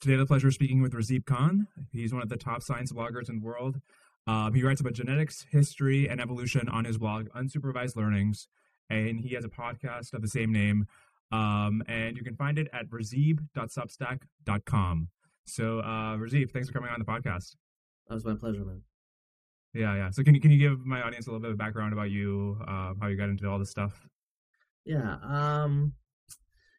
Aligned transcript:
Today, 0.00 0.14
I 0.14 0.18
have 0.18 0.28
the 0.28 0.30
pleasure 0.30 0.46
of 0.46 0.54
speaking 0.54 0.80
with 0.80 0.92
Razib 0.92 1.26
Khan. 1.26 1.66
He's 1.90 2.12
one 2.12 2.22
of 2.22 2.28
the 2.28 2.36
top 2.36 2.62
science 2.62 2.92
bloggers 2.92 3.28
in 3.28 3.40
the 3.40 3.44
world. 3.44 3.80
Um, 4.28 4.54
he 4.54 4.62
writes 4.62 4.80
about 4.80 4.92
genetics, 4.92 5.44
history, 5.50 6.08
and 6.08 6.20
evolution 6.20 6.68
on 6.68 6.84
his 6.84 6.98
blog, 6.98 7.28
Unsupervised 7.30 7.96
Learnings, 7.96 8.46
and 8.88 9.18
he 9.18 9.34
has 9.34 9.44
a 9.44 9.48
podcast 9.48 10.14
of 10.14 10.22
the 10.22 10.28
same 10.28 10.52
name. 10.52 10.86
Um, 11.32 11.82
and 11.88 12.16
you 12.16 12.22
can 12.22 12.36
find 12.36 12.60
it 12.60 12.68
at 12.72 12.88
razib.substack.com. 12.90 15.08
So, 15.46 15.80
uh, 15.80 16.16
Razib, 16.16 16.52
thanks 16.52 16.68
for 16.68 16.74
coming 16.74 16.90
on 16.90 17.00
the 17.00 17.04
podcast. 17.04 17.56
That 18.06 18.14
was 18.14 18.24
my 18.24 18.34
pleasure, 18.34 18.64
man. 18.64 18.82
Yeah, 19.74 19.96
yeah. 19.96 20.10
So, 20.10 20.22
can 20.22 20.32
you 20.32 20.40
can 20.40 20.52
you 20.52 20.58
give 20.58 20.86
my 20.86 21.02
audience 21.02 21.26
a 21.26 21.30
little 21.30 21.42
bit 21.42 21.50
of 21.50 21.58
background 21.58 21.92
about 21.92 22.10
you, 22.10 22.56
uh, 22.68 22.94
how 23.00 23.08
you 23.08 23.16
got 23.16 23.30
into 23.30 23.50
all 23.50 23.58
this 23.58 23.70
stuff? 23.70 24.06
Yeah. 24.84 25.16
Um, 25.24 25.94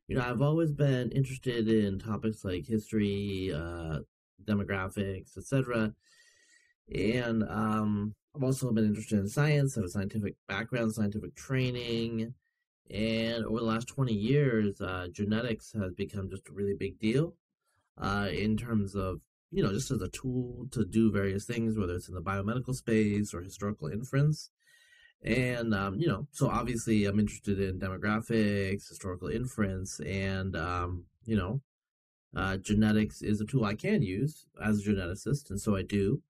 you 0.09 0.15
know, 0.15 0.23
I've 0.23 0.41
always 0.41 0.71
been 0.71 1.11
interested 1.11 1.69
in 1.69 1.99
topics 1.99 2.43
like 2.43 2.65
history, 2.65 3.53
uh, 3.55 3.99
demographics, 4.43 5.37
etc. 5.37 5.93
And 6.91 7.43
um, 7.43 8.15
I've 8.35 8.41
also 8.43 8.71
been 8.71 8.85
interested 8.87 9.19
in 9.19 9.27
science. 9.27 9.77
I 9.77 9.81
have 9.81 9.85
a 9.85 9.91
scientific 9.91 10.33
background, 10.47 10.95
scientific 10.95 11.35
training, 11.35 12.33
and 12.89 13.45
over 13.45 13.59
the 13.59 13.65
last 13.65 13.87
twenty 13.87 14.15
years, 14.15 14.81
uh, 14.81 15.09
genetics 15.11 15.73
has 15.73 15.93
become 15.93 16.27
just 16.27 16.49
a 16.49 16.53
really 16.53 16.73
big 16.73 16.97
deal 16.97 17.35
uh, 17.99 18.29
in 18.31 18.57
terms 18.57 18.95
of 18.95 19.21
you 19.51 19.61
know 19.61 19.71
just 19.71 19.91
as 19.91 20.01
a 20.01 20.07
tool 20.07 20.65
to 20.71 20.85
do 20.85 21.11
various 21.11 21.45
things, 21.45 21.77
whether 21.77 21.93
it's 21.93 22.09
in 22.09 22.15
the 22.15 22.21
biomedical 22.21 22.73
space 22.73 23.31
or 23.31 23.43
historical 23.43 23.89
inference. 23.89 24.49
And, 25.23 25.73
um, 25.73 25.99
you 25.99 26.07
know, 26.07 26.27
so 26.31 26.47
obviously 26.49 27.05
I'm 27.05 27.19
interested 27.19 27.59
in 27.59 27.79
demographics, 27.79 28.87
historical 28.87 29.27
inference, 29.27 29.99
and, 29.99 30.55
um, 30.55 31.05
you 31.25 31.35
know, 31.35 31.61
uh, 32.35 32.57
genetics 32.57 33.21
is 33.21 33.41
a 33.41 33.45
tool 33.45 33.65
I 33.65 33.75
can 33.75 34.01
use 34.01 34.45
as 34.63 34.79
a 34.79 34.89
geneticist, 34.89 35.49
and 35.49 35.59
so 35.59 35.75
I 35.75 35.81
do. 35.81 36.21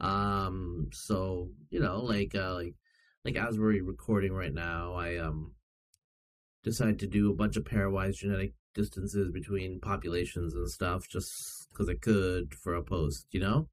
Um, 0.00 0.88
so, 0.92 1.50
you 1.70 1.78
know, 1.78 2.00
like, 2.00 2.34
uh, 2.34 2.54
like, 2.54 2.74
like 3.24 3.36
as 3.36 3.58
we're 3.58 3.80
recording 3.84 4.32
right 4.32 4.52
now, 4.52 4.94
I, 4.94 5.18
um, 5.18 5.52
decided 6.64 6.98
to 7.00 7.06
do 7.06 7.30
a 7.30 7.34
bunch 7.34 7.56
of 7.56 7.64
pairwise 7.64 8.16
genetic 8.16 8.54
distances 8.74 9.30
between 9.30 9.80
populations 9.80 10.54
and 10.54 10.68
stuff 10.68 11.08
just 11.08 11.68
because 11.70 11.88
I 11.88 11.94
could 11.94 12.54
for 12.54 12.74
a 12.74 12.82
post, 12.82 13.26
you 13.30 13.40
know? 13.40 13.68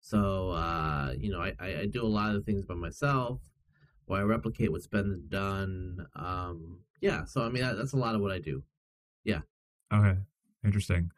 So, 0.00 0.50
uh, 0.50 1.12
you 1.18 1.30
know, 1.30 1.40
I, 1.40 1.54
I 1.60 1.86
do 1.90 2.02
a 2.02 2.06
lot 2.06 2.34
of 2.34 2.44
things 2.44 2.64
by 2.64 2.74
myself 2.74 3.40
or 4.06 4.18
I 4.18 4.22
replicate 4.22 4.70
what's 4.70 4.86
been 4.86 5.24
done. 5.28 6.06
Um, 6.14 6.80
yeah, 7.00 7.24
so 7.24 7.42
I 7.42 7.48
mean 7.48 7.62
that, 7.62 7.76
that's 7.76 7.92
a 7.92 7.96
lot 7.96 8.14
of 8.14 8.20
what 8.20 8.32
I 8.32 8.38
do. 8.38 8.62
Yeah. 9.24 9.40
Okay, 9.92 10.18
interesting. 10.64 11.10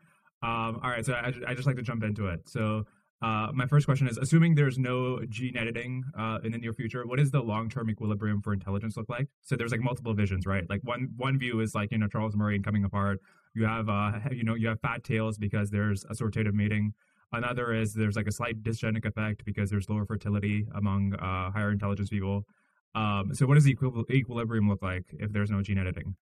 Um, 0.42 0.80
all 0.82 0.90
right, 0.90 1.04
so 1.04 1.14
I, 1.14 1.32
I 1.46 1.54
just 1.54 1.66
like 1.66 1.76
to 1.76 1.82
jump 1.82 2.04
into 2.04 2.26
it. 2.28 2.48
So 2.48 2.84
uh, 3.20 3.48
my 3.52 3.66
first 3.66 3.86
question 3.86 4.06
is: 4.06 4.16
Assuming 4.16 4.54
there's 4.54 4.78
no 4.78 5.20
gene 5.28 5.56
editing 5.56 6.04
uh, 6.16 6.38
in 6.44 6.52
the 6.52 6.58
near 6.58 6.72
future, 6.72 7.04
what 7.06 7.18
does 7.18 7.30
the 7.30 7.40
long-term 7.40 7.90
equilibrium 7.90 8.40
for 8.40 8.52
intelligence 8.52 8.96
look 8.96 9.08
like? 9.08 9.26
So 9.42 9.56
there's 9.56 9.72
like 9.72 9.80
multiple 9.80 10.14
visions, 10.14 10.46
right? 10.46 10.68
Like 10.70 10.80
one 10.84 11.08
one 11.16 11.38
view 11.38 11.60
is 11.60 11.74
like 11.74 11.90
you 11.90 11.98
know 11.98 12.06
Charles 12.06 12.36
Murray 12.36 12.54
and 12.54 12.64
coming 12.64 12.84
apart. 12.84 13.20
You 13.54 13.64
have 13.64 13.88
uh, 13.88 14.12
you 14.30 14.44
know 14.44 14.54
you 14.54 14.68
have 14.68 14.80
fat 14.80 15.02
tails 15.02 15.36
because 15.36 15.70
there's 15.70 16.04
assortative 16.04 16.54
mating. 16.54 16.94
Another 17.32 17.74
is 17.74 17.92
there's 17.92 18.16
like 18.16 18.28
a 18.28 18.32
slight 18.32 18.62
dysgenic 18.62 19.04
effect 19.04 19.44
because 19.44 19.68
there's 19.68 19.90
lower 19.90 20.06
fertility 20.06 20.66
among 20.74 21.14
uh, 21.14 21.50
higher 21.50 21.72
intelligence 21.72 22.08
people. 22.08 22.46
Um, 22.94 23.34
so 23.34 23.46
what 23.46 23.54
does 23.54 23.64
the 23.64 23.74
equil- 23.74 24.10
equilibrium 24.10 24.68
look 24.68 24.82
like 24.82 25.04
if 25.12 25.32
there's 25.32 25.50
no 25.50 25.62
gene 25.62 25.78
editing? 25.78 26.16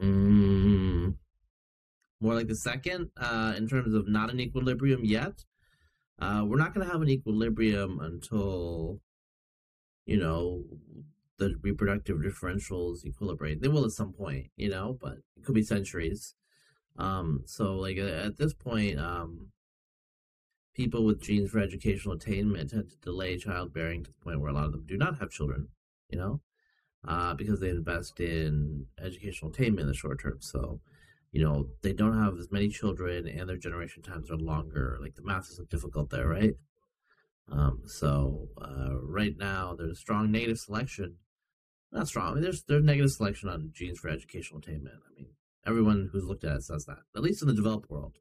Mm, 0.00 1.14
more 2.20 2.34
like 2.34 2.48
the 2.48 2.56
second, 2.56 3.10
uh, 3.16 3.54
in 3.56 3.68
terms 3.68 3.94
of 3.94 4.08
not 4.08 4.30
an 4.30 4.40
equilibrium 4.40 5.04
yet. 5.04 5.44
Uh, 6.18 6.44
we're 6.46 6.58
not 6.58 6.72
going 6.72 6.86
to 6.86 6.92
have 6.92 7.02
an 7.02 7.08
equilibrium 7.08 7.98
until, 8.00 9.00
you 10.06 10.16
know, 10.16 10.62
the 11.38 11.56
reproductive 11.62 12.18
differentials 12.18 13.04
equilibrate. 13.04 13.60
They 13.60 13.68
will 13.68 13.84
at 13.84 13.90
some 13.90 14.12
point, 14.12 14.46
you 14.56 14.68
know, 14.68 14.96
but 15.00 15.18
it 15.36 15.44
could 15.44 15.54
be 15.54 15.62
centuries. 15.62 16.34
Um, 16.96 17.42
so 17.46 17.74
like 17.74 17.98
at 17.98 18.36
this 18.38 18.54
point, 18.54 18.98
um, 19.00 19.48
people 20.74 21.04
with 21.04 21.22
genes 21.22 21.50
for 21.50 21.58
educational 21.58 22.14
attainment 22.14 22.70
tend 22.70 22.90
to 22.90 22.96
delay 22.98 23.36
childbearing 23.36 24.04
to 24.04 24.10
the 24.10 24.24
point 24.24 24.40
where 24.40 24.50
a 24.50 24.54
lot 24.54 24.66
of 24.66 24.72
them 24.72 24.84
do 24.86 24.96
not 24.96 25.18
have 25.18 25.30
children, 25.30 25.68
you 26.08 26.18
know, 26.18 26.40
uh, 27.06 27.34
because 27.34 27.60
they 27.60 27.70
invest 27.70 28.20
in 28.20 28.86
educational 29.02 29.50
attainment 29.50 29.80
in 29.82 29.88
the 29.88 29.94
short 29.94 30.20
term. 30.20 30.38
So, 30.40 30.80
you 31.32 31.42
know, 31.42 31.68
they 31.82 31.92
don't 31.92 32.18
have 32.18 32.38
as 32.38 32.50
many 32.50 32.68
children 32.68 33.26
and 33.26 33.48
their 33.48 33.56
generation 33.56 34.02
times 34.02 34.30
are 34.30 34.36
longer. 34.36 34.98
Like 35.00 35.14
the 35.14 35.22
math 35.22 35.50
is 35.50 35.60
difficult 35.68 36.10
there, 36.10 36.28
right? 36.28 36.54
Um, 37.50 37.82
so 37.86 38.48
uh, 38.60 38.96
right 39.00 39.34
now 39.36 39.74
there's 39.76 39.98
strong 39.98 40.30
negative 40.30 40.58
selection. 40.58 41.16
Not 41.92 42.08
strong. 42.08 42.32
I 42.32 42.34
mean, 42.34 42.42
there's 42.42 42.62
there's 42.64 42.82
negative 42.82 43.12
selection 43.12 43.48
on 43.48 43.70
genes 43.72 44.00
for 44.00 44.08
educational 44.08 44.60
attainment. 44.60 44.96
I 45.08 45.14
mean, 45.14 45.28
everyone 45.66 46.08
who's 46.10 46.24
looked 46.24 46.44
at 46.44 46.56
it 46.56 46.64
says 46.64 46.86
that, 46.86 46.98
at 47.14 47.22
least 47.22 47.42
in 47.42 47.48
the 47.48 47.54
developed 47.54 47.90
world. 47.90 48.18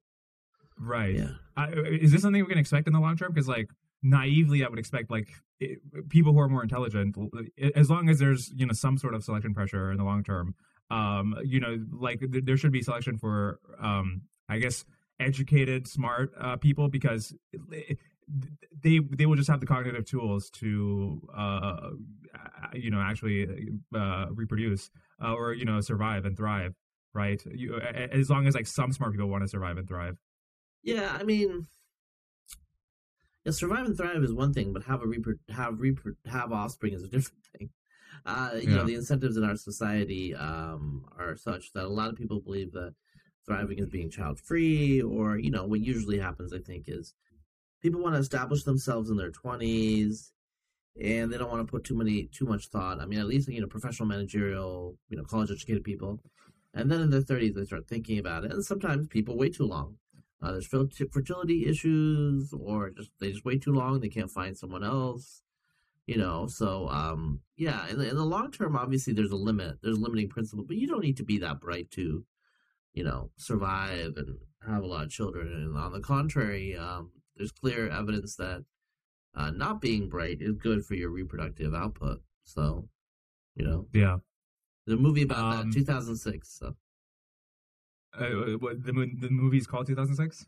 Right. 0.77 1.15
Yeah. 1.15 1.29
Uh, 1.55 1.67
is 1.85 2.11
this 2.11 2.21
something 2.21 2.41
we 2.41 2.49
can 2.49 2.59
expect 2.59 2.87
in 2.87 2.93
the 2.93 2.99
long 2.99 3.17
term? 3.17 3.31
Because 3.33 3.47
like 3.47 3.69
naively, 4.03 4.63
I 4.63 4.69
would 4.69 4.79
expect 4.79 5.09
like 5.09 5.29
it, 5.59 5.79
people 6.09 6.33
who 6.33 6.39
are 6.39 6.49
more 6.49 6.61
intelligent, 6.61 7.17
as 7.75 7.89
long 7.89 8.09
as 8.09 8.19
there's 8.19 8.51
you 8.55 8.65
know 8.65 8.73
some 8.73 8.97
sort 8.97 9.15
of 9.15 9.23
selection 9.23 9.53
pressure 9.53 9.91
in 9.91 9.97
the 9.97 10.03
long 10.03 10.23
term, 10.23 10.55
um, 10.93 11.35
you 11.43 11.59
know, 11.59 11.83
like 11.91 12.19
th- 12.19 12.45
there 12.45 12.57
should 12.57 12.71
be 12.71 12.81
selection 12.81 13.17
for, 13.17 13.59
um, 13.81 14.21
I 14.49 14.59
guess, 14.59 14.85
educated, 15.19 15.87
smart 15.87 16.31
uh, 16.39 16.57
people 16.57 16.89
because 16.89 17.33
they 18.81 18.99
they 18.99 19.25
will 19.25 19.35
just 19.35 19.49
have 19.49 19.59
the 19.59 19.65
cognitive 19.65 20.05
tools 20.05 20.49
to, 20.51 21.21
uh, 21.35 21.89
you 22.73 22.91
know, 22.91 23.01
actually 23.01 23.47
uh, 23.95 24.27
reproduce 24.31 24.89
uh, 25.23 25.33
or 25.33 25.53
you 25.53 25.65
know 25.65 25.81
survive 25.81 26.25
and 26.25 26.37
thrive. 26.37 26.75
Right. 27.13 27.41
You, 27.45 27.79
as 27.79 28.29
long 28.29 28.47
as 28.47 28.55
like 28.55 28.65
some 28.65 28.91
smart 28.91 29.11
people 29.11 29.29
want 29.29 29.43
to 29.43 29.47
survive 29.47 29.77
and 29.77 29.87
thrive. 29.87 30.17
Yeah, 30.81 31.15
I 31.17 31.23
mean, 31.23 31.67
yeah, 33.45 33.51
survive 33.51 33.85
and 33.85 33.97
thrive 33.97 34.23
is 34.23 34.33
one 34.33 34.53
thing, 34.53 34.71
but 34.71 34.83
have 34.83 35.01
a 35.01 35.05
repro- 35.05 35.39
have 35.49 35.75
repro- 35.75 36.15
have 36.25 36.51
offspring 36.51 36.93
is 36.93 37.03
a 37.03 37.07
different 37.09 37.43
thing. 37.57 37.69
Uh, 38.25 38.51
you 38.53 38.69
yeah. 38.69 38.75
know, 38.75 38.85
the 38.85 38.95
incentives 38.95 39.35
in 39.35 39.43
our 39.43 39.55
society 39.55 40.33
um, 40.35 41.05
are 41.17 41.35
such 41.35 41.73
that 41.73 41.83
a 41.83 41.89
lot 41.89 42.09
of 42.09 42.15
people 42.15 42.39
believe 42.39 42.71
that 42.71 42.93
thriving 43.45 43.79
is 43.79 43.89
being 43.89 44.09
child 44.09 44.39
free, 44.39 45.01
or 45.01 45.37
you 45.37 45.51
know, 45.51 45.65
what 45.65 45.81
usually 45.81 46.19
happens, 46.19 46.53
I 46.53 46.59
think, 46.59 46.85
is 46.87 47.13
people 47.81 48.01
want 48.01 48.15
to 48.15 48.19
establish 48.19 48.63
themselves 48.63 49.09
in 49.09 49.17
their 49.17 49.31
twenties, 49.31 50.31
and 51.01 51.31
they 51.31 51.37
don't 51.37 51.51
want 51.51 51.65
to 51.65 51.69
put 51.71 51.83
too 51.83 51.97
many 51.97 52.29
too 52.31 52.45
much 52.45 52.67
thought. 52.67 53.01
I 53.01 53.05
mean, 53.05 53.19
at 53.19 53.27
least 53.27 53.49
you 53.49 53.59
know, 53.59 53.67
professional, 53.67 54.07
managerial, 54.07 54.95
you 55.09 55.17
know, 55.17 55.23
college 55.23 55.51
educated 55.51 55.83
people, 55.83 56.21
and 56.73 56.89
then 56.89 57.01
in 57.01 57.09
their 57.09 57.21
thirties 57.21 57.55
they 57.55 57.65
start 57.65 57.89
thinking 57.89 58.19
about 58.19 58.45
it, 58.45 58.53
and 58.53 58.63
sometimes 58.63 59.07
people 59.07 59.37
wait 59.37 59.55
too 59.55 59.65
long 59.65 59.97
uh, 60.43 60.51
there's 60.51 60.67
fertility 60.67 61.65
issues, 61.67 62.53
or 62.53 62.89
just 62.89 63.11
they 63.21 63.31
just 63.31 63.45
wait 63.45 63.61
too 63.61 63.71
long. 63.71 64.01
They 64.01 64.09
can't 64.09 64.29
find 64.29 64.57
someone 64.57 64.83
else. 64.83 65.41
You 66.05 66.17
know, 66.17 66.47
so 66.47 66.89
um, 66.89 67.39
yeah. 67.55 67.87
In 67.87 67.97
the, 67.97 68.09
in 68.09 68.17
the 68.17 68.25
long 68.25 68.51
term, 68.51 68.75
obviously, 68.75 69.13
there's 69.13 69.31
a 69.31 69.37
limit. 69.37 69.77
There's 69.81 69.97
a 69.97 70.01
limiting 70.01 70.27
principle, 70.27 70.65
but 70.67 70.75
you 70.75 70.85
don't 70.85 71.03
need 71.03 71.15
to 71.17 71.23
be 71.23 71.37
that 71.37 71.61
bright 71.61 71.89
to, 71.91 72.25
you 72.93 73.03
know, 73.05 73.31
survive 73.37 74.17
and 74.17 74.37
have 74.67 74.83
a 74.83 74.87
lot 74.87 75.05
of 75.05 75.11
children. 75.11 75.47
And 75.47 75.77
on 75.77 75.93
the 75.93 76.01
contrary, 76.01 76.75
um, 76.75 77.11
there's 77.37 77.53
clear 77.53 77.89
evidence 77.89 78.35
that 78.35 78.65
uh, 79.35 79.51
not 79.51 79.79
being 79.79 80.09
bright 80.09 80.39
is 80.41 80.57
good 80.57 80.85
for 80.85 80.95
your 80.95 81.09
reproductive 81.09 81.73
output. 81.73 82.21
So, 82.43 82.89
you 83.55 83.65
know, 83.65 83.87
yeah. 83.93 84.17
There's 84.85 84.99
a 84.99 85.01
movie 85.01 85.21
about 85.21 85.53
um, 85.53 85.71
that, 85.71 85.77
2006. 85.77 86.59
So 86.59 86.75
uh, 88.19 88.57
what, 88.59 88.83
the 88.83 88.91
the 88.91 89.29
movie's 89.29 89.67
called 89.67 89.87
2006. 89.87 90.45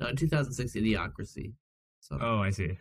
No, 0.00 0.12
2006, 0.12 0.74
Idiocracy. 0.74 1.54
So. 2.00 2.18
Oh, 2.20 2.38
I 2.38 2.50
see. 2.50 2.76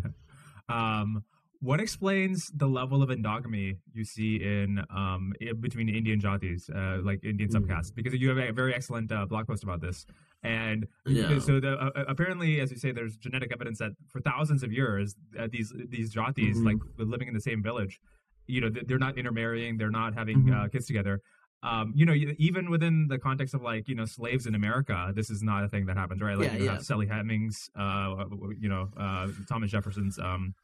um, 0.68 1.24
what 1.60 1.80
explains 1.80 2.50
the 2.54 2.66
level 2.66 3.02
of 3.02 3.08
endogamy 3.08 3.78
you 3.92 4.04
see 4.04 4.36
in 4.36 4.82
um 4.90 5.32
between 5.60 5.88
Indian 5.88 6.20
jatis, 6.20 6.68
uh, 6.74 7.02
like 7.02 7.24
Indian 7.24 7.48
mm. 7.48 7.56
subcastes? 7.56 7.94
Because 7.94 8.12
you 8.14 8.28
have 8.28 8.38
a 8.38 8.52
very 8.52 8.74
excellent 8.74 9.10
uh, 9.10 9.24
blog 9.26 9.46
post 9.46 9.62
about 9.64 9.80
this, 9.80 10.04
and 10.42 10.86
yeah. 11.06 11.38
so 11.38 11.60
the, 11.60 11.72
uh, 11.72 11.90
uh, 11.96 12.04
apparently, 12.06 12.60
as 12.60 12.70
you 12.70 12.76
say, 12.76 12.92
there's 12.92 13.16
genetic 13.16 13.50
evidence 13.52 13.78
that 13.78 13.92
for 14.08 14.20
thousands 14.20 14.62
of 14.62 14.72
years, 14.72 15.16
uh, 15.38 15.48
these 15.50 15.72
these 15.88 16.14
jatis, 16.14 16.56
mm-hmm. 16.56 16.66
like 16.66 16.76
living 16.98 17.28
in 17.28 17.34
the 17.34 17.40
same 17.40 17.62
village, 17.62 17.98
you 18.46 18.60
know, 18.60 18.70
they're 18.86 18.98
not 18.98 19.16
intermarrying, 19.16 19.78
they're 19.78 19.90
not 19.90 20.14
having 20.14 20.40
mm-hmm. 20.40 20.64
uh, 20.64 20.68
kids 20.68 20.86
together 20.86 21.22
um, 21.64 21.92
you 21.96 22.06
know, 22.06 22.14
even 22.38 22.70
within 22.70 23.08
the 23.08 23.18
context 23.18 23.54
of 23.54 23.62
like, 23.62 23.88
you 23.88 23.94
know, 23.94 24.04
slaves 24.04 24.46
in 24.46 24.54
America, 24.54 25.12
this 25.14 25.30
is 25.30 25.42
not 25.42 25.64
a 25.64 25.68
thing 25.68 25.86
that 25.86 25.96
happens, 25.96 26.20
right? 26.22 26.38
Like 26.38 26.52
yeah, 26.52 26.58
you 26.58 26.64
yeah. 26.64 26.72
have 26.74 26.84
Sally 26.84 27.06
Hemings, 27.06 27.70
uh, 27.78 28.24
you 28.58 28.68
know, 28.68 28.90
uh, 28.96 29.28
Thomas 29.48 29.70
Jefferson's 29.70 30.18
um, 30.18 30.54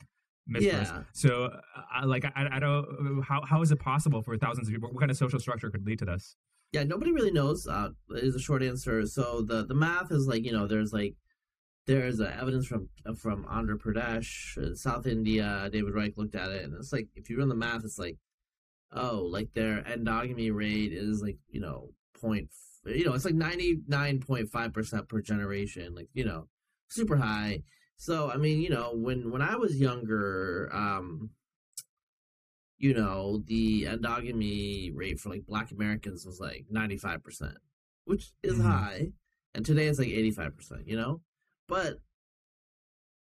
mistress. 0.46 0.90
Yeah. 0.92 1.02
So, 1.12 1.50
uh, 1.76 2.06
like, 2.06 2.24
I, 2.24 2.48
I 2.52 2.58
don't, 2.58 3.22
how, 3.26 3.42
how 3.44 3.62
is 3.62 3.72
it 3.72 3.80
possible 3.80 4.22
for 4.22 4.36
thousands 4.36 4.68
of 4.68 4.74
people? 4.74 4.90
What 4.90 5.00
kind 5.00 5.10
of 5.10 5.16
social 5.16 5.40
structure 5.40 5.70
could 5.70 5.86
lead 5.86 5.98
to 6.00 6.04
this? 6.04 6.36
yeah, 6.72 6.84
nobody 6.84 7.12
really 7.12 7.32
knows. 7.32 7.66
Uh, 7.66 7.90
is 8.10 8.34
a 8.34 8.40
short 8.40 8.62
answer. 8.62 9.06
So 9.06 9.42
the 9.42 9.64
the 9.66 9.74
math 9.74 10.12
is 10.12 10.26
like 10.26 10.44
you 10.44 10.52
know, 10.52 10.66
there's 10.66 10.92
like 10.92 11.14
there's 11.86 12.20
uh, 12.20 12.32
evidence 12.40 12.66
from 12.66 12.88
from 13.16 13.44
Andhra 13.44 13.76
Pradesh, 13.76 14.56
uh, 14.58 14.74
South 14.74 15.06
India. 15.06 15.68
David 15.72 15.94
Reich 15.94 16.16
looked 16.16 16.34
at 16.34 16.50
it, 16.50 16.64
and 16.64 16.74
it's 16.74 16.92
like 16.92 17.08
if 17.16 17.28
you 17.28 17.38
run 17.38 17.48
the 17.48 17.54
math, 17.54 17.84
it's 17.84 17.98
like 17.98 18.16
oh, 18.92 19.28
like 19.30 19.52
their 19.54 19.82
endogamy 19.82 20.54
rate 20.54 20.92
is 20.92 21.22
like 21.22 21.38
you 21.50 21.60
know 21.60 21.90
point, 22.20 22.48
you 22.86 23.04
know, 23.04 23.14
it's 23.14 23.24
like 23.24 23.34
ninety 23.34 23.80
nine 23.86 24.20
point 24.20 24.48
five 24.50 24.72
percent 24.72 25.08
per 25.08 25.20
generation, 25.20 25.94
like 25.94 26.08
you 26.12 26.24
know, 26.24 26.48
super 26.88 27.16
high. 27.16 27.62
So 27.96 28.30
I 28.30 28.36
mean, 28.36 28.60
you 28.60 28.70
know, 28.70 28.92
when 28.94 29.30
when 29.30 29.42
I 29.42 29.56
was 29.56 29.76
younger, 29.76 30.70
um, 30.72 31.30
you 32.78 32.94
know, 32.94 33.42
the 33.46 33.84
endogamy 33.84 34.90
rate 34.94 35.20
for 35.20 35.28
like 35.28 35.46
Black 35.46 35.70
Americans 35.70 36.24
was 36.24 36.40
like 36.40 36.64
ninety 36.70 36.96
five 36.96 37.22
percent, 37.22 37.58
which 38.04 38.32
is 38.42 38.54
mm-hmm. 38.54 38.70
high, 38.70 39.08
and 39.54 39.64
today 39.64 39.86
it's 39.86 39.98
like 39.98 40.08
eighty 40.08 40.30
five 40.30 40.56
percent. 40.56 40.86
You 40.86 40.96
know, 40.96 41.20
but 41.68 41.98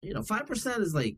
you 0.01 0.13
know, 0.13 0.23
five 0.23 0.47
percent 0.47 0.81
is 0.81 0.95
like 0.95 1.17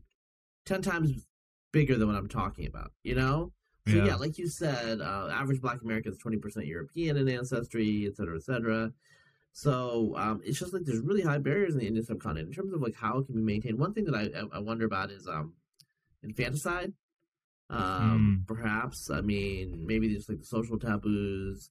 ten 0.66 0.82
times 0.82 1.26
bigger 1.72 1.96
than 1.96 2.08
what 2.08 2.16
I'm 2.16 2.28
talking 2.28 2.66
about. 2.66 2.92
You 3.02 3.14
know, 3.14 3.52
so 3.88 3.96
yeah, 3.96 4.06
yeah 4.06 4.14
like 4.16 4.38
you 4.38 4.48
said, 4.48 5.00
uh, 5.00 5.28
average 5.32 5.60
Black 5.60 5.82
American 5.82 6.12
is 6.12 6.18
twenty 6.18 6.38
percent 6.38 6.66
European 6.66 7.16
in 7.16 7.28
ancestry, 7.28 8.06
et 8.06 8.16
cetera, 8.16 8.36
et 8.36 8.42
cetera. 8.42 8.92
So 9.52 10.14
um, 10.16 10.40
it's 10.44 10.58
just 10.58 10.72
like 10.72 10.84
there's 10.84 11.00
really 11.00 11.22
high 11.22 11.38
barriers 11.38 11.74
in 11.74 11.80
the 11.80 11.86
Indian 11.86 12.04
subcontinent 12.04 12.48
in 12.48 12.54
terms 12.54 12.72
of 12.72 12.80
like 12.80 12.94
how 12.94 13.18
it 13.18 13.26
can 13.26 13.34
be 13.34 13.42
maintained. 13.42 13.78
One 13.78 13.92
thing 13.92 14.04
that 14.04 14.14
I 14.14 14.56
I 14.56 14.60
wonder 14.60 14.84
about 14.84 15.10
is 15.10 15.26
um 15.26 15.54
infanticide. 16.22 16.92
Um, 17.70 18.44
mm. 18.44 18.46
perhaps 18.46 19.10
I 19.10 19.20
mean 19.20 19.84
maybe 19.86 20.14
just 20.14 20.28
like 20.28 20.38
the 20.38 20.44
social 20.44 20.78
taboos. 20.78 21.70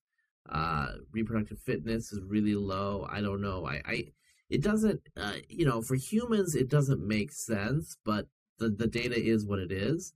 Uh, 0.50 0.94
reproductive 1.12 1.60
fitness 1.60 2.14
is 2.14 2.22
really 2.24 2.56
low. 2.56 3.06
I 3.10 3.20
don't 3.20 3.42
know. 3.42 3.66
I, 3.66 3.82
I 3.86 4.08
it 4.50 4.62
doesn't 4.62 5.02
uh, 5.18 5.34
you 5.50 5.66
know 5.66 5.82
for 5.82 5.96
humans 5.96 6.56
it 6.56 6.70
doesn't 6.70 7.06
make 7.06 7.32
sense, 7.32 7.98
but 8.06 8.28
the 8.60 8.70
the 8.70 8.88
data 8.88 9.16
is 9.16 9.46
what 9.46 9.60
it 9.60 9.72
is. 9.72 10.14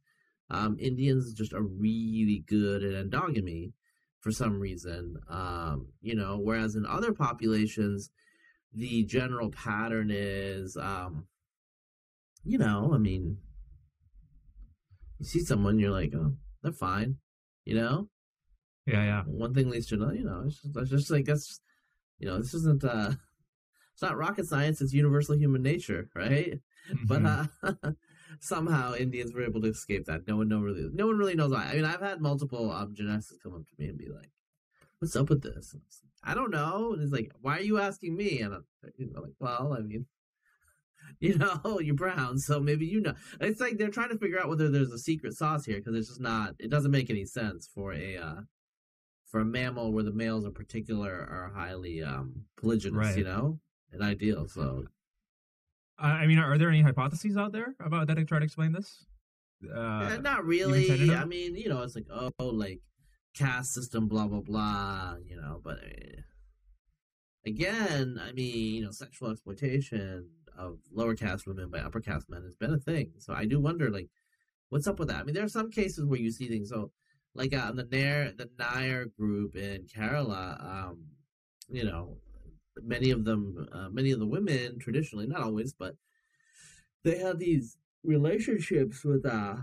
Um, 0.51 0.75
Indians 0.79 1.33
just 1.33 1.53
are 1.53 1.63
really 1.63 2.43
good 2.45 2.83
at 2.83 3.09
endogamy 3.09 3.71
for 4.19 4.31
some 4.31 4.59
reason. 4.59 5.15
Um, 5.29 5.87
you 6.01 6.13
know, 6.13 6.37
whereas 6.37 6.75
in 6.75 6.85
other 6.85 7.13
populations, 7.13 8.11
the 8.73 9.03
general 9.05 9.49
pattern 9.49 10.09
is, 10.11 10.75
um, 10.75 11.25
you 12.43 12.57
know, 12.57 12.91
I 12.93 12.97
mean, 12.97 13.37
you 15.19 15.25
see 15.25 15.39
someone, 15.39 15.79
you're 15.79 15.91
like, 15.91 16.13
oh, 16.15 16.35
they're 16.61 16.73
fine, 16.73 17.15
you 17.63 17.75
know? 17.75 18.09
Yeah, 18.85 19.03
yeah. 19.03 19.23
One 19.25 19.53
thing 19.53 19.69
leads 19.69 19.87
to 19.87 19.95
another, 19.95 20.15
you 20.15 20.25
know, 20.25 20.43
it's 20.47 20.61
just, 20.61 20.75
it's 20.75 20.89
just 20.89 21.11
like, 21.11 21.25
that's, 21.25 21.61
you 22.19 22.27
know, 22.27 22.37
this 22.37 22.53
isn't, 22.53 22.83
uh, 22.83 23.13
it's 23.93 24.01
not 24.01 24.17
rocket 24.17 24.47
science, 24.47 24.81
it's 24.81 24.93
universal 24.93 25.37
human 25.37 25.61
nature, 25.61 26.09
right? 26.13 26.59
Mm-hmm. 26.91 27.05
But, 27.07 27.25
uh, 27.25 27.91
somehow 28.39 28.95
Indians 28.95 29.33
were 29.33 29.43
able 29.43 29.61
to 29.61 29.69
escape 29.69 30.05
that. 30.05 30.27
No 30.27 30.37
one 30.37 30.47
know 30.47 30.59
really 30.59 30.89
no 30.93 31.07
one 31.07 31.17
really 31.17 31.35
knows 31.35 31.51
why. 31.51 31.65
I 31.65 31.75
mean, 31.75 31.85
I've 31.85 32.01
had 32.01 32.21
multiple 32.21 32.71
um, 32.71 32.93
geneticists 32.93 33.41
come 33.41 33.55
up 33.55 33.67
to 33.67 33.73
me 33.77 33.87
and 33.87 33.97
be 33.97 34.09
like, 34.09 34.29
"What's 34.99 35.15
up 35.15 35.29
with 35.29 35.41
this?" 35.41 35.75
I 36.23 36.33
don't 36.33 36.51
know. 36.51 36.93
And 36.93 37.01
he's 37.01 37.11
like, 37.11 37.31
"Why 37.41 37.57
are 37.57 37.61
you 37.61 37.79
asking 37.79 38.15
me?" 38.15 38.41
And 38.41 38.53
I'm 38.53 38.65
you 38.97 39.11
know, 39.11 39.21
like, 39.21 39.33
"Well, 39.39 39.75
I 39.77 39.81
mean, 39.81 40.05
you 41.19 41.37
know, 41.37 41.79
you're 41.79 41.95
brown, 41.95 42.39
so 42.39 42.59
maybe 42.59 42.85
you 42.85 43.01
know." 43.01 43.13
It's 43.39 43.61
like 43.61 43.77
they're 43.77 43.89
trying 43.89 44.09
to 44.09 44.17
figure 44.17 44.39
out 44.39 44.49
whether 44.49 44.69
there's 44.69 44.91
a 44.91 44.99
secret 44.99 45.35
sauce 45.35 45.65
here 45.65 45.77
because 45.77 45.95
it's 45.95 46.09
just 46.09 46.21
not. 46.21 46.55
It 46.59 46.69
doesn't 46.69 46.91
make 46.91 47.09
any 47.09 47.25
sense 47.25 47.67
for 47.73 47.93
a 47.93 48.17
uh, 48.17 48.41
for 49.25 49.39
a 49.39 49.45
mammal 49.45 49.91
where 49.91 50.03
the 50.03 50.11
males 50.11 50.45
in 50.45 50.53
particular 50.53 51.11
are 51.11 51.51
highly 51.55 52.03
um, 52.03 52.45
polygynous. 52.61 52.95
Right. 52.95 53.17
You 53.17 53.23
know, 53.23 53.59
an 53.91 54.01
ideal. 54.01 54.47
So 54.47 54.85
I 55.99 56.25
mean, 56.25 56.39
are 56.39 56.57
there 56.57 56.69
any 56.69 56.81
hypotheses 56.81 57.37
out 57.37 57.51
there 57.51 57.75
about 57.79 58.07
that 58.07 58.15
to 58.15 58.25
try 58.25 58.39
to 58.39 58.45
explain 58.45 58.71
this? 58.71 59.05
Uh, 59.63 60.17
not 60.21 60.45
really. 60.45 61.13
I 61.13 61.25
mean, 61.25 61.55
you 61.55 61.69
know, 61.69 61.81
it's 61.83 61.95
like 61.95 62.07
oh, 62.11 62.31
like 62.39 62.79
caste 63.35 63.73
system, 63.73 64.07
blah 64.07 64.27
blah 64.27 64.41
blah. 64.41 65.15
You 65.23 65.35
know, 65.35 65.61
but 65.63 65.77
uh, 65.77 66.21
again, 67.45 68.19
I 68.21 68.31
mean, 68.31 68.75
you 68.75 68.83
know, 68.83 68.91
sexual 68.91 69.31
exploitation 69.31 70.29
of 70.57 70.79
lower 70.91 71.15
caste 71.15 71.47
women 71.47 71.69
by 71.69 71.79
upper 71.79 71.99
caste 71.99 72.29
men 72.29 72.43
has 72.43 72.55
been 72.55 72.73
a 72.73 72.77
thing. 72.77 73.11
So 73.19 73.33
I 73.33 73.45
do 73.45 73.59
wonder, 73.59 73.89
like, 73.89 74.09
what's 74.69 74.87
up 74.87 74.99
with 74.99 75.09
that? 75.09 75.17
I 75.17 75.23
mean, 75.23 75.35
there 75.35 75.45
are 75.45 75.49
some 75.49 75.71
cases 75.71 76.05
where 76.05 76.19
you 76.19 76.31
see 76.31 76.47
things. 76.47 76.69
So, 76.69 76.91
like 77.35 77.53
uh, 77.53 77.71
the 77.71 77.83
Nair, 77.83 78.31
the 78.35 78.49
Nair 78.59 79.05
group 79.05 79.55
in 79.55 79.85
Kerala, 79.85 80.63
um, 80.63 81.05
you 81.69 81.83
know, 81.83 82.17
many 82.81 83.11
of 83.11 83.25
them, 83.25 83.67
uh, 83.71 83.89
many 83.89 84.11
of 84.11 84.19
the 84.19 84.25
women 84.25 84.79
traditionally, 84.79 85.27
not 85.27 85.41
always, 85.41 85.73
but 85.73 85.95
they 87.03 87.17
had 87.17 87.39
these 87.39 87.77
relationships 88.03 89.03
with 89.03 89.25
uh, 89.25 89.55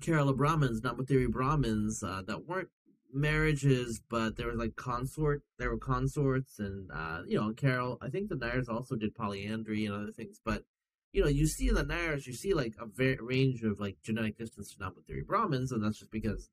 Kerala 0.00 0.36
Brahmins, 0.36 0.80
Namboothiri 0.80 1.30
Brahmins, 1.30 2.02
uh, 2.02 2.22
that 2.26 2.46
weren't 2.46 2.68
marriages, 3.12 4.00
but 4.08 4.36
there 4.36 4.48
was 4.48 4.56
like 4.56 4.76
consort, 4.76 5.42
there 5.58 5.70
were 5.70 5.78
consorts, 5.78 6.58
and 6.58 6.90
uh, 6.92 7.22
you 7.26 7.38
know, 7.38 7.52
Carol. 7.52 7.98
I 8.00 8.08
think 8.08 8.28
the 8.28 8.36
Nairs 8.36 8.68
also 8.68 8.96
did 8.96 9.14
polyandry 9.14 9.86
and 9.86 9.94
other 9.94 10.12
things, 10.12 10.40
but 10.44 10.64
you 11.12 11.22
know, 11.22 11.28
you 11.28 11.46
see 11.46 11.68
in 11.68 11.74
the 11.74 11.82
Nairs, 11.82 12.26
you 12.26 12.32
see 12.32 12.54
like 12.54 12.74
a 12.80 12.86
very 12.86 13.18
range 13.20 13.62
of 13.62 13.80
like 13.80 13.98
genetic 14.02 14.38
distance 14.38 14.72
to 14.72 14.78
Namboothiri 14.78 15.26
Brahmins, 15.26 15.72
and 15.72 15.84
that's 15.84 15.98
just 15.98 16.10
because 16.10 16.48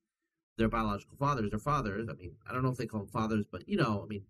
their 0.58 0.70
biological 0.70 1.16
fathers 1.18 1.54
are 1.54 1.60
fathers. 1.60 2.10
I 2.10 2.14
mean, 2.14 2.36
I 2.48 2.54
don't 2.54 2.64
know 2.64 2.70
if 2.70 2.78
they 2.78 2.86
call 2.86 3.02
them 3.02 3.10
fathers, 3.10 3.46
but 3.50 3.68
you 3.68 3.78
know, 3.78 4.02
I 4.04 4.08
mean, 4.08 4.24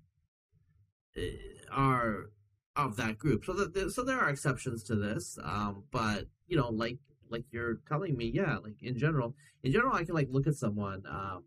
are 1.72 2.30
of 2.76 2.96
that 2.98 3.18
group. 3.18 3.46
So 3.46 3.54
that 3.54 3.92
so 3.92 4.04
there 4.04 4.20
are 4.20 4.30
exceptions 4.30 4.84
to 4.84 4.96
this, 4.96 5.38
um, 5.44 5.84
but 5.92 6.26
you 6.48 6.58
know, 6.58 6.70
like 6.70 6.98
like 7.30 7.46
you're 7.52 7.80
telling 7.88 8.18
me, 8.18 8.32
yeah, 8.34 8.58
like 8.58 8.82
in 8.82 8.98
general, 8.98 9.36
in 9.64 9.72
general, 9.72 9.96
I 9.96 10.04
can 10.04 10.16
like 10.16 10.30
look 10.32 10.48
at 10.48 10.56
someone. 10.56 11.04
Um, 11.10 11.44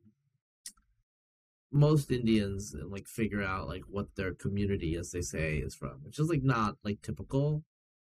most 1.75 2.11
Indians 2.11 2.75
and 2.75 2.93
like 2.93 3.09
figure 3.09 3.43
out 3.43 3.67
like 3.67 3.83
what 3.89 4.15
their 4.15 4.35
community, 4.35 4.95
as 4.95 5.11
they 5.11 5.23
say, 5.23 5.57
is 5.57 5.75
from, 5.75 6.01
which 6.03 6.19
is 6.19 6.29
like 6.29 6.43
not 6.43 6.77
like 6.85 7.01
typical. 7.03 7.65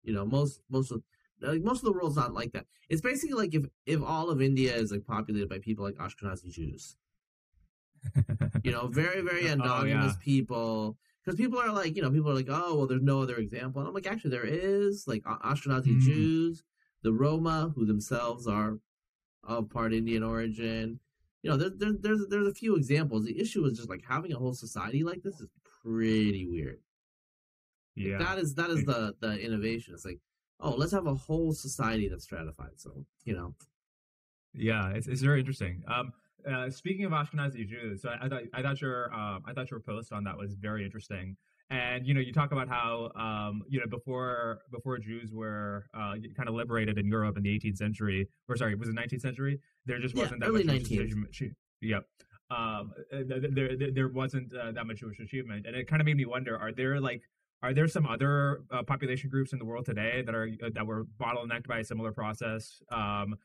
You 0.04 0.14
know, 0.14 0.26
most 0.26 0.62
most 0.70 0.92
of 0.92 1.04
like 1.42 1.62
most 1.62 1.80
of 1.80 1.86
the 1.86 1.92
world's 1.92 2.16
not 2.16 2.34
like 2.34 2.54
that. 2.54 2.66
It's 2.88 3.02
basically 3.02 3.36
like 3.36 3.54
if 3.54 3.66
if 3.86 4.02
all 4.02 4.30
of 4.30 4.42
India 4.42 4.74
is 4.74 4.92
like 4.92 5.06
populated 5.06 5.50
by 5.50 5.60
people 5.60 5.86
like 5.86 5.96
Ashkenazi 5.96 6.52
Jews. 6.52 6.96
you 8.64 8.72
know, 8.72 8.88
very 8.88 9.22
very 9.22 9.44
endogamous 9.44 9.82
oh, 9.82 9.84
yeah. 9.84 10.12
people 10.22 10.98
because 11.24 11.38
people 11.38 11.60
are 11.60 11.72
like, 11.72 11.96
you 11.96 12.02
know, 12.02 12.12
people 12.12 12.32
are 12.32 12.36
like, 12.36 12.50
oh, 12.50 12.76
well, 12.76 12.88
there's 12.88 13.02
no 13.02 13.22
other 13.22 13.38
example. 13.38 13.82
And 13.82 13.88
I'm 13.88 13.94
like, 13.94 14.08
actually, 14.08 14.32
there 14.32 14.46
is 14.46 15.06
like 15.08 15.24
Ashkenazi 15.24 15.88
mm-hmm. 15.88 16.00
Jews, 16.00 16.64
the 17.04 17.14
Roma, 17.14 17.72
who 17.76 17.86
themselves 17.86 18.48
are 18.48 18.80
of 19.44 19.70
part 19.70 19.94
Indian 19.94 20.24
origin. 20.24 21.00
You 21.44 21.52
know, 21.52 21.58
there's 21.58 21.78
there, 21.78 21.94
there's 22.00 22.28
there's 22.30 22.48
a 22.48 22.54
few 22.54 22.76
examples. 22.76 23.26
The 23.26 23.40
issue 23.40 23.66
is 23.66 23.78
just 23.78 23.90
like 23.90 24.04
having 24.08 24.34
a 24.34 24.38
whole 24.38 24.54
society 24.54 25.04
like 25.04 25.24
this 25.24 25.40
is 25.40 25.48
pretty 25.84 26.46
weird. 26.46 26.80
Yeah, 27.96 28.18
like, 28.18 28.28
that 28.28 28.40
is 28.40 28.56
that 28.56 28.70
is 28.70 28.84
the 28.86 29.16
the 29.20 29.40
innovation. 29.40 29.94
It's 29.94 30.06
like, 30.06 30.20
oh, 30.60 30.72
let's 30.72 30.92
have 30.92 31.08
a 31.08 31.16
whole 31.16 31.54
society 31.54 32.08
that's 32.08 32.24
stratified. 32.24 32.78
So 32.78 33.06
you 33.24 33.36
know, 33.36 33.56
yeah, 34.54 34.90
it's 34.90 35.08
it's 35.08 35.22
very 35.22 35.40
interesting. 35.40 35.84
Um, 35.88 36.12
uh, 36.50 36.70
speaking 36.70 37.06
of 37.06 37.12
Ashkenazi 37.12 37.68
Jews, 37.68 38.02
so 38.02 38.10
I, 38.10 38.26
I, 38.26 38.30
thought 38.30 38.42
I 38.54 38.62
thought 38.62 38.82
your 38.82 39.14
um, 39.14 39.44
I 39.46 39.54
thought 39.54 39.72
your 39.72 39.80
post 39.80 40.12
on 40.12 40.24
that 40.26 40.38
was 40.38 40.56
very 40.56 40.84
interesting. 40.86 41.36
And 41.72 42.06
you 42.06 42.14
know, 42.14 42.20
you 42.20 42.34
talk 42.34 42.52
about 42.52 42.68
how 42.68 43.12
um, 43.16 43.62
you 43.68 43.80
know 43.80 43.86
before 43.88 44.60
before 44.72 44.98
Jews 44.98 45.32
were 45.32 45.86
uh, 45.94 46.14
kind 46.36 46.50
of 46.50 46.56
liberated 46.56 46.98
in 46.98 47.08
Europe 47.08 47.38
in 47.38 47.44
the 47.44 47.50
18th 47.50 47.78
century, 47.78 48.28
or 48.48 48.58
sorry, 48.58 48.76
was 48.76 48.90
it 48.90 48.96
19th 48.96 49.22
century? 49.22 49.60
There 49.86 50.00
just 50.00 50.16
wasn't 50.16 50.42
yeah, 50.42 50.48
that 50.48 50.54
much 50.54 50.66
19th. 50.66 51.54
Yep. 51.82 52.06
Um, 52.52 52.92
there, 53.12 53.78
there, 53.78 53.92
there 53.92 54.08
wasn't 54.08 54.52
uh, 54.56 54.72
that 54.72 54.88
much 54.88 54.98
Jewish 54.98 55.20
achievement, 55.20 55.68
and 55.68 55.76
it 55.76 55.88
kind 55.88 56.02
of 56.02 56.08
made 56.08 56.18
me 56.18 56.26
wonder: 56.26 56.58
Are 56.58 56.72
there 56.72 57.00
like 57.00 57.22
are 57.62 57.74
there 57.74 57.88
some 57.88 58.08
other 58.08 58.62
uh, 58.72 58.84
population 58.84 59.30
groups 59.30 59.54
in 59.54 59.60
the 59.60 59.66
world 59.66 59.86
today 59.86 60.24
that 60.26 60.34
are 60.34 60.50
uh, 60.64 60.70
that 60.74 60.86
were 60.86 61.06
bottlenecked 61.20 61.68
by 61.68 61.80
a 61.80 61.84
similar 61.84 62.12
process? 62.12 62.82
Um, 62.92 63.36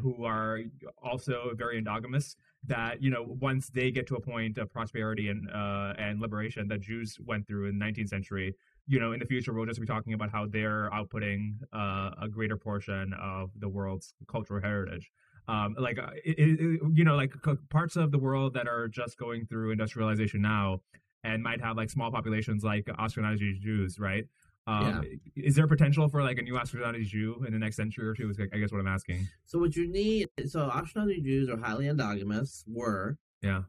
who 0.00 0.24
are 0.24 0.60
also 1.02 1.50
very 1.54 1.82
endogamous 1.82 2.36
that 2.64 3.02
you 3.02 3.10
know 3.10 3.24
once 3.40 3.68
they 3.70 3.90
get 3.90 4.06
to 4.06 4.14
a 4.14 4.20
point 4.20 4.58
of 4.58 4.72
prosperity 4.72 5.28
and 5.28 5.48
uh, 5.50 5.94
and 5.98 6.20
liberation 6.20 6.68
that 6.68 6.80
Jews 6.80 7.18
went 7.24 7.46
through 7.46 7.68
in 7.68 7.78
the 7.78 7.84
19th 7.84 8.08
century 8.08 8.54
you 8.86 9.00
know 9.00 9.12
in 9.12 9.20
the 9.20 9.26
future 9.26 9.52
we'll 9.52 9.66
just 9.66 9.80
be 9.80 9.86
talking 9.86 10.12
about 10.12 10.30
how 10.30 10.46
they're 10.46 10.90
outputting 10.90 11.56
uh, 11.72 12.10
a 12.20 12.28
greater 12.30 12.56
portion 12.56 13.12
of 13.20 13.50
the 13.58 13.68
world's 13.68 14.14
cultural 14.28 14.60
heritage. 14.60 15.10
Um, 15.48 15.74
like 15.76 15.98
uh, 15.98 16.10
it, 16.24 16.38
it, 16.38 16.80
you 16.94 17.04
know 17.04 17.16
like 17.16 17.32
parts 17.68 17.96
of 17.96 18.12
the 18.12 18.18
world 18.18 18.54
that 18.54 18.68
are 18.68 18.86
just 18.86 19.18
going 19.18 19.46
through 19.46 19.72
industrialization 19.72 20.40
now 20.40 20.82
and 21.24 21.42
might 21.42 21.60
have 21.60 21.76
like 21.76 21.90
small 21.90 22.10
populations 22.10 22.62
like 22.62 22.84
Ashkenazi 22.84 23.58
Jews 23.60 23.98
right 23.98 24.26
um, 24.66 25.04
yeah. 25.04 25.44
Is 25.44 25.56
there 25.56 25.66
potential 25.66 26.08
for 26.08 26.22
like 26.22 26.38
a 26.38 26.42
new 26.42 26.54
Ashkenazi 26.54 27.04
Jew 27.04 27.44
in 27.46 27.52
the 27.52 27.58
next 27.58 27.76
century 27.76 28.06
or 28.06 28.14
two? 28.14 28.30
Is 28.30 28.38
I 28.40 28.58
guess 28.58 28.70
what 28.70 28.80
I'm 28.80 28.86
asking. 28.86 29.26
So 29.44 29.58
what 29.58 29.74
you 29.74 29.88
need, 29.88 30.28
so 30.46 30.70
Ashkenazi 30.70 31.22
Jews 31.22 31.48
are 31.48 31.56
highly 31.56 31.86
endogamous. 31.86 32.62
Were 32.68 33.16
yeah. 33.42 33.62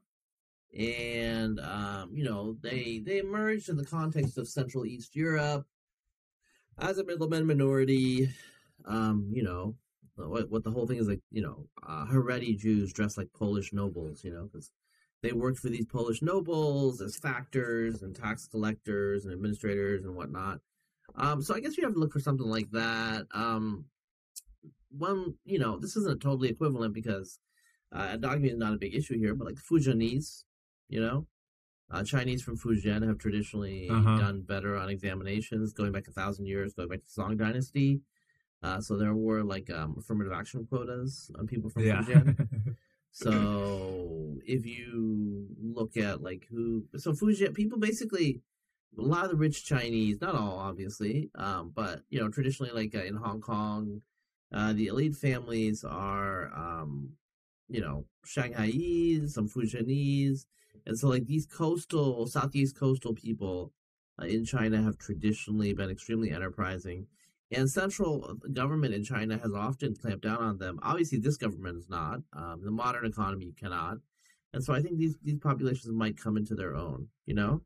and 0.78 1.60
um, 1.60 2.12
you 2.14 2.24
know 2.24 2.58
they 2.62 3.02
they 3.04 3.18
emerged 3.18 3.70
in 3.70 3.78
the 3.78 3.86
context 3.86 4.38
of 4.38 4.48
Central 4.48 4.86
East 4.86 5.16
Europe 5.16 5.66
as 6.80 7.00
a 7.00 7.04
middleman 7.04 7.48
minority. 7.48 8.30
Um, 8.86 9.30
you 9.32 9.42
know 9.42 9.76
what 10.16 10.52
what 10.52 10.64
the 10.64 10.72
whole 10.72 10.86
thing 10.86 10.98
is 10.98 11.08
like. 11.08 11.22
You 11.32 11.42
know, 11.42 11.68
uh, 11.88 12.06
Haredi 12.06 12.56
Jews 12.56 12.94
dressed 12.94 13.18
like 13.18 13.34
Polish 13.34 13.74
nobles. 13.74 14.24
You 14.24 14.32
know, 14.32 14.44
because 14.44 14.70
they 15.24 15.32
worked 15.32 15.58
for 15.58 15.70
these 15.70 15.88
Polish 15.88 16.22
nobles 16.22 17.02
as 17.02 17.16
factors 17.16 18.04
and 18.04 18.16
tax 18.16 18.46
collectors 18.46 19.26
and 19.26 19.34
administrators 19.34 20.06
and 20.06 20.16
whatnot. 20.16 20.60
Um, 21.16 21.42
so 21.42 21.54
I 21.56 21.60
guess 21.60 21.78
you 21.78 21.84
have 21.84 21.94
to 21.94 22.00
look 22.00 22.14
for 22.14 22.20
something 22.20 22.48
like 22.48 22.70
that. 22.72 23.28
Um, 23.34 23.86
one, 24.90 25.36
you 25.46 25.60
know, 25.60 25.78
this 25.80 25.96
isn't 25.96 26.22
totally 26.22 26.50
equivalent 26.50 26.94
because 26.94 27.40
uh, 27.92 28.08
endogamy 28.18 28.52
is 28.52 28.58
not 28.58 28.74
a 28.74 28.78
big 28.78 28.96
issue 28.96 29.18
here, 29.18 29.34
but 29.36 29.46
like 29.46 29.56
Fujianese, 29.56 30.44
you 30.90 31.02
know, 31.02 31.28
uh, 31.92 32.04
Chinese 32.04 32.42
from 32.42 32.58
Fujian 32.58 33.06
have 33.08 33.18
traditionally 33.18 33.90
Uh-huh. 33.90 34.18
done 34.18 34.42
better 34.42 34.76
on 34.78 34.90
examinations, 34.90 35.74
going 35.74 35.92
back 35.92 36.08
a 36.08 36.12
thousand 36.12 36.46
years, 36.48 36.74
going 36.74 36.90
back 36.90 37.00
to 37.00 37.06
the 37.06 37.12
Song 37.12 37.38
Dynasty. 37.38 38.02
Uh, 38.64 38.80
so 38.80 38.98
there 38.98 39.14
were 39.14 39.44
like 39.44 39.70
um, 39.70 39.96
affirmative 40.00 40.32
action 40.34 40.66
quotas 40.66 41.30
on 41.38 41.46
people 41.48 41.70
from 41.70 41.84
Yeah. 41.84 42.02
Fujian. 42.02 42.48
So 43.16 44.40
if 44.44 44.66
you 44.66 45.46
look 45.62 45.98
at 45.98 46.24
like 46.24 46.48
who, 46.50 46.86
so 46.98 47.12
Fujian 47.14 47.54
people 47.54 47.78
basically, 47.78 48.42
a 48.98 49.02
lot 49.02 49.26
of 49.26 49.32
the 49.32 49.38
rich 49.38 49.66
Chinese, 49.66 50.22
not 50.22 50.36
all 50.36 50.58
obviously, 50.58 51.30
um, 51.36 51.72
but 51.76 52.02
you 52.10 52.20
know 52.20 52.30
traditionally 52.30 52.72
like 52.72 52.96
uh, 52.96 53.06
in 53.06 53.16
Hong 53.16 53.42
Kong, 53.42 54.02
uh, 54.54 54.74
the 54.74 54.88
elite 54.88 55.16
families 55.16 55.84
are, 55.84 56.54
um, 56.56 57.10
you 57.70 57.82
know, 57.82 58.06
Shanghaiese, 58.26 59.32
some 59.32 59.50
Fujianese, 59.50 60.46
and 60.86 60.98
so 60.98 61.08
like 61.08 61.26
these 61.26 61.46
coastal 61.46 62.28
southeast 62.28 62.78
coastal 62.78 63.14
people 63.14 63.72
uh, 64.22 64.26
in 64.26 64.46
China 64.46 64.82
have 64.82 64.98
traditionally 64.98 65.74
been 65.74 65.90
extremely 65.90 66.32
enterprising. 66.32 67.08
And 67.52 67.70
central 67.70 68.36
government 68.52 68.96
in 68.96 69.04
China 69.04 69.38
has 69.38 69.54
often 69.54 69.96
clamped 69.96 70.24
down 70.24 70.42
on 70.42 70.58
them. 70.58 70.80
Obviously, 70.82 71.20
this 71.20 71.38
government 71.38 71.78
is 71.78 71.88
not. 71.88 72.22
Um, 72.34 72.62
the 72.64 72.72
modern 72.72 73.06
economy 73.06 73.54
cannot. 73.60 73.98
And 74.54 74.64
so 74.64 74.74
I 74.74 74.82
think 74.82 74.98
these, 74.98 75.16
these 75.24 75.38
populations 75.38 75.94
might 75.94 76.18
come 76.18 76.36
into 76.36 76.56
their 76.56 76.76
own, 76.76 77.10
you 77.26 77.36
know? 77.36 77.62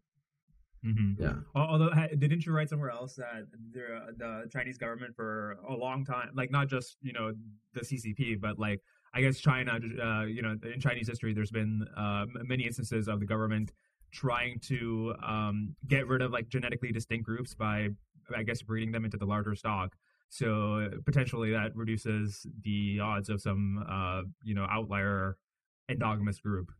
Hmm 0.83 1.13
Yeah. 1.19 1.33
Although, 1.55 1.91
didn't 2.17 2.45
you 2.45 2.53
write 2.53 2.69
somewhere 2.69 2.91
else 2.91 3.15
that 3.15 3.45
the 3.71 4.13
the 4.17 4.49
Chinese 4.51 4.77
government 4.77 5.15
for 5.15 5.57
a 5.67 5.73
long 5.73 6.05
time, 6.05 6.29
like 6.35 6.51
not 6.51 6.67
just 6.67 6.97
you 7.01 7.13
know 7.13 7.33
the 7.73 7.83
CCP, 7.83 8.35
but 8.39 8.59
like 8.59 8.81
I 9.13 9.21
guess 9.21 9.39
China, 9.39 9.79
uh, 10.03 10.25
you 10.25 10.41
know, 10.41 10.55
in 10.63 10.79
Chinese 10.79 11.07
history, 11.07 11.33
there's 11.33 11.51
been 11.51 11.85
uh, 11.97 12.25
many 12.43 12.65
instances 12.65 13.07
of 13.07 13.19
the 13.19 13.25
government 13.25 13.71
trying 14.11 14.59
to 14.59 15.13
um, 15.25 15.75
get 15.87 16.07
rid 16.07 16.21
of 16.21 16.31
like 16.31 16.47
genetically 16.49 16.91
distinct 16.91 17.25
groups 17.25 17.53
by, 17.53 17.89
I 18.35 18.43
guess, 18.43 18.61
breeding 18.61 18.91
them 18.91 19.05
into 19.05 19.17
the 19.17 19.25
larger 19.25 19.55
stock. 19.55 19.95
So 20.29 20.89
potentially 21.05 21.51
that 21.51 21.75
reduces 21.75 22.45
the 22.63 22.99
odds 22.99 23.29
of 23.29 23.41
some, 23.41 23.83
uh, 23.89 24.21
you 24.43 24.53
know, 24.53 24.67
outlier 24.69 25.37
endogamous 25.89 26.41
group. 26.41 26.71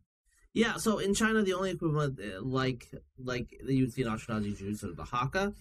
Yeah, 0.54 0.76
so 0.76 0.98
in 0.98 1.14
China, 1.14 1.42
the 1.42 1.52
only 1.54 1.70
equivalent, 1.70 2.18
uh, 2.20 2.42
like 2.42 2.86
like 3.18 3.48
you'd 3.66 3.92
see 3.92 4.02
in 4.02 4.08
Ashkenazi 4.08 4.56
Jews, 4.58 4.82
are 4.82 4.92
the 4.92 5.04
Hakka 5.04 5.54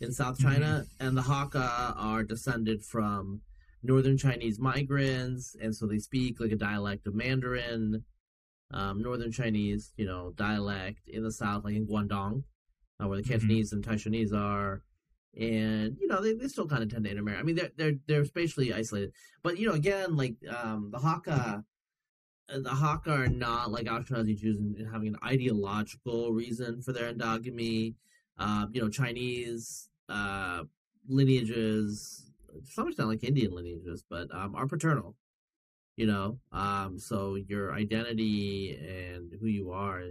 in 0.00 0.12
South 0.12 0.38
China, 0.38 0.84
and 1.00 1.16
the 1.16 1.22
Hakka 1.22 1.94
are 1.96 2.22
descended 2.22 2.84
from 2.84 3.40
northern 3.82 4.16
Chinese 4.18 4.58
migrants, 4.60 5.56
and 5.60 5.74
so 5.74 5.86
they 5.86 5.98
speak 5.98 6.40
like 6.40 6.52
a 6.52 6.56
dialect 6.56 7.06
of 7.06 7.14
Mandarin, 7.14 8.04
um, 8.70 9.02
northern 9.02 9.32
Chinese, 9.32 9.92
you 9.96 10.04
know, 10.06 10.32
dialect 10.36 11.08
in 11.08 11.22
the 11.22 11.32
south, 11.32 11.64
like 11.64 11.74
in 11.74 11.86
Guangdong, 11.86 12.44
uh, 13.02 13.08
where 13.08 13.16
the 13.16 13.24
Mhm. 13.24 13.28
Cantonese 13.30 13.72
and 13.72 13.82
Taishanese 13.84 14.32
are. 14.32 14.82
And 15.38 15.96
you 16.00 16.08
know 16.08 16.20
they, 16.22 16.34
they 16.34 16.48
still 16.48 16.66
kind 16.66 16.82
of 16.82 16.90
tend 16.90 17.04
to 17.04 17.10
intermarry. 17.10 17.38
I 17.38 17.42
mean 17.42 17.56
they're 17.56 17.70
they're 17.76 17.94
they're 18.06 18.24
spatially 18.24 18.72
isolated, 18.72 19.12
but 19.42 19.58
you 19.58 19.66
know 19.68 19.74
again 19.74 20.16
like 20.16 20.36
um, 20.48 20.90
the 20.90 20.98
Hakka 20.98 21.64
the 22.48 22.70
Hakka 22.70 23.08
are 23.08 23.28
not 23.28 23.70
like 23.70 23.86
Ashkenazi 23.86 24.36
Jews 24.36 24.58
in, 24.58 24.74
in 24.78 24.86
having 24.86 25.08
an 25.08 25.16
ideological 25.24 26.32
reason 26.32 26.80
for 26.82 26.92
their 26.92 27.12
endogamy. 27.12 27.94
Uh, 28.38 28.66
you 28.72 28.80
know, 28.80 28.88
Chinese 28.88 29.90
uh, 30.08 30.62
lineages, 31.08 32.30
to 32.64 32.70
some 32.70 32.88
extent 32.88 33.08
like 33.08 33.24
Indian 33.24 33.52
lineages, 33.54 34.04
but 34.08 34.32
um, 34.34 34.54
are 34.54 34.66
paternal. 34.66 35.14
You 35.96 36.06
know, 36.06 36.38
um, 36.52 36.98
so 36.98 37.34
your 37.34 37.74
identity 37.74 38.78
and 38.80 39.32
who 39.40 39.48
you 39.48 39.72
are, 39.72 40.02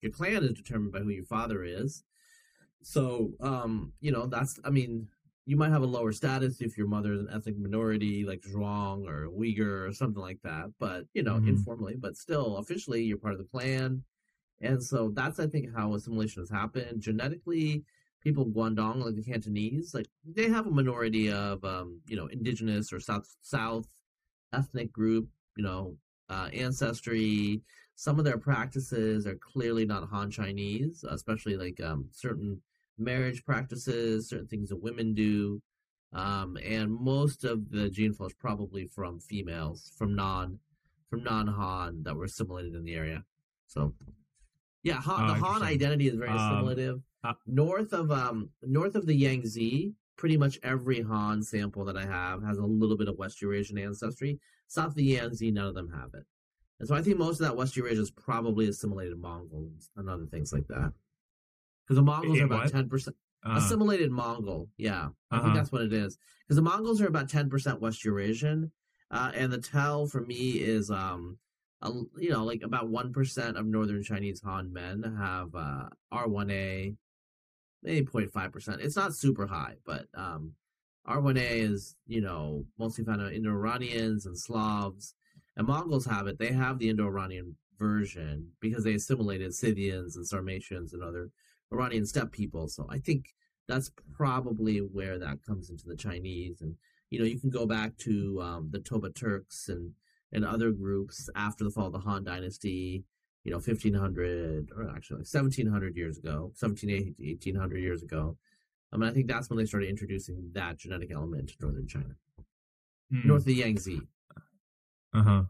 your 0.00 0.12
clan 0.12 0.44
is 0.44 0.52
determined 0.52 0.92
by 0.92 1.00
who 1.00 1.10
your 1.10 1.24
father 1.24 1.64
is. 1.64 2.04
So, 2.82 3.32
um, 3.40 3.92
you 4.00 4.12
know, 4.12 4.26
that's, 4.26 4.60
I 4.64 4.70
mean, 4.70 5.08
you 5.46 5.56
might 5.56 5.70
have 5.70 5.82
a 5.82 5.86
lower 5.86 6.12
status 6.12 6.60
if 6.60 6.78
your 6.78 6.86
mother 6.86 7.12
is 7.14 7.20
an 7.20 7.28
ethnic 7.32 7.58
minority 7.58 8.24
like 8.24 8.42
Zhuang 8.42 9.06
or 9.08 9.28
Uyghur 9.28 9.88
or 9.88 9.92
something 9.92 10.22
like 10.22 10.40
that, 10.42 10.72
but 10.78 11.06
you 11.14 11.22
know, 11.22 11.36
Mhm. 11.40 11.48
informally, 11.48 11.96
but 11.96 12.16
still 12.16 12.58
officially 12.58 13.02
you're 13.02 13.18
part 13.18 13.34
of 13.34 13.38
the 13.40 13.44
clan. 13.46 14.04
And 14.60 14.82
so 14.82 15.10
that's 15.10 15.40
I 15.40 15.46
think 15.48 15.74
how 15.74 15.94
assimilation 15.94 16.42
has 16.42 16.50
happened. 16.50 17.02
Genetically, 17.02 17.84
people 18.20 18.44
of 18.44 18.50
Guangdong, 18.50 19.04
like 19.04 19.16
the 19.16 19.22
Cantonese, 19.22 19.94
like 19.94 20.08
they 20.24 20.48
have 20.48 20.66
a 20.66 20.70
minority 20.70 21.30
of 21.30 21.64
um, 21.64 22.00
you 22.06 22.16
know, 22.16 22.26
indigenous 22.26 22.92
or 22.92 23.00
south 23.00 23.34
south 23.42 23.88
ethnic 24.52 24.92
group, 24.92 25.28
you 25.56 25.64
know, 25.64 25.96
uh, 26.28 26.48
ancestry. 26.52 27.62
Some 27.96 28.18
of 28.18 28.24
their 28.24 28.38
practices 28.38 29.26
are 29.26 29.36
clearly 29.36 29.84
not 29.84 30.08
Han 30.08 30.30
Chinese, 30.30 31.04
especially 31.08 31.56
like 31.56 31.80
um, 31.80 32.08
certain 32.12 32.62
marriage 32.98 33.44
practices, 33.44 34.28
certain 34.28 34.46
things 34.46 34.68
that 34.70 34.82
women 34.82 35.14
do. 35.14 35.60
Um, 36.12 36.58
and 36.62 36.90
most 36.92 37.44
of 37.44 37.70
the 37.70 37.88
gene 37.88 38.12
flow 38.12 38.26
is 38.26 38.34
probably 38.34 38.86
from 38.86 39.18
females, 39.18 39.92
from 39.96 40.14
non, 40.14 40.58
from 41.08 41.22
non-Han 41.24 42.02
that 42.02 42.14
were 42.14 42.24
assimilated 42.24 42.74
in 42.74 42.84
the 42.84 42.94
area. 42.94 43.24
So, 43.66 43.94
yeah, 44.82 45.00
Han, 45.00 45.30
Oh, 45.30 45.34
the 45.34 45.40
Han 45.40 45.62
identity 45.62 46.08
is 46.08 46.16
very 46.16 46.28
Um, 46.30 46.36
assimilative. 46.36 47.02
uh- 47.24 47.34
north 47.46 47.92
of 47.94 48.10
um, 48.10 48.50
north 48.62 48.94
of 48.94 49.06
the 49.06 49.14
Yangtze, 49.14 49.94
pretty 50.16 50.36
much 50.36 50.58
every 50.62 51.00
Han 51.00 51.42
sample 51.42 51.84
that 51.86 51.96
I 51.96 52.04
have 52.04 52.42
has 52.42 52.58
a 52.58 52.66
little 52.66 52.96
bit 52.98 53.08
of 53.08 53.16
West 53.16 53.40
Eurasian 53.40 53.78
ancestry. 53.78 54.38
South 54.66 54.88
of 54.88 54.94
the 54.96 55.04
Yangtze, 55.04 55.50
none 55.50 55.66
of 55.66 55.74
them 55.74 55.90
have 55.92 56.10
it. 56.14 56.24
And 56.78 56.88
so 56.88 56.94
I 56.94 57.00
think 57.02 57.16
most 57.16 57.40
of 57.40 57.46
that 57.46 57.56
West 57.56 57.76
Eurasia 57.76 58.02
is 58.02 58.10
probably 58.10 58.68
assimilated 58.68 59.18
Mongols 59.18 59.90
and 59.96 60.10
other 60.10 60.26
things 60.26 60.52
like 60.52 60.66
that. 60.68 60.92
Because 61.84 61.96
the 61.96 62.02
Mongols 62.02 62.38
In 62.38 62.42
are 62.44 62.46
about 62.46 62.70
ten 62.70 62.88
percent 62.88 63.16
Uh, 63.44 63.54
assimilated 63.56 64.10
Mongol. 64.12 64.68
Yeah, 64.76 65.08
I 65.30 65.36
Uh-huh. 65.36 65.42
think 65.44 65.54
that's 65.56 65.72
what 65.72 65.82
it 65.82 65.92
is. 65.92 66.16
Because 66.46 66.56
the 66.56 66.62
Mongols 66.62 67.00
are 67.00 67.08
about 67.08 67.28
ten 67.28 67.50
percent 67.50 67.80
West 67.80 68.04
Eurasian, 68.04 68.70
uh, 69.10 69.32
and 69.34 69.52
the 69.52 69.58
tell 69.58 70.06
for 70.06 70.20
me 70.20 70.60
is, 70.60 70.90
um, 70.90 71.38
a, 71.80 71.90
you 72.16 72.30
know, 72.30 72.44
like 72.44 72.62
about 72.62 72.88
one 72.88 73.12
percent 73.12 73.56
of 73.56 73.66
Northern 73.66 74.02
Chinese 74.02 74.40
Han 74.42 74.72
men 74.72 75.02
have 75.18 75.52
uh, 75.56 75.88
R1A, 76.12 76.96
maybe 77.82 78.06
0.5 78.06 78.52
percent. 78.52 78.80
It's 78.80 78.94
not 78.96 79.16
super 79.16 79.46
high, 79.46 79.74
but 79.84 80.06
um, 80.14 80.52
R1A 81.08 81.50
is 81.50 81.96
you 82.06 82.20
know 82.20 82.64
mostly 82.78 83.04
found 83.04 83.22
in 83.22 83.32
Indo-Iranians 83.32 84.26
and 84.26 84.38
Slavs, 84.38 85.14
and 85.56 85.66
Mongols 85.66 86.06
have 86.06 86.28
it. 86.28 86.38
They 86.38 86.52
have 86.52 86.78
the 86.78 86.90
Indo-Iranian 86.90 87.56
version 87.76 88.52
because 88.60 88.84
they 88.84 88.94
assimilated 88.94 89.52
Scythians 89.52 90.14
and 90.14 90.24
Sarmatians 90.24 90.92
and 90.94 91.02
other 91.02 91.30
Iranian 91.72 92.06
steppe 92.06 92.32
people. 92.32 92.68
So 92.68 92.86
I 92.90 92.98
think 92.98 93.34
that's 93.68 93.90
probably 94.14 94.78
where 94.78 95.18
that 95.18 95.42
comes 95.46 95.70
into 95.70 95.86
the 95.86 95.96
Chinese. 95.96 96.60
And 96.60 96.76
you 97.10 97.18
know, 97.18 97.24
you 97.24 97.38
can 97.38 97.50
go 97.50 97.66
back 97.66 97.96
to 97.98 98.40
um, 98.42 98.68
the 98.70 98.80
Toba 98.80 99.10
Turks 99.10 99.68
and 99.68 99.92
and 100.34 100.44
other 100.44 100.70
groups 100.70 101.28
after 101.36 101.62
the 101.62 101.70
fall 101.70 101.86
of 101.86 101.92
the 101.92 101.98
Han 102.00 102.24
Dynasty. 102.24 103.04
You 103.44 103.50
know, 103.50 103.56
1500 103.56 104.70
or 104.76 104.88
actually 104.88 105.16
like 105.16 105.26
1700 105.26 105.96
years 105.96 106.16
ago, 106.16 106.52
1780, 106.60 107.16
1800 107.18 107.78
years 107.78 108.02
ago. 108.04 108.36
I 108.92 108.96
mean, 108.96 109.10
I 109.10 109.12
think 109.12 109.26
that's 109.26 109.50
when 109.50 109.58
they 109.58 109.64
started 109.64 109.88
introducing 109.88 110.50
that 110.52 110.78
genetic 110.78 111.10
element 111.10 111.48
to 111.48 111.54
northern 111.60 111.88
China, 111.88 112.14
hmm. 113.10 113.26
north 113.26 113.40
of 113.40 113.46
the 113.46 113.54
Yangtze. 113.54 114.00
Uh 115.12 115.22
huh. 115.22 115.42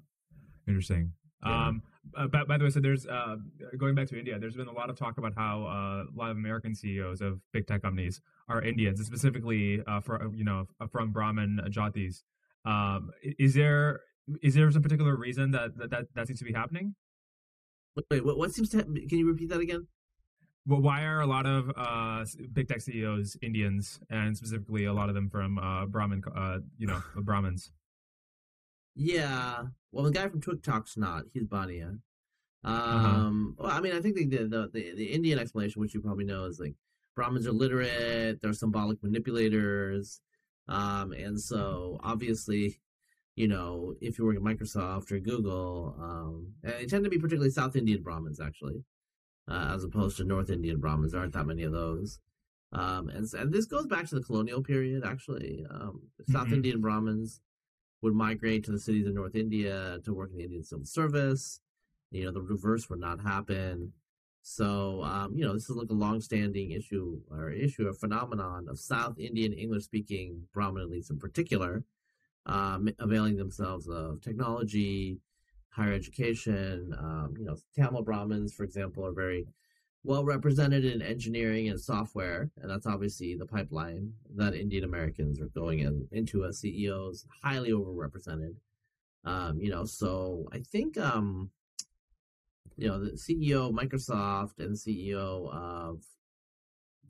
Interesting. 0.66 1.12
Yeah. 1.44 1.66
Um, 1.66 1.82
uh, 2.16 2.26
by, 2.26 2.44
by 2.44 2.58
the 2.58 2.64
way, 2.64 2.70
so 2.70 2.80
there's 2.80 3.06
uh, 3.06 3.36
going 3.78 3.94
back 3.94 4.08
to 4.08 4.18
India. 4.18 4.38
There's 4.38 4.56
been 4.56 4.68
a 4.68 4.72
lot 4.72 4.90
of 4.90 4.96
talk 4.96 5.18
about 5.18 5.32
how 5.36 5.64
uh, 5.64 6.12
a 6.12 6.16
lot 6.16 6.30
of 6.30 6.36
American 6.36 6.74
CEOs 6.74 7.20
of 7.20 7.40
big 7.52 7.66
tech 7.66 7.82
companies 7.82 8.20
are 8.48 8.62
Indians, 8.62 9.04
specifically 9.04 9.82
uh, 9.86 10.00
for 10.00 10.30
you 10.34 10.44
know 10.44 10.66
from 10.90 11.12
Brahmin 11.12 11.60
jatis. 11.68 12.22
Um, 12.64 13.10
is 13.22 13.54
there 13.54 14.00
is 14.42 14.54
there 14.54 14.70
some 14.70 14.82
particular 14.82 15.16
reason 15.16 15.50
that 15.52 15.76
that, 15.78 15.90
that, 15.90 16.04
that 16.14 16.26
seems 16.26 16.40
to 16.40 16.44
be 16.44 16.52
happening? 16.52 16.94
Wait, 18.10 18.24
what, 18.24 18.38
what 18.38 18.52
seems 18.52 18.70
to? 18.70 18.82
Can 18.82 19.18
you 19.18 19.28
repeat 19.28 19.48
that 19.50 19.60
again? 19.60 19.86
Well, 20.66 20.80
why 20.80 21.02
are 21.02 21.20
a 21.20 21.26
lot 21.26 21.44
of 21.44 21.72
uh, 21.76 22.24
big 22.52 22.68
tech 22.68 22.80
CEOs 22.80 23.36
Indians, 23.42 23.98
and 24.10 24.36
specifically 24.36 24.84
a 24.84 24.92
lot 24.92 25.08
of 25.08 25.14
them 25.14 25.28
from 25.28 25.58
uh, 25.58 25.86
Brahmin, 25.86 26.22
uh, 26.34 26.58
you 26.78 26.86
know, 26.86 27.02
Brahmins? 27.16 27.72
Yeah. 28.94 29.64
Well, 29.90 30.04
the 30.04 30.10
guy 30.10 30.28
from 30.28 30.40
TikTok's 30.40 30.96
not. 30.96 31.24
He's 31.32 31.44
Bania. 31.44 31.98
Um, 32.64 33.56
well, 33.58 33.70
I 33.72 33.80
mean, 33.80 33.92
I 33.92 34.00
think 34.00 34.16
the, 34.16 34.24
the 34.26 34.70
the 34.72 34.94
the 34.94 35.06
Indian 35.06 35.38
explanation, 35.38 35.80
which 35.80 35.94
you 35.94 36.00
probably 36.00 36.24
know, 36.24 36.44
is 36.44 36.60
like 36.60 36.74
Brahmins 37.16 37.46
are 37.46 37.52
literate, 37.52 38.40
they're 38.40 38.52
symbolic 38.52 39.02
manipulators, 39.02 40.20
um, 40.68 41.12
and 41.12 41.40
so 41.40 41.98
obviously, 42.04 42.80
you 43.34 43.48
know, 43.48 43.94
if 44.00 44.18
you 44.18 44.24
work 44.24 44.36
at 44.36 44.42
Microsoft 44.42 45.10
or 45.10 45.18
Google, 45.18 45.96
um, 46.00 46.52
and 46.62 46.74
they 46.74 46.86
tend 46.86 47.02
to 47.04 47.10
be 47.10 47.18
particularly 47.18 47.50
South 47.50 47.74
Indian 47.74 48.02
Brahmins 48.02 48.40
actually, 48.40 48.84
uh, 49.50 49.72
as 49.74 49.82
opposed 49.82 50.16
to 50.18 50.24
North 50.24 50.48
Indian 50.50 50.78
Brahmins. 50.78 51.12
There 51.12 51.20
aren't 51.20 51.32
that 51.34 51.46
many 51.46 51.64
of 51.64 51.72
those. 51.72 52.20
Um, 52.72 53.08
and, 53.10 53.26
and 53.34 53.52
this 53.52 53.66
goes 53.66 53.86
back 53.86 54.06
to 54.08 54.14
the 54.14 54.22
colonial 54.22 54.62
period, 54.62 55.04
actually. 55.04 55.62
Um, 55.68 56.00
South 56.30 56.48
Mhm. 56.48 56.52
Indian 56.54 56.80
Brahmins 56.80 57.40
would 58.02 58.14
migrate 58.14 58.64
to 58.64 58.72
the 58.72 58.78
cities 58.78 59.06
in 59.06 59.14
North 59.14 59.34
India 59.34 59.98
to 60.04 60.12
work 60.12 60.30
in 60.32 60.36
the 60.36 60.44
Indian 60.44 60.64
civil 60.64 60.84
service. 60.84 61.60
You 62.10 62.26
know, 62.26 62.32
the 62.32 62.42
reverse 62.42 62.90
would 62.90 63.00
not 63.00 63.20
happen. 63.20 63.92
So, 64.42 65.02
um, 65.04 65.34
you 65.36 65.44
know, 65.44 65.54
this 65.54 65.70
is 65.70 65.76
like 65.76 65.88
a 65.90 65.94
long-standing 65.94 66.72
issue 66.72 67.20
or 67.30 67.50
issue, 67.50 67.88
or 67.88 67.92
phenomenon 67.94 68.66
of 68.68 68.78
South 68.78 69.18
Indian 69.18 69.52
English-speaking 69.52 70.48
Brahmin 70.52 70.88
elites 70.88 71.10
in 71.10 71.18
particular, 71.18 71.84
um, 72.46 72.88
availing 72.98 73.36
themselves 73.36 73.88
of 73.88 74.20
technology, 74.20 75.20
higher 75.70 75.92
education. 75.92 76.92
Um, 76.98 77.34
you 77.38 77.44
know, 77.44 77.56
Tamil 77.74 78.02
Brahmins, 78.02 78.52
for 78.52 78.64
example, 78.64 79.06
are 79.06 79.12
very 79.12 79.46
well 80.04 80.24
represented 80.24 80.84
in 80.84 81.00
engineering 81.00 81.68
and 81.68 81.80
software, 81.80 82.50
and 82.60 82.70
that's 82.70 82.86
obviously 82.86 83.36
the 83.36 83.46
pipeline 83.46 84.12
that 84.36 84.54
Indian 84.54 84.84
Americans 84.84 85.40
are 85.40 85.46
going 85.46 85.80
in 85.80 86.08
into 86.10 86.44
as 86.44 86.58
CEOs, 86.58 87.26
highly 87.42 87.70
overrepresented. 87.70 88.54
Um, 89.24 89.60
you 89.60 89.70
know, 89.70 89.84
so 89.84 90.48
I 90.52 90.58
think 90.58 90.98
um, 90.98 91.50
you 92.76 92.88
know 92.88 93.04
the 93.04 93.12
CEO 93.12 93.68
of 93.68 93.74
Microsoft 93.74 94.58
and 94.58 94.74
CEO 94.76 95.52
of 95.52 96.02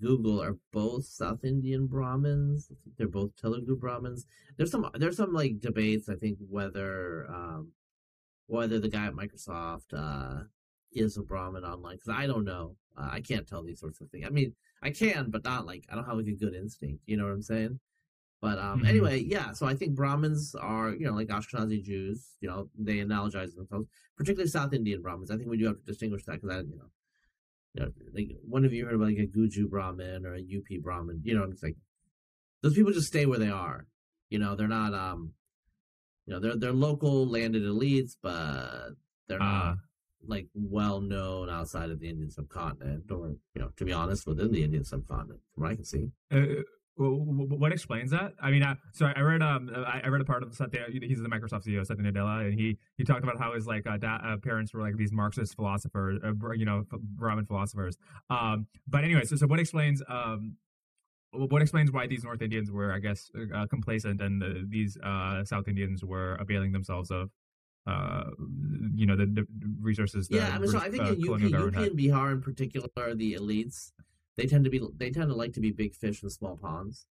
Google 0.01 0.43
are 0.43 0.59
both 0.73 1.07
South 1.07 1.45
Indian 1.45 1.87
Brahmins. 1.87 2.71
They're 2.99 3.09
both 3.09 3.37
Telugu 3.37 3.77
Brahmins. 3.77 4.27
There's 4.57 4.71
some 4.71 4.91
there's 4.95 5.17
some 5.17 5.33
like 5.33 5.61
debates. 5.61 6.09
I 6.09 6.17
think 6.17 6.39
whether 6.49 7.27
um, 7.31 7.73
whether 8.47 8.79
the 8.79 8.89
guy 8.89 9.07
at 9.07 9.15
Microsoft 9.15 9.95
uh, 9.95 10.45
is 10.95 11.17
a 11.17 11.23
Brahmin 11.23 11.65
online 11.65 11.97
because 11.97 12.15
I 12.17 12.27
don't 12.27 12.45
know. 12.45 12.77
Uh, 12.97 13.09
I 13.13 13.21
can't 13.21 13.47
tell 13.47 13.63
these 13.63 13.81
sorts 13.81 14.01
of 14.01 14.11
things. 14.11 14.27
I 14.27 14.31
mean, 14.31 14.55
I 14.83 14.91
can, 14.91 15.31
but 15.31 15.45
not 15.45 15.67
like 15.67 15.85
I 15.91 15.95
don't 15.95 16.05
have 16.05 16.17
like 16.17 16.27
a 16.27 16.33
good 16.33 16.55
instinct. 16.55 17.03
You 17.07 17.17
know 17.17 17.25
what 17.25 17.33
I'm 17.33 17.43
saying? 17.43 17.81
But 18.41 18.59
um, 18.59 18.83
Mhm. 18.83 18.89
anyway, 18.89 19.21
yeah. 19.21 19.53
So 19.53 19.67
I 19.67 19.75
think 19.75 19.95
Brahmins 19.95 20.55
are 20.55 20.91
you 20.91 21.07
know 21.07 21.15
like 21.15 21.29
Ashkenazi 21.29 21.83
Jews. 21.83 22.37
You 22.41 22.49
know 22.49 22.69
they 22.79 22.97
analogize 22.97 23.55
themselves, 23.55 23.89
particularly 24.17 24.51
South 24.51 24.73
Indian 24.73 25.01
Brahmins. 25.01 25.31
I 25.31 25.37
think 25.37 25.49
we 25.49 25.57
do 25.59 25.67
have 25.67 25.79
to 25.79 25.85
distinguish 25.85 26.25
that 26.25 26.41
because 26.41 26.51
I 26.57 26.61
you 26.61 26.77
know. 26.77 26.91
You 27.75 27.85
know, 27.85 27.93
like 28.13 28.37
one 28.47 28.67
of 28.67 28.73
you 28.75 28.85
heard 28.85 28.97
about 28.97 29.09
like 29.09 29.17
a 29.17 29.27
Guju 29.27 29.71
Brahmin 29.71 30.27
or 30.27 30.35
a 30.35 30.41
UP 30.41 30.83
Brahmin, 30.83 31.23
you 31.25 31.35
know, 31.35 31.45
it's 31.45 31.63
like 31.63 31.77
those 32.61 32.75
people 32.75 32.93
just 32.93 33.07
stay 33.07 33.25
where 33.25 33.39
they 33.39 33.49
are. 33.49 33.87
You 34.29 34.39
know, 34.41 34.55
they're 34.55 34.69
not 34.69 34.93
um 34.93 35.33
you 36.27 36.35
know, 36.35 36.41
they're 36.41 36.57
they're 36.57 36.73
local 36.73 37.27
landed 37.27 37.63
elites, 37.63 38.13
but 38.23 38.91
they're 39.27 39.39
not 39.39 39.65
Ah. 39.65 39.77
Like 40.27 40.47
well 40.55 41.01
known 41.01 41.51
outside 41.51 41.91
of 41.91 42.01
the 42.01 42.09
Indian 42.09 42.31
subcontinent, 42.31 43.11
or 43.11 43.29
you 43.55 43.61
know, 43.61 43.71
to 43.77 43.85
be 43.85 43.93
honest, 43.93 44.27
within 44.27 44.53
the 44.53 44.63
Indian 44.63 44.85
subcontinent, 44.85 45.41
from 45.55 45.63
what 45.65 45.73
I 45.73 45.75
can 45.75 45.85
see. 45.85 46.11
Uh, 46.31 46.63
w- 46.99 47.55
what 47.55 47.73
explains 47.73 48.11
that? 48.11 48.33
I 48.41 48.51
mean, 48.51 48.63
I, 48.63 48.77
so 48.93 49.07
I 49.15 49.21
read 49.21 49.43
um 49.43 49.71
I 49.75 50.01
I 50.05 50.09
read 50.09 50.21
a 50.21 50.25
part 50.25 50.43
of 50.43 50.55
Satya. 50.55 50.87
He's 50.91 51.21
the 51.21 51.29
Microsoft 51.29 51.67
CEO, 51.67 51.85
Satya 51.87 52.05
Nadella, 52.05 52.47
and 52.47 52.55
he 52.59 52.79
he 52.99 53.05
talked 53.05 53.23
about 53.25 53.39
how 53.39 53.55
his 53.55 53.67
like 53.67 53.87
uh, 53.87 53.97
da- 53.97 54.21
uh, 54.25 54.37
parents 54.39 54.73
were 54.73 54.81
like 54.81 54.97
these 54.97 55.13
Marxist 55.13 55.55
philosophers, 55.57 56.21
uh, 56.25 56.51
you 56.53 56.65
know, 56.65 56.85
Brahmin 56.91 57.47
philosophers. 57.47 57.97
Um, 58.31 58.67
but 58.87 59.05
anyway, 59.05 59.25
so 59.25 59.37
so 59.37 59.47
what 59.47 59.61
explains 59.61 60.03
um 60.09 60.57
what 61.33 61.63
explains 61.63 61.91
why 61.91 62.07
these 62.07 62.25
North 62.25 62.43
Indians 62.43 62.71
were, 62.71 62.93
I 62.93 62.99
guess, 62.99 63.31
uh, 63.55 63.67
complacent, 63.67 64.21
and 64.21 64.43
uh, 64.43 64.47
these 64.69 64.99
uh, 65.03 65.45
South 65.45 65.67
Indians 65.67 66.05
were 66.05 66.35
availing 66.35 66.73
themselves 66.73 67.11
of, 67.11 67.31
uh, 67.87 68.25
you 68.95 69.07
know, 69.07 69.17
the, 69.17 69.27
the 69.27 69.47
resources. 69.81 70.29
That 70.29 70.37
Yeah, 70.37 70.51
I 70.55 70.59
mean, 70.59 70.71
so 70.71 70.79
I 70.79 70.89
think 70.91 71.03
uh, 71.05 71.13
in 71.13 71.21
UP, 71.21 71.25
colonial 71.41 71.67
UP 71.69 71.75
had. 71.75 71.89
and 71.89 71.99
Bihar 71.99 72.33
in 72.33 72.41
particular, 72.41 72.89
the 73.15 73.35
elites, 73.35 73.93
they 74.37 74.47
tend 74.47 74.65
to 74.65 74.71
be 74.71 74.81
they 74.97 75.11
tend 75.11 75.29
to 75.31 75.35
like 75.35 75.53
to 75.55 75.61
be 75.61 75.71
big 75.73 75.95
fish 75.95 76.23
in 76.23 76.31
small 76.31 76.57
ponds. 76.57 77.07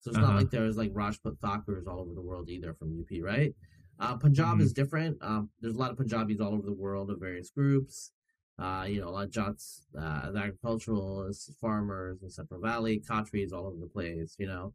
So 0.00 0.10
it's 0.10 0.18
not 0.18 0.30
Uh-huh. 0.30 0.38
like 0.38 0.50
there's 0.50 0.76
like 0.76 0.90
Rajput 0.94 1.38
Thakurs 1.40 1.86
all 1.86 2.00
over 2.00 2.14
the 2.14 2.22
world 2.22 2.48
either 2.48 2.74
from 2.74 2.98
UP, 3.00 3.10
right? 3.22 3.54
Uh, 4.00 4.16
Punjab 4.16 4.58
Mhm. 4.58 4.62
is 4.62 4.72
different. 4.72 5.16
Um, 5.22 5.50
there's 5.60 5.76
a 5.76 5.78
lot 5.78 5.90
of 5.92 5.96
Punjabis 5.96 6.40
all 6.40 6.54
over 6.54 6.66
the 6.66 6.72
world 6.72 7.10
of 7.10 7.20
various 7.20 7.50
groups. 7.50 8.12
Uh, 8.58 8.84
you 8.88 9.00
know, 9.00 9.08
a 9.08 9.10
lot 9.10 9.24
of 9.24 9.30
Jats, 9.30 9.86
uh, 9.96 10.30
agriculturalists, 10.36 11.54
farmers 11.60 12.22
in 12.22 12.30
Central 12.30 12.60
Valley, 12.60 13.00
Khatris 13.00 13.52
all 13.52 13.66
over 13.66 13.78
the 13.78 13.86
place. 13.86 14.34
You 14.38 14.46
know, 14.46 14.74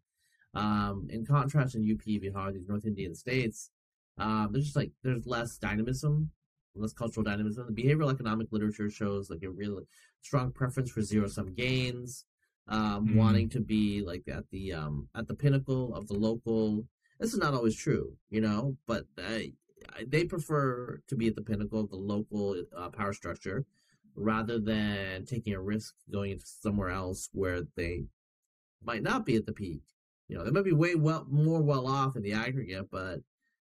um, 0.54 1.08
in 1.10 1.26
contrast, 1.26 1.76
in 1.76 1.84
UP, 1.84 2.04
Bihar, 2.22 2.54
these 2.54 2.68
North 2.68 2.86
Indian 2.86 3.14
states, 3.16 3.70
um, 4.18 4.50
there's 4.52 4.66
just 4.66 4.76
like 4.76 4.92
there's 5.04 5.26
less 5.26 5.58
dynamism, 5.58 6.32
less 6.76 6.94
cultural 6.94 7.24
dynamism. 7.24 7.66
The 7.74 7.84
behavioral 7.84 8.12
economic 8.12 8.48
literature 8.52 8.90
shows 8.90 9.30
like 9.30 9.44
a 9.44 9.50
really 9.50 9.84
strong 10.22 10.52
preference 10.52 10.92
for 10.92 11.02
zero 11.02 11.28
sum 11.28 11.54
gains, 11.54 12.26
um, 12.68 13.08
Mm. 13.10 13.16
wanting 13.16 13.50
to 13.50 13.60
be 13.60 14.02
like 14.02 14.28
at 14.28 14.50
the 14.52 14.74
um, 14.74 15.08
at 15.16 15.28
the 15.28 15.36
pinnacle 15.36 15.94
of 15.96 16.08
the 16.08 16.16
local. 16.16 16.86
This 17.20 17.34
is 17.34 17.40
not 17.40 17.54
always 17.54 17.76
true, 17.76 18.16
you 18.30 18.42
know, 18.42 18.78
but 18.86 19.06
uh, 19.18 19.40
they 20.06 20.26
prefer 20.26 21.02
to 21.08 21.16
be 21.16 21.28
at 21.28 21.36
the 21.36 21.42
pinnacle 21.42 21.80
of 21.80 21.90
the 21.90 21.96
local 21.98 22.56
uh, 22.76 22.90
power 22.90 23.14
structure 23.14 23.66
rather 24.16 24.60
than 24.60 25.26
taking 25.26 25.54
a 25.54 25.62
risk 25.62 25.96
going 26.12 26.32
into 26.32 26.46
somewhere 26.46 26.90
else 26.90 27.30
where 27.34 27.62
they 27.76 28.04
might 28.84 29.04
not 29.04 29.26
be 29.26 29.36
at 29.36 29.46
the 29.46 29.52
peak. 29.54 29.82
You 30.28 30.38
know, 30.38 30.44
they 30.44 30.52
might 30.52 30.64
be 30.66 30.74
way 30.74 30.96
well 30.96 31.26
more 31.30 31.62
well 31.62 31.88
off 31.88 32.16
in 32.16 32.22
the 32.24 32.34
aggregate, 32.34 32.90
but 32.92 33.20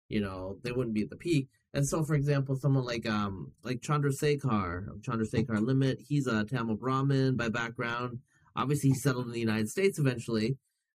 you 0.09 0.21
know 0.21 0.57
they 0.63 0.71
wouldn't 0.71 0.95
be 0.95 1.03
at 1.03 1.09
the 1.09 1.15
peak. 1.15 1.49
And 1.73 1.85
so, 1.85 2.03
for 2.03 2.15
example, 2.15 2.55
someone 2.55 2.85
like 2.85 3.07
um 3.07 3.51
like 3.63 3.81
Chandrasekhar 3.81 4.89
of 4.89 5.01
Chandrasekhar 5.01 5.65
Limit, 5.65 5.99
he's 6.07 6.27
a 6.27 6.45
Tamil 6.45 6.75
Brahmin 6.75 7.35
by 7.35 7.49
background. 7.49 8.19
Obviously, 8.55 8.89
he 8.89 8.95
settled 8.95 9.25
in 9.25 9.33
the 9.33 9.39
United 9.39 9.69
States 9.69 9.99
eventually, 9.99 10.57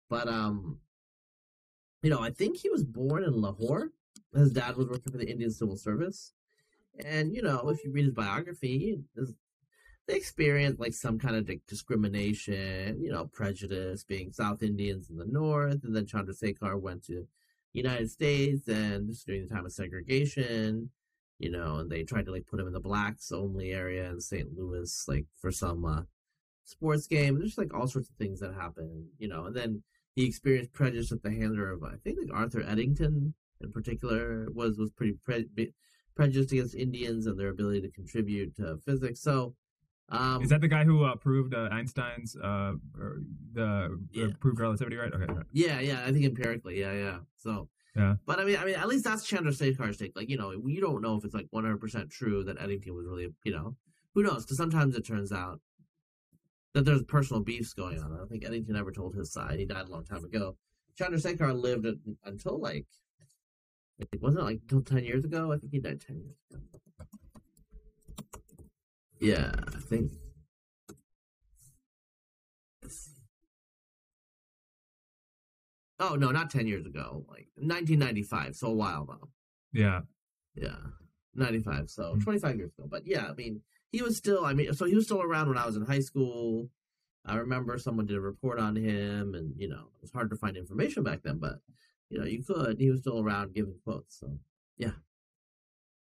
but 0.10 0.28
um, 0.28 0.78
you 2.04 2.10
know, 2.10 2.22
I 2.22 2.30
think 2.30 2.58
he 2.58 2.70
was 2.70 2.84
born 2.84 3.24
in 3.24 3.42
Lahore. 3.42 3.90
His 4.36 4.52
dad 4.52 4.76
was 4.76 4.88
working 4.88 5.12
for 5.12 5.18
the 5.18 5.30
Indian 5.30 5.50
Civil 5.50 5.78
Service, 5.78 6.34
and 7.04 7.34
you 7.34 7.42
know, 7.42 7.70
if 7.70 7.84
you 7.84 7.92
read 7.92 8.06
his 8.06 8.14
biography, 8.14 9.00
they 10.08 10.16
experienced 10.16 10.80
like 10.80 10.94
some 10.94 11.18
kind 11.18 11.36
of 11.36 11.50
discrimination, 11.68 13.02
you 13.02 13.12
know, 13.12 13.26
prejudice, 13.26 14.04
being 14.04 14.32
South 14.32 14.62
Indians 14.62 15.10
in 15.10 15.18
the 15.18 15.26
north, 15.26 15.84
and 15.84 15.96
then 15.96 16.06
Chandrasekhar 16.06 16.80
went 16.80 17.04
to 17.06 17.28
United 17.78 18.10
States, 18.10 18.68
and 18.68 19.08
this 19.08 19.18
is 19.18 19.24
during 19.24 19.48
the 19.48 19.54
time 19.54 19.66
of 19.66 19.72
segregation, 19.72 20.90
you 21.40 21.52
know, 21.52 21.78
and 21.78 21.90
they 21.90 22.04
tried 22.04 22.26
to 22.26 22.32
like 22.32 22.48
put 22.48 22.60
him 22.60 22.68
in 22.68 22.74
the 22.74 22.80
blacks 22.80 23.32
only 23.32 23.72
area 23.72 24.10
in 24.10 24.20
St. 24.20 24.50
Louis, 24.58 25.06
like 25.08 25.26
for 25.40 25.52
some 25.52 25.86
uh, 25.86 26.02
sports 26.64 27.08
game. 27.08 27.38
There's 27.38 27.58
like 27.58 27.74
all 27.74 27.88
sorts 27.88 28.10
of 28.10 28.16
things 28.16 28.40
that 28.40 28.54
happen, 28.54 29.10
you 29.20 29.28
know, 29.28 29.46
and 29.46 29.56
then 29.56 29.84
he 30.16 30.26
experienced 30.26 30.74
prejudice 30.74 31.12
at 31.12 31.22
the 31.22 31.30
hands 31.30 31.58
of 31.58 31.84
I 31.84 31.98
think 32.04 32.18
like 32.20 32.34
Arthur 32.34 32.64
Eddington 32.68 33.36
in 33.62 33.72
particular 33.72 34.48
was 34.54 34.78
was 34.78 34.92
pretty 34.92 35.14
pre- 35.24 35.74
prejudiced 36.16 36.52
against 36.52 36.76
Indians 36.76 37.28
and 37.28 37.40
their 37.40 37.50
ability 37.50 37.82
to 37.82 37.92
contribute 37.92 38.56
to 38.58 38.78
physics. 38.84 39.22
So, 39.22 39.56
um, 40.10 40.42
Is 40.42 40.50
that 40.50 40.62
the 40.62 40.68
guy 40.68 40.84
who 40.86 41.04
uh, 41.04 41.16
proved 41.16 41.54
uh, 41.54 41.70
Einstein's 41.72 42.36
uh, 42.36 42.74
the 43.54 44.00
Yeah. 44.12 44.28
proved 44.40 44.60
relativity, 44.60 44.96
right? 44.96 45.12
Okay. 45.14 45.26
right. 45.34 45.46
Yeah, 45.52 45.80
yeah, 45.80 46.04
I 46.06 46.12
think 46.12 46.26
empirically, 46.26 46.80
yeah, 46.80 46.94
yeah. 46.94 47.20
So, 47.36 47.70
Yeah. 47.96 48.16
But 48.26 48.40
I 48.40 48.46
mean, 48.46 48.58
I 48.58 48.66
mean, 48.66 48.76
at 48.76 48.88
least 48.88 49.04
that's 49.04 49.26
Chandra 49.26 49.52
Chandrasekhar's 49.52 49.98
take. 49.98 50.16
Like, 50.16 50.30
you 50.30 50.38
know, 50.38 50.54
we 50.58 50.80
don't 50.80 51.02
know 51.02 51.16
if 51.18 51.26
it's 51.26 51.34
like 51.34 51.48
one 51.50 51.64
hundred 51.64 51.82
percent 51.82 52.10
true 52.10 52.44
that 52.46 52.62
Eddington 52.62 52.94
was 52.96 53.06
really, 53.08 53.34
you 53.44 53.52
know, 53.52 53.76
who 54.14 54.24
knows? 54.24 54.44
Because 54.46 54.58
sometimes 54.58 54.96
it 54.96 55.06
turns 55.06 55.32
out 55.32 55.60
that 56.74 56.86
there's 56.86 57.04
personal 57.04 57.42
beefs 57.42 57.74
going 57.74 58.00
on. 58.00 58.14
I 58.14 58.18
don't 58.18 58.30
think 58.30 58.46
Eddington 58.46 58.76
ever 58.76 58.92
told 58.92 59.16
his 59.16 59.32
side. 59.34 59.60
He 59.60 59.66
died 59.66 59.88
a 59.88 59.92
long 59.92 60.06
time 60.06 60.24
ago. 60.24 60.56
Chandra 60.98 61.20
Chandrasekhar 61.20 61.60
lived 61.60 61.86
until 62.24 62.60
like, 62.60 62.86
it 64.00 64.22
wasn't 64.22 64.42
it 64.42 64.46
like 64.46 64.60
until 64.64 64.82
ten 64.82 65.04
years 65.04 65.26
ago. 65.26 65.52
I 65.52 65.58
think 65.58 65.72
he 65.72 65.80
died 65.80 66.00
ten 66.00 66.18
years 66.18 66.36
ago. 66.52 66.62
Yeah, 69.20 69.52
I 69.76 69.80
think. 69.80 70.12
Oh 76.00 76.16
no, 76.16 76.32
not 76.32 76.50
ten 76.50 76.68
years 76.68 76.86
ago. 76.86 77.26
Like 77.28 77.48
1995, 77.56 78.56
so 78.56 78.68
a 78.68 78.74
while 78.74 79.06
though. 79.06 79.30
Yeah. 79.74 80.02
Yeah, 80.56 80.78
95, 81.36 81.90
so 81.90 82.16
Mm. 82.16 82.24
25 82.24 82.58
years 82.58 82.72
ago. 82.78 82.88
But 82.90 83.06
yeah, 83.06 83.28
I 83.28 83.34
mean, 83.34 83.62
he 83.92 84.02
was 84.02 84.18
still. 84.18 84.46
I 84.46 84.54
mean, 84.54 84.74
so 84.74 84.86
he 84.86 84.96
was 84.96 85.06
still 85.06 85.22
around 85.22 85.50
when 85.50 85.58
I 85.58 85.66
was 85.66 85.76
in 85.76 85.86
high 85.86 86.00
school. 86.00 86.70
I 87.26 87.36
remember 87.38 87.78
someone 87.78 88.06
did 88.06 88.18
a 88.18 88.22
report 88.22 88.60
on 88.60 88.76
him, 88.76 89.34
and 89.36 89.54
you 89.58 89.68
know, 89.68 89.90
it 89.96 90.02
was 90.02 90.12
hard 90.12 90.30
to 90.32 90.36
find 90.36 90.58
information 90.58 91.04
back 91.04 91.24
then, 91.24 91.38
but 91.40 91.60
you 92.10 92.20
know, 92.20 92.26
you 92.26 92.44
could. 92.44 92.80
He 92.80 92.90
was 92.90 93.02
still 93.02 93.20
around 93.20 93.54
giving 93.54 93.76
quotes. 93.84 94.20
So 94.20 94.40
yeah. 94.78 94.94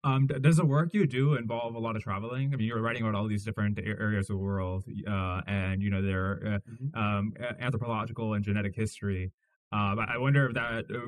Um, 0.05 0.27
does 0.27 0.57
the 0.57 0.65
work 0.65 0.95
you 0.95 1.07
do 1.07 1.35
involve 1.35 1.77
a 1.77 1.79
lot 1.79 1.95
of 1.95 2.03
traveling? 2.03 2.53
I 2.53 2.57
mean, 2.57 2.67
you're 2.67 2.81
writing 2.81 3.03
about 3.03 3.15
all 3.15 3.29
these 3.29 3.45
different 3.45 3.79
areas 3.79 4.29
of 4.31 4.37
the 4.37 4.43
world, 4.43 4.85
uh, 5.07 5.43
and 5.47 5.81
you 5.81 5.91
know 5.91 6.03
their 6.03 6.41
uh, 6.45 6.59
mm-hmm. 6.71 6.99
um, 6.99 7.35
anthropological 7.61 8.35
and 8.35 8.45
genetic 8.45 8.75
history. 8.75 9.31
Um, 9.71 10.01
I 10.01 10.19
wonder 10.19 10.47
if 10.49 10.55
that 10.55 10.85
uh, 10.91 10.99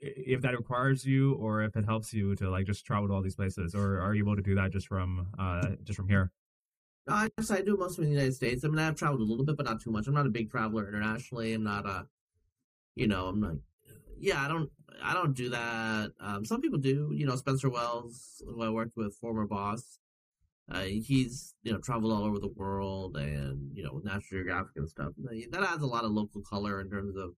if 0.00 0.40
that 0.42 0.56
requires 0.56 1.04
you, 1.04 1.34
or 1.34 1.62
if 1.62 1.76
it 1.76 1.84
helps 1.84 2.14
you 2.14 2.36
to 2.36 2.48
like 2.48 2.66
just 2.66 2.86
travel 2.86 3.08
to 3.08 3.14
all 3.14 3.22
these 3.22 3.34
places, 3.34 3.74
or 3.74 4.00
are 4.00 4.14
you 4.14 4.22
able 4.22 4.36
to 4.36 4.42
do 4.42 4.54
that 4.54 4.70
just 4.70 4.86
from 4.86 5.26
uh, 5.38 5.70
just 5.82 5.96
from 5.96 6.08
here? 6.08 6.30
I 7.08 7.28
guess 7.36 7.50
I 7.50 7.62
do 7.62 7.76
most 7.76 7.98
of 7.98 8.04
in 8.04 8.10
the 8.10 8.16
United 8.16 8.34
States. 8.34 8.64
I 8.64 8.68
mean, 8.68 8.78
I've 8.78 8.94
traveled 8.94 9.20
a 9.20 9.24
little 9.24 9.44
bit, 9.44 9.56
but 9.56 9.66
not 9.66 9.80
too 9.80 9.90
much. 9.90 10.06
I'm 10.06 10.14
not 10.14 10.26
a 10.26 10.30
big 10.30 10.50
traveler 10.50 10.86
internationally. 10.88 11.54
I'm 11.54 11.64
not 11.64 11.86
a, 11.86 12.06
you 12.94 13.06
know, 13.06 13.26
I'm 13.26 13.40
not. 13.40 13.54
Yeah, 14.20 14.42
I 14.44 14.48
don't. 14.48 14.70
I 15.02 15.14
don't 15.14 15.34
do 15.34 15.48
that. 15.50 16.10
Um, 16.20 16.44
some 16.44 16.60
people 16.60 16.78
do. 16.78 17.10
You 17.14 17.26
know, 17.26 17.36
Spencer 17.36 17.70
Wells, 17.70 18.42
who 18.44 18.62
I 18.62 18.68
worked 18.70 18.96
with, 18.96 19.14
former 19.16 19.46
boss. 19.46 19.98
Uh, 20.70 20.82
he's 20.82 21.54
you 21.62 21.72
know 21.72 21.78
traveled 21.78 22.12
all 22.12 22.24
over 22.24 22.38
the 22.38 22.52
world, 22.56 23.16
and 23.16 23.70
you 23.74 23.82
know 23.82 23.92
with 23.92 24.04
National 24.04 24.40
Geographic 24.40 24.72
and 24.76 24.88
stuff. 24.88 25.12
That 25.50 25.62
adds 25.62 25.82
a 25.82 25.86
lot 25.86 26.04
of 26.04 26.10
local 26.10 26.42
color 26.42 26.80
in 26.80 26.90
terms 26.90 27.16
of 27.16 27.30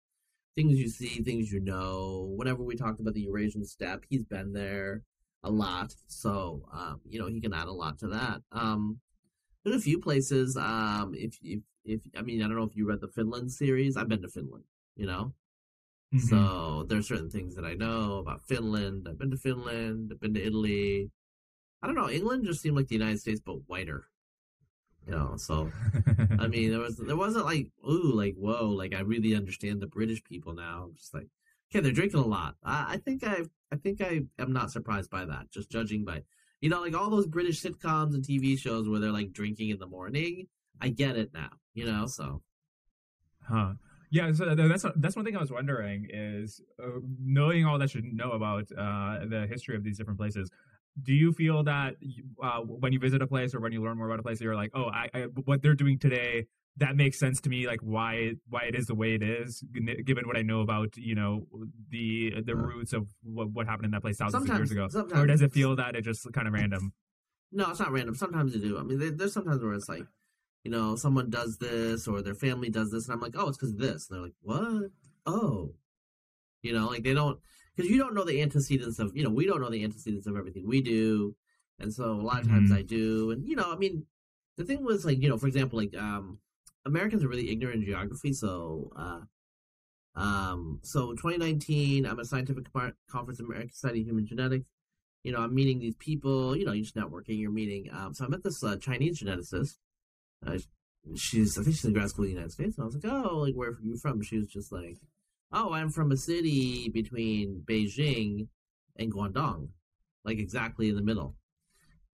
things 0.55 0.79
you 0.79 0.89
see, 0.89 1.21
things 1.23 1.51
you 1.51 1.59
know. 1.59 2.33
Whenever 2.35 2.63
we 2.63 2.75
talked 2.75 2.99
about 2.99 3.13
the 3.13 3.21
Eurasian 3.21 3.65
steppe, 3.65 4.05
he's 4.09 4.23
been 4.23 4.53
there 4.53 5.03
a 5.43 5.51
lot, 5.51 5.93
so 6.07 6.63
um, 6.73 7.01
you 7.07 7.19
know 7.19 7.27
he 7.27 7.41
can 7.41 7.53
add 7.53 7.67
a 7.67 7.71
lot 7.71 7.99
to 7.99 8.07
that. 8.07 8.41
Um, 8.51 8.99
there's 9.63 9.77
a 9.77 9.81
few 9.81 9.99
places. 9.99 10.57
Um, 10.57 11.13
if 11.15 11.37
if 11.43 11.61
if 11.85 12.01
I 12.17 12.21
mean, 12.21 12.41
I 12.41 12.47
don't 12.47 12.57
know 12.57 12.63
if 12.63 12.75
you 12.75 12.87
read 12.87 13.01
the 13.01 13.07
Finland 13.09 13.51
series. 13.51 13.97
I've 13.97 14.09
been 14.09 14.21
to 14.21 14.29
Finland. 14.29 14.63
You 14.95 15.07
know, 15.07 15.33
mm-hmm. 16.13 16.19
so 16.19 16.86
there's 16.88 17.08
certain 17.08 17.30
things 17.30 17.56
that 17.56 17.65
I 17.65 17.74
know 17.74 18.17
about 18.17 18.43
Finland. 18.43 19.08
I've 19.10 19.17
been 19.17 19.32
to 19.32 19.38
Finland. 19.38 20.12
I've 20.12 20.19
been 20.19 20.34
to 20.34 20.45
Italy. 20.45 21.12
I 21.82 21.88
don't 21.88 21.95
know. 21.95 22.10
England 22.10 22.45
just 22.45 22.62
seemed 22.62 22.76
like 22.76 22.88
the 22.88 22.95
United 22.95 23.19
States, 23.19 23.41
but 23.43 23.67
whiter. 23.67 24.06
You 25.08 25.13
know, 25.15 25.34
so 25.38 25.72
I 26.39 26.48
mean, 26.48 26.72
there 26.72 26.80
was 26.80 26.98
there 26.98 27.15
wasn't 27.15 27.45
like 27.45 27.67
ooh, 27.88 28.13
like 28.13 28.36
whoa, 28.36 28.69
like 28.69 28.93
I 28.93 29.00
really 29.00 29.36
understand 29.36 29.82
the 29.82 29.88
British 29.88 30.24
people 30.24 30.54
now. 30.54 30.84
I'm 30.86 30.95
just 30.95 31.13
like, 31.13 31.28
okay, 31.72 31.82
they're 31.82 31.91
drinking 31.91 32.19
a 32.19 32.26
lot. 32.28 32.56
I, 32.63 32.93
I 32.93 32.98
think 32.98 33.24
I 33.24 33.43
I 33.72 33.78
think 33.78 34.02
I 34.02 34.22
am 34.38 34.54
not 34.54 34.72
surprised 34.72 35.10
by 35.10 35.26
that. 35.26 35.52
Just 35.52 35.72
judging 35.72 36.06
by 36.06 36.24
you 36.62 36.69
know, 36.69 36.82
like 36.82 36.95
all 36.95 37.10
those 37.10 37.28
British 37.28 37.62
sitcoms 37.62 38.13
and 38.13 38.24
TV 38.24 38.58
shows 38.58 38.89
where 38.89 39.00
they're 39.00 39.12
like 39.12 39.32
drinking 39.32 39.69
in 39.69 39.80
the 39.80 39.88
morning. 39.88 40.48
I 40.82 40.89
get 40.89 41.15
it 41.15 41.34
now, 41.34 41.50
you 41.74 41.86
know. 41.86 42.06
So, 42.06 42.41
huh? 43.48 43.74
Yeah, 44.12 44.32
so 44.32 44.56
that's 44.56 44.86
that's 44.95 45.15
one 45.15 45.26
thing 45.26 45.36
I 45.36 45.39
was 45.39 45.52
wondering 45.52 46.08
is 46.12 46.62
uh, 46.84 47.00
knowing 47.19 47.65
all 47.65 47.78
that 47.78 47.93
you 47.93 48.02
know 48.02 48.32
about 48.32 48.67
uh, 48.72 49.26
the 49.28 49.45
history 49.50 49.76
of 49.76 49.84
these 49.84 49.98
different 49.98 50.19
places. 50.19 50.50
Do 51.02 51.13
you 51.13 51.32
feel 51.32 51.63
that 51.63 51.95
uh, 52.43 52.60
when 52.62 52.91
you 52.91 53.00
visit 53.00 53.22
a 53.22 53.28
place 53.28 53.54
or 53.54 53.60
when 53.60 53.72
you 53.72 53.84
learn 53.84 53.98
more 53.98 54.08
about 54.08 54.19
a 54.19 54.24
place, 54.24 54.41
you're 54.41 54.56
like, 54.56 54.72
oh, 54.74 54.89
I, 54.89 55.10
I, 55.13 55.19
what 55.45 55.62
they're 55.62 55.76
doing 55.76 56.00
today 56.00 56.48
that 56.78 56.95
makes 56.95 57.19
sense 57.19 57.41
to 57.41 57.50
me 57.50 57.67
like 57.67 57.80
why 57.82 58.32
why 58.48 58.62
it 58.63 58.76
is 58.76 58.86
the 58.86 58.95
way 58.95 59.13
it 59.13 59.22
is 59.24 59.63
given 60.06 60.26
what 60.26 60.38
i 60.38 60.41
know 60.41 60.62
about 60.62 60.95
you 60.95 61.15
know 61.15 61.45
the 61.89 62.34
the 62.45 62.56
roots 62.56 62.93
of 62.93 63.08
what, 63.24 63.50
what 63.52 63.65
happened 63.67 63.86
in 63.86 63.91
that 63.91 64.02
place 64.02 64.17
thousands 64.17 64.45
sometimes, 64.45 64.72
of 64.72 64.78
years 64.78 64.93
ago 64.93 65.10
or 65.13 65.26
does 65.26 65.41
it 65.41 65.52
feel 65.52 65.76
that 65.76 65.95
it 65.95 66.04
just 66.04 66.26
kind 66.34 66.48
of 66.48 66.54
random? 66.54 66.93
No 67.52 67.72
it's 67.72 67.80
not 67.80 67.91
random. 67.91 68.15
Sometimes 68.15 68.54
you 68.56 68.62
do. 68.62 68.78
I 68.78 68.84
mean 68.84 69.17
there's 69.17 69.34
sometimes 69.34 69.62
where 69.62 69.74
it's 69.74 69.89
like 69.89 70.06
you 70.63 70.72
know 70.72 70.95
someone 70.95 71.30
does 71.30 71.58
this 71.58 72.08
or 72.08 72.22
their 72.22 72.36
family 72.36 72.69
does 72.69 72.91
this 72.91 73.06
and 73.06 73.13
i'm 73.13 73.22
like 73.22 73.36
oh 73.38 73.48
it's 73.48 73.58
because 73.58 73.74
of 73.74 73.80
this 73.80 74.10
and 74.10 74.17
they're 74.17 74.24
like 74.24 74.34
what 74.41 74.89
oh 75.26 75.74
you 76.62 76.74
know 76.74 76.88
like 76.88 77.04
they 77.04 77.13
don't 77.13 77.39
because 77.76 77.89
you 77.89 77.98
don't 77.98 78.13
know 78.13 78.26
the 78.26 78.41
antecedents 78.41 79.00
of 79.00 79.15
you 79.15 79.24
know 79.24 79.30
we 79.30 79.45
don't 79.45 79.62
know 79.62 79.69
the 79.69 79.84
antecedents 79.84 80.28
of 80.28 80.36
everything 80.36 80.67
we 80.67 80.82
do 80.82 81.36
and 81.80 81.93
so 81.93 82.12
a 82.12 82.22
lot 82.22 82.41
of 82.41 82.48
times 82.48 82.69
mm-hmm. 82.69 82.80
i 82.80 82.82
do 82.82 83.32
and 83.32 83.48
you 83.48 83.56
know 83.56 83.72
i 83.72 83.76
mean 83.76 84.06
the 84.58 84.65
thing 84.65 84.84
was 84.84 85.06
like 85.06 85.22
you 85.22 85.30
know 85.30 85.38
for 85.38 85.48
example 85.48 85.80
like 85.80 85.95
um 85.98 86.39
Americans 86.86 87.24
are 87.24 87.28
really 87.28 87.52
ignorant 87.52 87.82
in 87.82 87.86
geography, 87.86 88.34
so 88.34 88.91
uh, 88.95 89.22
um, 90.19 90.80
so 90.82 91.12
2019, 91.12 92.06
I'm 92.06 92.19
at 92.19 92.26
a 92.26 92.28
scientific 92.28 92.65
conference, 93.10 93.39
American 93.39 93.72
Society 93.72 94.02
of 94.02 94.08
Human 94.08 94.26
Genetics. 94.26 94.69
You 95.24 95.34
know, 95.34 95.39
I'm 95.39 95.54
meeting 95.54 95.80
these 95.80 95.95
people. 95.95 96.56
You 96.56 96.65
know, 96.65 96.72
you're 96.72 96.84
just 96.84 96.95
networking. 96.95 97.39
You're 97.39 97.52
meeting. 97.52 97.89
Um, 97.93 98.13
so 98.13 98.26
I 98.26 98.28
met 98.30 98.43
this 98.43 98.63
uh, 98.63 98.78
Chinese 98.78 99.22
geneticist. 99.22 99.78
Uh, 100.45 100.58
she's, 101.15 101.58
I 101.58 101.63
think 101.63 101.75
she's 101.75 101.86
in 101.86 101.93
grad 101.93 102.10
school 102.10 102.25
in 102.25 102.32
the 102.32 102.36
United 102.36 102.52
States. 102.52 102.78
And 102.78 102.84
I 102.84 102.86
was 102.86 102.95
like, 102.95 103.12
oh, 103.12 103.38
like 103.39 103.56
where 103.56 103.69
are 103.69 103.78
you 103.82 103.97
from? 103.97 104.21
She 104.21 104.38
was 104.38 104.47
just 104.47 104.71
like, 104.71 104.97
oh, 105.52 105.73
I'm 105.73 105.89
from 105.89 106.12
a 106.12 106.17
city 106.17 106.89
between 106.89 107.63
Beijing 107.65 108.47
and 108.97 109.13
Guangdong, 109.13 109.69
like 110.23 110.38
exactly 110.38 110.89
in 110.89 110.95
the 110.95 111.02
middle. 111.02 111.36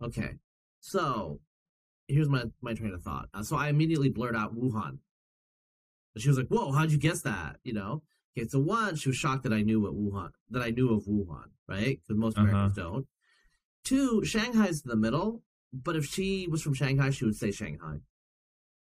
Okay, 0.02 0.36
so 0.80 1.40
here's 2.08 2.30
my 2.30 2.44
my 2.62 2.74
train 2.74 2.94
of 2.94 3.02
thought. 3.02 3.30
Uh, 3.34 3.44
so 3.44 3.56
I 3.56 3.70
immediately 3.70 4.10
blurred 4.10 4.36
out 4.36 4.56
Wuhan. 4.56 5.00
And 6.14 6.22
she 6.22 6.30
was 6.30 6.38
like, 6.38 6.48
"Whoa, 6.48 6.72
how'd 6.72 6.92
you 6.92 6.98
guess 6.98 7.22
that?" 7.22 7.58
You 7.64 7.74
know. 7.74 8.04
Okay, 8.38 8.48
so 8.48 8.60
one, 8.60 8.96
she 8.96 9.10
was 9.10 9.16
shocked 9.16 9.44
that 9.44 9.54
I 9.54 9.62
knew 9.62 9.82
what 9.82 9.94
Wuhan 9.94 10.32
that 10.50 10.62
I 10.62 10.70
knew 10.70 10.94
of 10.94 11.06
Wuhan, 11.06 11.50
right? 11.68 12.00
Because 12.02 12.18
most 12.18 12.38
Americans 12.38 12.78
uh-huh. 12.78 12.90
don't. 12.90 13.08
Two, 13.84 14.26
Shanghai's 14.26 14.82
in 14.84 14.90
the 14.90 14.96
middle, 14.96 15.44
but 15.72 15.96
if 15.96 16.06
she 16.06 16.48
was 16.50 16.62
from 16.62 16.74
Shanghai, 16.74 17.12
she 17.12 17.26
would 17.26 17.36
say 17.36 17.52
Shanghai. 17.52 17.98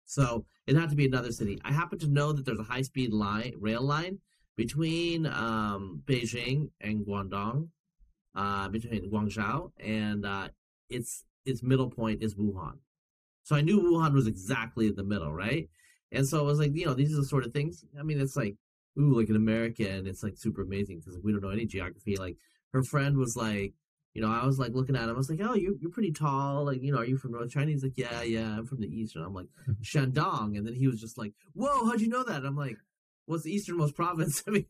So 0.08 0.46
it 0.66 0.74
had 0.74 0.88
to 0.88 0.96
be 0.96 1.04
another 1.04 1.30
city. 1.32 1.58
I 1.64 1.70
happen 1.70 1.98
to 1.98 2.08
know 2.08 2.32
that 2.32 2.46
there's 2.46 2.58
a 2.58 2.62
high 2.62 2.80
speed 2.80 3.12
line 3.12 3.52
rail 3.60 3.82
line 3.82 4.18
between 4.56 5.26
um, 5.26 6.02
Beijing 6.06 6.70
and 6.80 7.04
Guangdong, 7.06 7.68
uh, 8.34 8.68
between 8.70 9.10
Guangzhou, 9.10 9.70
and 9.78 10.24
uh, 10.24 10.48
its 10.88 11.24
its 11.44 11.62
middle 11.62 11.90
point 11.90 12.22
is 12.22 12.34
Wuhan. 12.34 12.78
So 13.42 13.54
I 13.54 13.60
knew 13.60 13.80
Wuhan 13.82 14.14
was 14.14 14.26
exactly 14.26 14.86
in 14.86 14.94
the 14.96 15.04
middle, 15.04 15.32
right? 15.32 15.68
And 16.10 16.26
so 16.26 16.38
I 16.38 16.42
was 16.42 16.58
like, 16.58 16.74
you 16.74 16.86
know, 16.86 16.94
these 16.94 17.12
are 17.12 17.20
the 17.20 17.24
sort 17.26 17.44
of 17.44 17.52
things. 17.52 17.84
I 18.00 18.02
mean, 18.02 18.18
it's 18.18 18.36
like, 18.36 18.56
ooh, 18.98 19.14
like 19.14 19.28
in 19.28 19.36
America, 19.36 19.86
and 19.86 20.08
it's 20.08 20.22
like 20.22 20.38
super 20.38 20.62
amazing 20.62 21.00
because 21.00 21.18
we 21.22 21.32
don't 21.32 21.42
know 21.42 21.50
any 21.50 21.66
geography. 21.66 22.16
Like 22.16 22.38
her 22.72 22.82
friend 22.82 23.18
was 23.18 23.36
like, 23.36 23.74
you 24.14 24.22
know, 24.22 24.30
I 24.30 24.44
was 24.44 24.58
like 24.58 24.72
looking 24.72 24.96
at 24.96 25.04
him. 25.04 25.10
I 25.10 25.12
was 25.12 25.30
like, 25.30 25.40
oh, 25.42 25.54
you're 25.54 25.74
you're 25.80 25.90
pretty 25.90 26.12
tall. 26.12 26.64
Like, 26.64 26.82
you 26.82 26.92
know, 26.92 26.98
are 26.98 27.04
you 27.04 27.16
from 27.16 27.32
North 27.32 27.50
China? 27.50 27.70
He's 27.70 27.82
like, 27.82 27.96
yeah, 27.96 28.22
yeah, 28.22 28.58
I'm 28.58 28.66
from 28.66 28.80
the 28.80 28.88
east. 28.88 29.16
And 29.16 29.24
I'm 29.24 29.34
like, 29.34 29.48
Shandong. 29.82 30.56
And 30.56 30.66
then 30.66 30.74
he 30.74 30.88
was 30.88 31.00
just 31.00 31.18
like, 31.18 31.32
whoa, 31.54 31.86
how'd 31.86 32.00
you 32.00 32.08
know 32.08 32.24
that? 32.24 32.36
And 32.36 32.46
I'm 32.46 32.56
like, 32.56 32.78
what's 33.26 33.44
the 33.44 33.54
easternmost 33.54 33.94
province? 33.94 34.42
I 34.48 34.50
mean, 34.50 34.66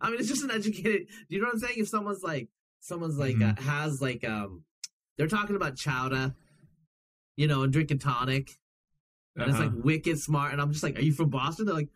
I 0.00 0.10
mean, 0.10 0.18
it's 0.18 0.28
just 0.28 0.42
an 0.42 0.50
educated. 0.50 1.06
Do 1.08 1.36
you 1.36 1.40
know 1.40 1.46
what 1.46 1.54
I'm 1.54 1.60
saying? 1.60 1.74
If 1.76 1.88
someone's 1.88 2.22
like, 2.22 2.48
someone's 2.80 3.18
like 3.18 3.36
mm-hmm. 3.36 3.58
uh, 3.58 3.70
has 3.70 4.02
like 4.02 4.26
um, 4.28 4.64
they're 5.16 5.28
talking 5.28 5.56
about 5.56 5.76
chowder 5.76 6.34
you 7.36 7.46
know, 7.46 7.62
and 7.62 7.72
drinking 7.72 7.98
tonic. 7.98 8.58
And 9.34 9.44
uh-huh. 9.44 9.50
it's 9.50 9.58
like 9.58 9.68
uh-huh. 9.68 9.80
wicked 9.82 10.18
smart. 10.18 10.52
And 10.52 10.60
I'm 10.60 10.72
just 10.72 10.82
like, 10.82 10.98
Are 10.98 11.02
you 11.02 11.12
from 11.12 11.30
Boston? 11.30 11.66
They're 11.66 11.74
like, 11.74 11.88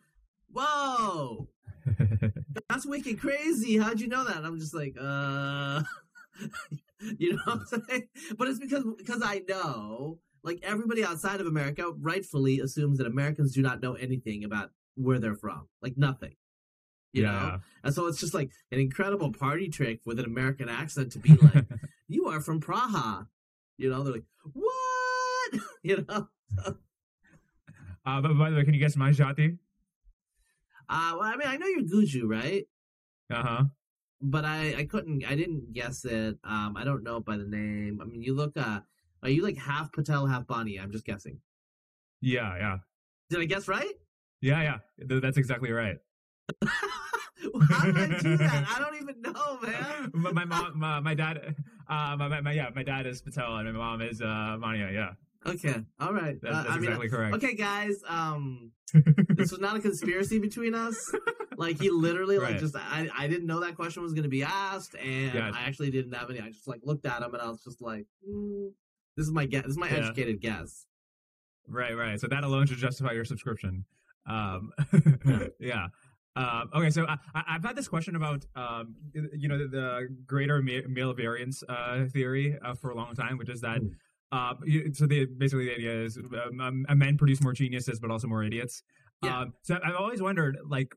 Whoa. 0.51 1.47
That's 2.69 2.85
wicked 2.85 3.19
crazy. 3.19 3.77
How'd 3.77 4.01
you 4.01 4.07
know 4.07 4.23
that? 4.25 4.37
And 4.37 4.45
I'm 4.45 4.59
just 4.59 4.73
like, 4.73 4.95
uh 4.99 5.83
you 7.17 7.33
know 7.33 7.41
what 7.45 7.59
I'm 7.71 7.81
saying? 7.89 8.07
But 8.37 8.47
it's 8.47 8.59
because 8.59 8.83
because 8.97 9.21
I 9.23 9.41
know, 9.47 10.19
like 10.43 10.59
everybody 10.63 11.03
outside 11.03 11.41
of 11.41 11.47
America 11.47 11.91
rightfully 11.99 12.59
assumes 12.59 12.97
that 12.97 13.07
Americans 13.07 13.53
do 13.53 13.61
not 13.61 13.81
know 13.81 13.93
anything 13.93 14.43
about 14.43 14.71
where 14.95 15.19
they're 15.19 15.35
from. 15.35 15.67
Like 15.81 15.97
nothing. 15.97 16.35
You 17.13 17.23
yeah. 17.23 17.31
know? 17.31 17.59
And 17.83 17.93
so 17.93 18.07
it's 18.07 18.19
just 18.19 18.33
like 18.33 18.51
an 18.71 18.79
incredible 18.79 19.31
party 19.31 19.69
trick 19.69 20.01
with 20.05 20.19
an 20.19 20.25
American 20.25 20.69
accent 20.69 21.11
to 21.13 21.19
be 21.19 21.33
like, 21.35 21.65
You 22.07 22.27
are 22.27 22.39
from 22.39 22.61
Praha. 22.61 23.27
You 23.77 23.89
know, 23.89 24.03
they're 24.03 24.13
like, 24.13 24.25
What? 24.53 25.61
you 25.83 26.05
know. 26.07 26.27
uh, 28.05 28.21
but 28.21 28.37
by 28.37 28.49
the 28.49 28.57
way, 28.57 28.63
can 28.63 28.73
you 28.73 28.79
guess 28.79 28.95
my 28.95 29.11
jati? 29.11 29.57
Uh, 30.89 31.15
well, 31.19 31.23
I 31.23 31.35
mean, 31.35 31.47
I 31.47 31.57
know 31.57 31.67
you're 31.67 31.81
Guju, 31.81 32.23
right? 32.25 32.65
Uh 33.29 33.43
huh. 33.43 33.63
But 34.21 34.45
I, 34.45 34.75
I 34.79 34.85
couldn't, 34.85 35.23
I 35.25 35.35
didn't 35.35 35.73
guess 35.73 36.03
it. 36.03 36.37
Um, 36.43 36.75
I 36.75 36.83
don't 36.83 37.03
know 37.03 37.19
by 37.19 37.37
the 37.37 37.43
name. 37.43 37.99
I 38.01 38.05
mean, 38.05 38.23
you 38.23 38.33
look, 38.33 38.57
uh, 38.57 38.79
are 39.23 39.29
you 39.29 39.43
like 39.43 39.57
half 39.57 39.91
Patel, 39.91 40.25
half 40.25 40.47
Bani? 40.47 40.79
I'm 40.79 40.91
just 40.91 41.05
guessing. 41.05 41.39
Yeah, 42.21 42.55
yeah. 42.57 42.77
Did 43.29 43.41
I 43.41 43.45
guess 43.45 43.67
right? 43.67 43.93
Yeah, 44.41 44.79
yeah. 44.97 45.19
That's 45.19 45.37
exactly 45.37 45.71
right. 45.71 45.97
How 47.69 47.85
did 47.85 47.97
I 47.97 48.19
do 48.19 48.37
that? 48.37 48.67
I 48.75 48.79
don't 48.79 48.95
even 49.01 49.21
know, 49.21 49.59
man. 49.61 50.11
my, 50.13 50.31
my 50.31 50.45
mom, 50.45 50.79
my, 50.79 50.99
my 50.99 51.13
dad, 51.13 51.55
uh, 51.89 52.15
my, 52.17 52.41
my, 52.41 52.51
yeah, 52.51 52.69
my 52.75 52.83
dad 52.83 53.05
is 53.05 53.21
Patel 53.21 53.57
and 53.57 53.71
my 53.73 53.77
mom 53.77 54.01
is 54.01 54.21
uh, 54.21 54.57
Bania. 54.59 54.91
Yeah. 54.93 55.11
Okay. 55.47 55.75
All 55.99 56.13
right. 56.13 56.37
That's, 56.41 56.55
that's 56.55 56.69
uh, 56.69 56.71
I 56.71 56.75
mean, 56.75 56.83
exactly 56.85 57.09
correct. 57.09 57.35
Okay, 57.35 57.55
guys. 57.55 57.95
Um, 58.07 58.71
this 59.29 59.51
was 59.51 59.59
not 59.59 59.75
a 59.75 59.79
conspiracy 59.79 60.39
between 60.39 60.73
us. 60.73 61.13
Like 61.57 61.79
he 61.79 61.89
literally, 61.89 62.37
right. 62.37 62.51
like, 62.51 62.59
just 62.59 62.75
I, 62.75 63.09
I 63.17 63.27
didn't 63.27 63.47
know 63.47 63.61
that 63.61 63.75
question 63.75 64.03
was 64.03 64.13
going 64.13 64.23
to 64.23 64.29
be 64.29 64.43
asked, 64.43 64.95
and 64.95 65.33
yeah. 65.33 65.51
I 65.53 65.61
actually 65.61 65.89
didn't 65.89 66.13
have 66.13 66.29
any. 66.29 66.39
I 66.39 66.49
just 66.49 66.67
like 66.67 66.81
looked 66.83 67.05
at 67.05 67.21
him, 67.21 67.33
and 67.33 67.41
I 67.41 67.49
was 67.49 67.63
just 67.63 67.81
like, 67.81 68.05
mm, 68.27 68.69
"This 69.15 69.25
is 69.25 69.31
my 69.31 69.45
guess. 69.45 69.63
This 69.63 69.71
is 69.71 69.77
my 69.77 69.89
yeah. 69.89 69.97
educated 69.97 70.39
guess." 70.39 70.85
Right, 71.67 71.97
right. 71.97 72.19
So 72.19 72.27
that 72.27 72.43
alone 72.43 72.67
should 72.67 72.77
justify 72.77 73.13
your 73.13 73.25
subscription. 73.25 73.85
Um, 74.27 74.71
yeah. 75.59 75.87
Uh, 76.37 76.65
okay, 76.75 76.91
so 76.91 77.03
I, 77.07 77.17
I've 77.33 77.63
had 77.63 77.75
this 77.75 77.87
question 77.87 78.15
about, 78.15 78.45
um, 78.55 78.93
you 79.33 79.47
know, 79.49 79.57
the, 79.57 79.67
the 79.67 80.07
greater 80.27 80.61
ma- 80.61 80.87
male 80.87 81.11
variance 81.11 81.63
uh, 81.67 82.05
theory 82.13 82.55
uh, 82.63 82.75
for 82.75 82.91
a 82.91 82.95
long 82.95 83.15
time, 83.15 83.39
which 83.39 83.49
is 83.49 83.61
that, 83.61 83.79
Hmm. 83.79 83.87
Uh, 84.31 84.53
so 84.93 85.05
the 85.05 85.25
basically 85.25 85.65
the 85.65 85.75
idea 85.75 86.03
is 86.03 86.17
um, 86.17 86.59
um, 86.59 86.97
men 86.97 87.17
produce 87.17 87.41
more 87.41 87.53
geniuses, 87.53 87.99
but 87.99 88.11
also 88.11 88.27
more 88.27 88.43
idiots. 88.43 88.83
Yeah. 89.23 89.39
Um, 89.39 89.53
so 89.63 89.79
I've 89.83 89.95
always 89.95 90.21
wondered, 90.21 90.59
like, 90.69 90.93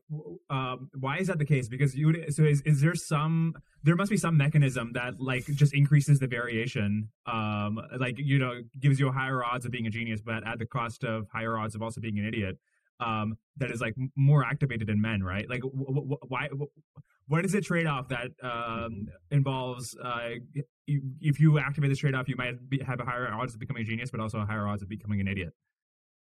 um, 0.51 0.89
why 0.99 1.17
is 1.17 1.27
that 1.27 1.39
the 1.39 1.45
case? 1.45 1.67
Because 1.67 1.95
you, 1.95 2.05
would, 2.07 2.33
so 2.33 2.43
is, 2.43 2.61
is 2.61 2.79
there 2.79 2.93
some, 2.93 3.55
there 3.83 3.95
must 3.95 4.11
be 4.11 4.17
some 4.17 4.37
mechanism 4.37 4.91
that 4.93 5.19
like 5.19 5.45
just 5.45 5.73
increases 5.73 6.19
the 6.19 6.27
variation, 6.27 7.09
um, 7.25 7.79
like 7.97 8.19
you 8.19 8.37
know, 8.37 8.61
gives 8.79 8.99
you 8.99 9.11
higher 9.11 9.43
odds 9.43 9.65
of 9.65 9.71
being 9.71 9.87
a 9.87 9.89
genius, 9.89 10.21
but 10.21 10.45
at 10.47 10.59
the 10.59 10.67
cost 10.67 11.03
of 11.03 11.27
higher 11.33 11.57
odds 11.57 11.73
of 11.73 11.81
also 11.81 11.99
being 11.99 12.19
an 12.19 12.25
idiot 12.25 12.59
um, 13.01 13.37
that 13.57 13.71
is 13.71 13.81
like 13.81 13.95
more 14.15 14.45
activated 14.45 14.89
in 14.89 15.01
men, 15.01 15.23
right? 15.23 15.49
Like, 15.49 15.61
w- 15.61 15.85
w- 15.85 16.17
why? 16.27 16.47
W- 16.47 16.69
what 17.27 17.45
is 17.45 17.53
the 17.53 17.61
trade 17.61 17.87
off 17.87 18.09
that 18.09 18.31
um, 18.43 19.07
involves? 19.29 19.95
Uh, 19.97 20.31
if 20.87 21.39
you 21.39 21.59
activate 21.59 21.89
this 21.89 21.99
trade 21.99 22.13
off, 22.13 22.27
you 22.27 22.35
might 22.35 22.69
be, 22.69 22.79
have 22.79 22.99
a 22.99 23.05
higher 23.05 23.31
odds 23.31 23.53
of 23.53 23.59
becoming 23.59 23.83
a 23.83 23.85
genius, 23.85 24.11
but 24.11 24.19
also 24.19 24.39
a 24.39 24.45
higher 24.45 24.67
odds 24.67 24.81
of 24.81 24.89
becoming 24.89 25.19
an 25.21 25.27
idiot. 25.27 25.53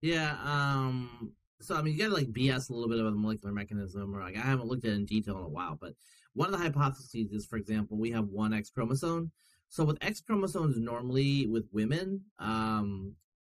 Yeah. 0.02 0.36
Um. 0.44 1.34
So 1.62 1.76
I 1.76 1.82
mean, 1.82 1.94
you 1.94 2.00
gotta 2.00 2.14
like 2.14 2.32
BS 2.32 2.70
a 2.70 2.74
little 2.74 2.90
bit 2.90 3.00
about 3.00 3.12
the 3.12 3.20
molecular 3.20 3.54
mechanism, 3.54 4.16
or 4.16 4.22
like 4.22 4.38
I 4.38 4.42
haven't 4.42 4.68
looked 4.68 4.86
at 4.86 4.92
it 4.92 4.96
in 4.96 5.06
detail 5.06 5.38
in 5.38 5.44
a 5.44 5.50
while. 5.50 5.78
But 5.80 5.94
one 6.34 6.48
of 6.48 6.54
the 6.54 6.64
hypotheses 6.64 7.32
is, 7.32 7.46
for 7.46 7.58
example, 7.58 7.98
we 7.98 8.12
have 8.12 8.28
one 8.28 8.54
X 8.54 8.70
chromosome. 8.70 9.32
So 9.70 9.86
with 9.86 9.98
X 10.02 10.22
chromosomes, 10.22 10.78
normally 10.78 11.48
with 11.48 11.66
women, 11.72 12.22
um, 12.40 13.14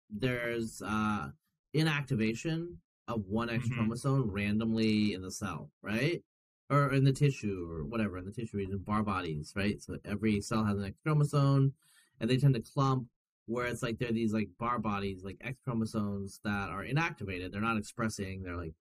there's 0.09 0.81
uh 0.85 1.29
inactivation 1.73 2.77
of 3.07 3.25
one 3.27 3.49
X 3.49 3.67
Mhm. 3.67 3.73
chromosome 3.73 4.29
randomly 4.31 5.13
in 5.13 5.21
the 5.21 5.31
cell, 5.31 5.71
right? 5.81 6.23
Or 6.69 6.93
in 6.93 7.03
the 7.03 7.11
tissue, 7.11 7.67
or 7.69 7.83
whatever 7.85 8.17
in 8.17 8.25
the 8.25 8.31
tissue 8.31 8.57
region, 8.57 8.77
Barr 8.79 9.03
bodies, 9.03 9.53
right? 9.55 9.81
So 9.81 9.99
every 10.05 10.41
cell 10.41 10.63
has 10.63 10.77
an 10.77 10.85
X 10.85 10.97
chromosome, 11.03 11.73
and 12.19 12.29
they 12.29 12.37
tend 12.37 12.55
to 12.55 12.61
clump 12.61 13.07
where 13.45 13.65
it's 13.65 13.83
like 13.83 13.99
they're 13.99 14.11
these 14.13 14.33
like 14.33 14.49
Barr 14.57 14.79
bodies, 14.79 15.23
like 15.23 15.37
X 15.41 15.59
chromosomes 15.63 16.39
that 16.43 16.69
are 16.69 16.83
inactivated. 16.85 17.51
They're 17.51 17.61
not 17.61 17.77
expressing. 17.77 18.43
They're 18.43 18.55
like 18.57 18.73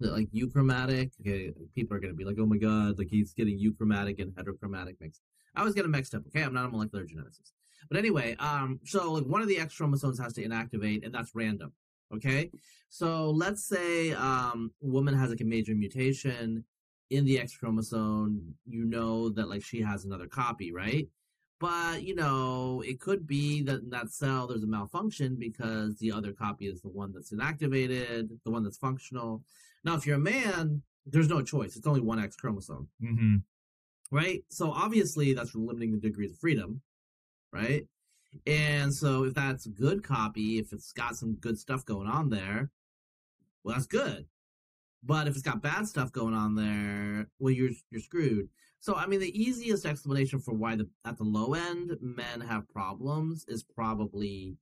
they're 0.00 0.12
like 0.12 0.30
euchromatic. 0.30 1.12
Okay, 1.20 1.52
people 1.74 1.96
are 1.96 2.00
gonna 2.00 2.12
be 2.14 2.24
like, 2.24 2.36
"Oh 2.38 2.46
my 2.46 2.58
god, 2.58 2.98
like 2.98 3.08
he's 3.08 3.32
getting 3.32 3.58
euchromatic 3.58 4.20
and 4.20 4.32
heterochromatic 4.34 5.00
mixed." 5.00 5.22
I 5.54 5.64
was 5.64 5.74
getting 5.74 5.90
mixed 5.90 6.14
up. 6.14 6.26
Okay, 6.26 6.42
I'm 6.42 6.52
not 6.52 6.66
a 6.66 6.68
molecular 6.68 7.06
geneticist, 7.06 7.52
but 7.88 7.96
anyway, 7.96 8.36
um, 8.36 8.80
so 8.84 9.12
like 9.12 9.24
one 9.24 9.40
of 9.40 9.48
the 9.48 9.58
X 9.58 9.76
chromosomes 9.76 10.18
has 10.18 10.34
to 10.34 10.42
inactivate, 10.44 11.04
and 11.04 11.14
that's 11.14 11.34
random. 11.34 11.72
Okay, 12.14 12.50
so 12.88 13.30
let's 13.30 13.66
say 13.66 14.12
um, 14.12 14.70
a 14.82 14.86
woman 14.86 15.14
has 15.14 15.30
like 15.30 15.40
a 15.40 15.44
major 15.44 15.74
mutation 15.74 16.64
in 17.10 17.24
the 17.24 17.38
X 17.38 17.56
chromosome. 17.56 18.54
You 18.64 18.84
know 18.84 19.28
that 19.30 19.48
like 19.48 19.64
she 19.64 19.80
has 19.82 20.04
another 20.04 20.26
copy, 20.26 20.72
right? 20.72 21.08
But 21.58 22.02
you 22.04 22.14
know, 22.14 22.82
it 22.86 23.00
could 23.00 23.26
be 23.26 23.62
that 23.62 23.80
in 23.80 23.90
that 23.90 24.10
cell 24.10 24.46
there's 24.46 24.62
a 24.62 24.66
malfunction 24.68 25.36
because 25.36 25.98
the 25.98 26.12
other 26.12 26.32
copy 26.32 26.66
is 26.66 26.80
the 26.80 26.88
one 26.90 27.12
that's 27.12 27.32
inactivated, 27.32 28.28
the 28.44 28.50
one 28.50 28.62
that's 28.62 28.78
functional. 28.78 29.42
Now, 29.84 29.96
if 29.96 30.06
you're 30.06 30.16
a 30.16 30.20
man, 30.20 30.82
there's 31.06 31.28
no 31.28 31.42
choice. 31.42 31.76
It's 31.76 31.86
only 31.86 32.00
one 32.02 32.22
X 32.22 32.36
chromosome, 32.36 32.88
Mm-hmm. 33.02 33.36
right? 34.10 34.44
So 34.48 34.70
obviously 34.70 35.32
that's 35.32 35.54
limiting 35.54 35.92
the 35.92 35.98
degrees 35.98 36.32
of 36.32 36.38
freedom, 36.38 36.82
right? 37.52 37.86
And 38.46 38.92
so 38.92 39.24
if 39.24 39.34
that's 39.34 39.66
a 39.66 39.70
good 39.70 40.02
copy, 40.02 40.58
if 40.58 40.72
it's 40.72 40.92
got 40.92 41.16
some 41.16 41.34
good 41.34 41.58
stuff 41.58 41.84
going 41.84 42.08
on 42.08 42.30
there, 42.30 42.70
well, 43.62 43.74
that's 43.74 43.86
good. 43.86 44.26
But 45.02 45.28
if 45.28 45.34
it's 45.34 45.42
got 45.42 45.62
bad 45.62 45.86
stuff 45.86 46.12
going 46.12 46.34
on 46.34 46.54
there, 46.54 47.28
well, 47.38 47.52
you're 47.52 47.70
you're 47.90 48.00
screwed. 48.00 48.48
So 48.80 48.94
I 48.94 49.06
mean, 49.06 49.20
the 49.20 49.40
easiest 49.40 49.86
explanation 49.86 50.38
for 50.40 50.54
why 50.54 50.76
the 50.76 50.88
at 51.04 51.16
the 51.18 51.24
low 51.24 51.54
end 51.54 51.96
men 52.00 52.40
have 52.40 52.68
problems 52.68 53.44
is 53.48 53.62
probably 53.62 54.56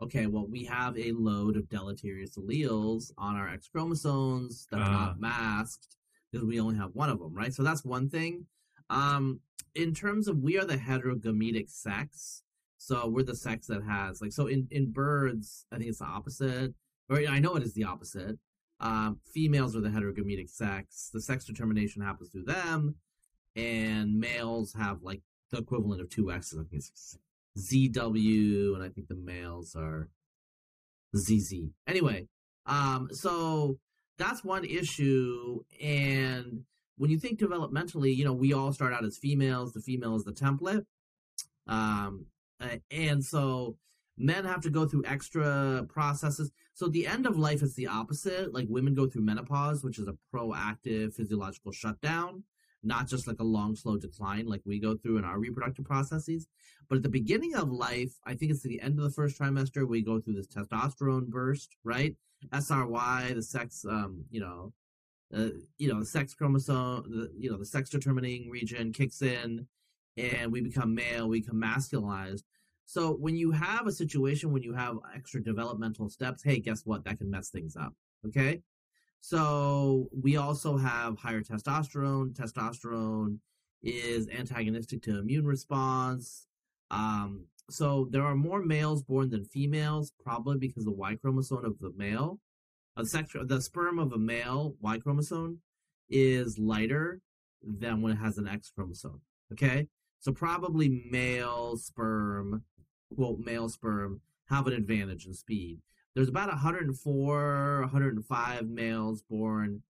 okay. 0.00 0.26
Well, 0.26 0.46
we 0.46 0.64
have 0.64 0.98
a 0.98 1.12
load 1.12 1.56
of 1.56 1.68
deleterious 1.68 2.36
alleles 2.36 3.12
on 3.18 3.36
our 3.36 3.48
X 3.48 3.68
chromosomes 3.68 4.66
that 4.70 4.80
are 4.80 4.82
Ah. 4.88 5.06
not 5.06 5.20
masked 5.20 5.96
because 6.30 6.46
we 6.46 6.60
only 6.60 6.76
have 6.76 6.94
one 6.94 7.10
of 7.10 7.18
them, 7.20 7.32
right? 7.34 7.54
So 7.54 7.62
that's 7.62 7.84
one 7.84 8.08
thing. 8.08 8.46
Um, 8.90 9.40
in 9.74 9.94
terms 9.94 10.28
of 10.28 10.38
we 10.38 10.58
are 10.58 10.64
the 10.64 10.76
heterogametic 10.76 11.68
sex, 11.70 12.42
so 12.84 13.08
we're 13.08 13.22
the 13.22 13.34
sex 13.34 13.66
that 13.68 13.82
has 13.82 14.20
like 14.20 14.32
so 14.32 14.46
in 14.46 14.68
in 14.70 14.92
birds, 14.92 15.64
I 15.72 15.78
think 15.78 15.88
it's 15.88 16.00
the 16.00 16.04
opposite, 16.04 16.74
or 17.08 17.18
I 17.18 17.38
know 17.38 17.56
it 17.56 17.62
is 17.62 17.72
the 17.72 17.84
opposite. 17.84 18.38
Um, 18.78 19.20
females 19.32 19.74
are 19.74 19.80
the 19.80 19.88
heterogametic 19.88 20.50
sex. 20.50 21.08
The 21.10 21.22
sex 21.22 21.46
determination 21.46 22.02
happens 22.02 22.28
through 22.28 22.44
them, 22.44 22.96
and 23.56 24.20
males 24.20 24.74
have 24.74 25.02
like 25.02 25.22
the 25.50 25.58
equivalent 25.58 26.02
of 26.02 26.10
two 26.10 26.30
X's. 26.30 26.58
I 26.58 26.64
think 26.64 26.82
it's 26.82 27.18
ZW, 27.58 28.74
and 28.74 28.82
I 28.82 28.90
think 28.90 29.08
the 29.08 29.14
males 29.14 29.74
are 29.74 30.10
ZZ. 31.16 31.70
Anyway, 31.86 32.26
um, 32.66 33.08
so 33.12 33.78
that's 34.18 34.44
one 34.44 34.66
issue, 34.66 35.60
and 35.82 36.64
when 36.98 37.10
you 37.10 37.18
think 37.18 37.40
developmentally, 37.40 38.14
you 38.14 38.26
know, 38.26 38.34
we 38.34 38.52
all 38.52 38.74
start 38.74 38.92
out 38.92 39.06
as 39.06 39.16
females. 39.16 39.72
The 39.72 39.80
female 39.80 40.16
is 40.16 40.24
the 40.24 40.32
template, 40.32 40.84
um, 41.66 42.26
uh, 42.60 42.76
and 42.90 43.24
so 43.24 43.76
men 44.16 44.44
have 44.44 44.60
to 44.62 44.70
go 44.70 44.86
through 44.86 45.04
extra 45.06 45.84
processes. 45.88 46.52
So 46.74 46.88
the 46.88 47.06
end 47.06 47.26
of 47.26 47.38
life 47.38 47.62
is 47.62 47.74
the 47.74 47.86
opposite. 47.86 48.52
Like 48.52 48.66
women 48.68 48.94
go 48.94 49.08
through 49.08 49.22
menopause, 49.22 49.82
which 49.82 49.98
is 49.98 50.08
a 50.08 50.16
proactive 50.32 51.14
physiological 51.14 51.72
shutdown, 51.72 52.44
not 52.82 53.08
just 53.08 53.26
like 53.26 53.40
a 53.40 53.44
long, 53.44 53.74
slow 53.74 53.96
decline 53.96 54.46
like 54.46 54.62
we 54.64 54.78
go 54.78 54.96
through 54.96 55.18
in 55.18 55.24
our 55.24 55.38
reproductive 55.38 55.84
processes. 55.84 56.46
But 56.88 56.96
at 56.96 57.02
the 57.02 57.08
beginning 57.08 57.54
of 57.54 57.70
life, 57.70 58.12
I 58.24 58.34
think 58.34 58.52
it's 58.52 58.62
the 58.62 58.80
end 58.80 58.98
of 58.98 59.04
the 59.04 59.10
first 59.10 59.38
trimester, 59.38 59.88
we 59.88 60.02
go 60.02 60.20
through 60.20 60.34
this 60.34 60.48
testosterone 60.48 61.28
burst, 61.28 61.76
right? 61.82 62.14
SRY, 62.52 63.34
the 63.34 63.42
sex, 63.42 63.84
um, 63.88 64.24
you 64.30 64.40
know, 64.40 64.72
uh, 65.34 65.48
you 65.78 65.88
know, 65.88 66.00
the 66.00 66.06
sex 66.06 66.34
chromosome, 66.34 67.04
the, 67.10 67.32
you 67.36 67.50
know, 67.50 67.56
the 67.56 67.64
sex 67.64 67.90
determining 67.90 68.50
region 68.50 68.92
kicks 68.92 69.22
in, 69.22 69.66
and 70.16 70.52
we 70.52 70.60
become 70.60 70.94
male, 70.94 71.28
we 71.28 71.40
become 71.40 71.58
masculized. 71.58 72.44
So 72.86 73.12
when 73.12 73.36
you 73.36 73.50
have 73.50 73.86
a 73.86 73.92
situation 73.92 74.52
when 74.52 74.62
you 74.62 74.74
have 74.74 74.98
extra 75.14 75.42
developmental 75.42 76.08
steps, 76.08 76.42
hey, 76.42 76.60
guess 76.60 76.82
what? 76.84 77.04
That 77.04 77.18
can 77.18 77.30
mess 77.30 77.48
things 77.48 77.76
up. 77.76 77.94
Okay. 78.26 78.60
So 79.20 80.08
we 80.12 80.36
also 80.36 80.76
have 80.76 81.18
higher 81.18 81.42
testosterone. 81.42 82.34
Testosterone 82.34 83.38
is 83.82 84.28
antagonistic 84.28 85.02
to 85.02 85.18
immune 85.18 85.46
response. 85.46 86.46
Um, 86.90 87.46
so 87.70 88.08
there 88.10 88.22
are 88.22 88.34
more 88.34 88.62
males 88.62 89.02
born 89.02 89.30
than 89.30 89.44
females, 89.44 90.12
probably 90.22 90.58
because 90.58 90.84
the 90.84 90.92
Y 90.92 91.16
chromosome 91.16 91.64
of 91.64 91.78
the 91.80 91.92
male, 91.96 92.38
uh, 92.96 93.04
sex, 93.04 93.34
the 93.44 93.60
sperm 93.60 93.98
of 93.98 94.12
a 94.12 94.18
male 94.18 94.76
Y 94.80 94.98
chromosome 94.98 95.60
is 96.10 96.58
lighter 96.58 97.20
than 97.62 98.02
when 98.02 98.12
it 98.12 98.16
has 98.16 98.36
an 98.36 98.46
X 98.46 98.70
chromosome. 98.74 99.22
Okay. 99.52 99.88
So 100.24 100.32
probably 100.32 101.02
male 101.10 101.76
sperm, 101.76 102.62
quote, 103.14 103.40
male 103.40 103.68
sperm 103.68 104.22
have 104.48 104.66
an 104.66 104.72
advantage 104.72 105.26
in 105.26 105.34
speed. 105.34 105.80
There's 106.14 106.30
about 106.30 106.48
104, 106.48 107.80
105 107.80 108.66
males 108.66 109.20
born 109.20 109.82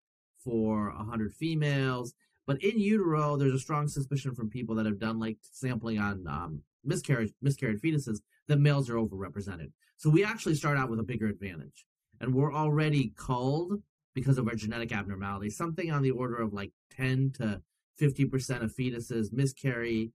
for 0.43 0.91
100 0.91 1.35
females. 1.35 2.15
But 2.47 2.65
in 2.65 2.79
utero, 2.79 3.37
there's 3.37 3.53
a 3.53 3.59
strong 3.59 3.89
suspicion 3.89 4.35
from 4.35 4.49
people 4.49 4.75
that 4.77 4.87
have 4.87 4.99
done 4.99 5.21
like 5.21 5.37
sampling 5.43 5.99
on 5.99 6.27
um, 6.27 6.63
miscarriage, 6.83 7.35
miscarried 7.43 7.83
fetuses 7.83 8.21
that 8.49 8.59
males 8.59 8.89
are 8.89 8.95
overrepresented. 8.95 9.73
So 9.99 10.09
we 10.09 10.25
actually 10.25 10.55
start 10.55 10.79
out 10.79 10.89
with 10.89 10.99
a 10.99 11.05
bigger 11.05 11.27
advantage. 11.27 11.85
And 12.23 12.35
we're 12.35 12.55
already 12.55 13.13
culled 13.19 13.83
because 14.15 14.39
of 14.39 14.49
our 14.49 14.55
genetic 14.55 14.93
abnormality. 14.93 15.51
Something 15.51 15.91
on 15.91 16.01
the 16.01 16.11
order 16.11 16.37
of 16.37 16.55
like 16.55 16.73
10 16.97 17.33
to 17.37 17.61
50% 18.01 18.63
of 18.63 18.75
fetuses 18.75 19.31
miscarry. 19.31 20.11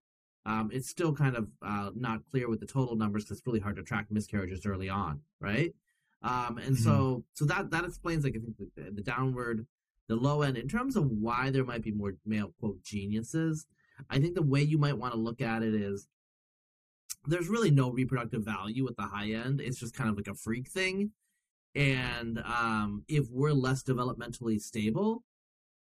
Um, 0.47 0.69
it's 0.71 0.89
still 0.89 1.13
kind 1.13 1.35
of 1.35 1.49
uh, 1.61 1.91
not 1.93 2.21
clear 2.31 2.49
with 2.49 2.61
the 2.61 2.65
total 2.65 2.95
numbers 2.95 3.25
because 3.25 3.39
it's 3.39 3.45
really 3.45 3.59
hard 3.59 3.75
to 3.75 3.83
track 3.83 4.07
miscarriages 4.09 4.65
early 4.65 4.87
on, 4.87 5.19
right? 5.41 5.73
Um, 6.23 6.57
and 6.57 6.75
so, 6.77 7.25
so 7.33 7.45
that 7.45 7.69
that 7.71 7.83
explains 7.83 8.23
like 8.23 8.35
I 8.35 8.39
think 8.39 8.55
the, 8.75 8.91
the 8.91 9.01
downward, 9.01 9.67
the 10.07 10.15
low 10.15 10.41
end 10.43 10.57
in 10.57 10.69
terms 10.69 10.95
of 10.95 11.11
why 11.11 11.49
there 11.49 11.65
might 11.65 11.83
be 11.83 11.91
more 11.91 12.13
male 12.25 12.53
quote 12.59 12.81
geniuses. 12.81 13.67
I 14.09 14.19
think 14.19 14.35
the 14.35 14.41
way 14.41 14.61
you 14.61 14.77
might 14.77 14.97
want 14.97 15.13
to 15.13 15.19
look 15.19 15.41
at 15.41 15.63
it 15.63 15.73
is 15.75 16.07
there's 17.25 17.49
really 17.49 17.71
no 17.71 17.91
reproductive 17.91 18.43
value 18.43 18.87
at 18.87 18.95
the 18.95 19.03
high 19.03 19.31
end. 19.31 19.59
It's 19.59 19.79
just 19.79 19.95
kind 19.95 20.09
of 20.09 20.15
like 20.15 20.27
a 20.27 20.33
freak 20.33 20.69
thing. 20.69 21.11
And 21.75 22.39
um, 22.39 23.03
if 23.09 23.27
we're 23.29 23.51
less 23.51 23.83
developmentally 23.83 24.61
stable, 24.61 25.23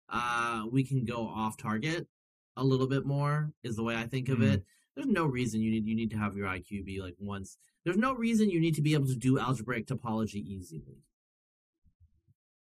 uh, 0.09 0.65
we 0.71 0.83
can 0.85 1.05
go 1.05 1.29
off 1.29 1.57
target 1.57 2.09
a 2.57 2.65
little 2.65 2.87
bit 2.87 3.07
more. 3.07 3.53
Is 3.63 3.77
the 3.77 3.83
way 3.83 3.97
I 3.97 4.07
think 4.07 4.29
of 4.29 4.39
Mhm. 4.39 4.53
it. 4.55 4.65
There's 4.95 5.07
no 5.07 5.25
reason 5.27 5.61
you 5.61 5.71
need 5.71 5.87
you 5.87 5.95
need 5.95 6.11
to 6.11 6.19
have 6.19 6.37
your 6.37 6.47
IQ 6.49 6.85
be 6.85 7.01
like 7.01 7.17
once. 7.19 7.57
There's 7.85 7.97
no 7.97 8.13
reason 8.15 8.51
you 8.51 8.61
need 8.61 8.75
to 8.75 8.83
be 8.83 8.95
able 8.95 9.07
to 9.07 9.17
do 9.17 9.39
algebraic 9.39 9.87
topology 9.87 10.45
easily. 10.45 11.03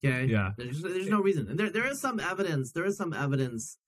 Okay. 0.05 0.27
Yeah. 0.27 0.53
There's 0.57 0.81
there's 0.83 1.09
no 1.09 1.21
reason, 1.21 1.49
and 1.49 1.59
there 1.59 1.71
there 1.71 1.87
is 1.87 2.01
some 2.01 2.21
evidence. 2.21 2.73
There 2.73 2.85
is 2.85 2.97
some 2.97 3.13
evidence 3.13 3.79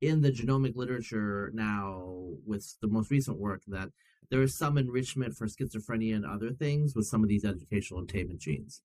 in 0.00 0.20
the 0.20 0.30
genomic 0.30 0.76
literature 0.76 1.50
now 1.54 2.34
with 2.44 2.76
the 2.80 2.88
most 2.88 3.10
recent 3.10 3.38
work 3.38 3.62
that 3.68 3.90
there 4.30 4.42
is 4.42 4.54
some 4.54 4.76
enrichment 4.76 5.34
for 5.34 5.46
schizophrenia 5.46 6.14
and 6.16 6.26
other 6.26 6.52
things 6.52 6.94
with 6.94 7.06
some 7.06 7.22
of 7.22 7.28
these 7.28 7.44
educational 7.44 8.02
attainment 8.02 8.40
genes. 8.40 8.82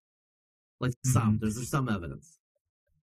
Like 0.78 0.92
some, 1.04 1.36
Mhm. 1.36 1.40
there's, 1.40 1.56
there's 1.56 1.68
some 1.68 1.88
evidence. 1.90 2.38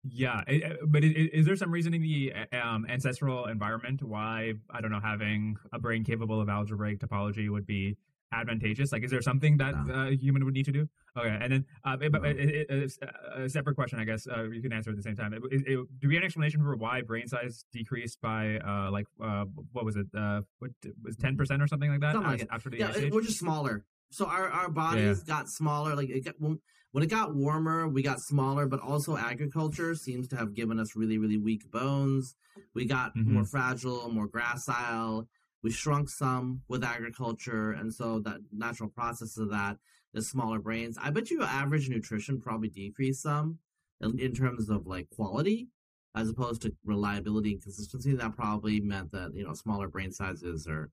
Yeah, 0.04 0.42
i- 0.48 0.52
i- 0.66 0.78
but 0.86 1.04
is, 1.04 1.46
there 1.46 1.56
some 1.56 1.72
reason 1.72 1.94
in 1.94 2.02
the 2.02 2.34
um, 2.54 2.86
ancestral 2.90 3.46
environment 3.46 4.02
why 4.02 4.54
I 4.70 4.82
don't 4.82 4.92
know 4.92 5.00
having 5.00 5.58
a 5.72 5.80
brain 5.80 6.04
capable 6.04 6.42
of 6.42 6.50
algebraic 6.50 7.00
topology 7.00 7.50
would 7.50 7.68
be 7.68 7.98
advantageous? 8.32 8.92
Like, 8.92 9.04
is 9.04 9.12
there 9.12 9.22
something 9.22 9.58
that 9.58 9.76
No. 9.86 9.94
uh, 9.94 10.08
a 10.10 10.16
human 10.16 10.44
would 10.46 10.56
need 10.56 10.66
to 10.66 10.72
do? 10.72 10.90
Okay, 11.16 11.38
and 11.40 11.52
then 11.54 11.66
uh, 11.84 11.98
but 11.98 12.12
No. 12.14 12.30
it- 12.30 12.68
it- 12.70 12.98
a 13.36 13.48
separate 13.48 13.76
question, 13.76 14.00
I 14.00 14.06
guess 14.06 14.26
uh, 14.28 14.44
you 14.50 14.62
can 14.62 14.74
answer 14.74 14.90
at 14.90 14.96
the 14.96 15.04
same 15.04 15.16
time. 15.16 15.34
It- 15.36 15.44
it- 15.52 15.68
it- 15.68 16.00
do 16.00 16.08
we 16.08 16.16
have 16.16 16.24
an 16.24 16.26
explanation 16.26 16.62
for 16.64 16.76
why 16.76 17.02
brain 17.02 17.28
size 17.28 17.66
decreased 17.72 18.20
by 18.22 18.58
uh, 18.58 18.90
like 18.90 19.06
uh, 19.22 19.46
what 19.72 19.86
was 19.86 19.98
it? 19.98 20.08
Uh, 20.18 20.42
what 20.60 20.72
was 21.04 21.16
ten 21.18 21.38
percent 21.38 21.62
or 21.62 21.68
something 21.68 21.92
like 21.92 22.00
that 22.00 22.14
Something 22.14 22.32
like 22.32 22.42
it. 22.42 22.48
after 22.52 22.72
the 22.72 22.78
Yeah, 22.80 22.90
it- 22.92 23.04
age? 23.04 23.14
we're 23.14 23.22
just 23.22 23.38
smaller. 23.38 23.86
So 24.10 24.26
our, 24.26 24.50
our 24.50 24.70
bodies 24.70 25.22
got 25.24 25.48
smaller. 25.48 25.96
Like 25.96 26.10
it 26.10 26.26
got, 26.26 26.36
when, 26.40 26.60
when 26.92 27.04
it 27.04 27.10
got 27.10 27.36
warmer, 27.36 27.88
we 27.88 28.02
got 28.02 28.20
smaller. 28.22 28.68
But 28.68 28.80
also 28.82 29.18
agriculture 29.18 29.96
seems 29.96 30.28
to 30.30 30.38
have 30.38 30.54
given 30.54 30.80
us 30.80 30.96
really 30.96 31.18
really 31.18 31.38
weak 31.38 31.70
bones. 31.72 32.36
We 32.74 32.86
got 32.86 33.16
Mhm. 33.16 33.26
more 33.28 33.46
fragile, 33.46 34.10
more 34.12 34.28
gracile. 34.28 35.28
We 35.64 35.72
shrunk 35.72 36.10
some 36.10 36.64
with 36.68 36.84
agriculture, 36.84 37.72
and 37.72 37.94
so 37.94 38.20
that 38.22 38.42
natural 38.52 38.90
process 38.90 39.38
of 39.38 39.50
that 39.52 39.78
is 40.14 40.30
smaller 40.30 40.60
brains. 40.60 40.98
I 41.00 41.12
bet 41.12 41.30
you 41.30 41.44
average 41.44 41.88
nutrition 41.90 42.42
probably 42.42 42.70
decreased 42.70 43.22
some 43.22 43.60
in, 44.02 44.20
in 44.20 44.34
terms 44.34 44.70
of 44.70 44.88
like 44.88 45.10
quality, 45.12 45.70
as 46.16 46.30
opposed 46.30 46.64
to 46.64 46.76
reliability 46.84 47.54
and 47.54 47.62
consistency. 47.62 48.14
That 48.16 48.36
probably 48.36 48.82
meant 48.82 49.12
that 49.12 49.34
you 49.36 49.44
know 49.44 49.54
smaller 49.54 49.88
brain 49.88 50.12
sizes 50.12 50.68
are 50.68 50.90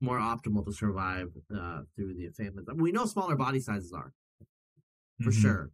more 0.00 0.18
optimal 0.18 0.64
to 0.64 0.72
survive 0.72 1.28
uh, 1.54 1.82
through 1.94 2.14
the 2.14 2.28
famines. 2.30 2.68
We 2.74 2.92
know 2.92 3.06
smaller 3.06 3.36
body 3.36 3.60
sizes 3.60 3.92
are 3.92 4.12
for 5.20 5.30
Mhm. 5.30 5.40
sure. 5.40 5.70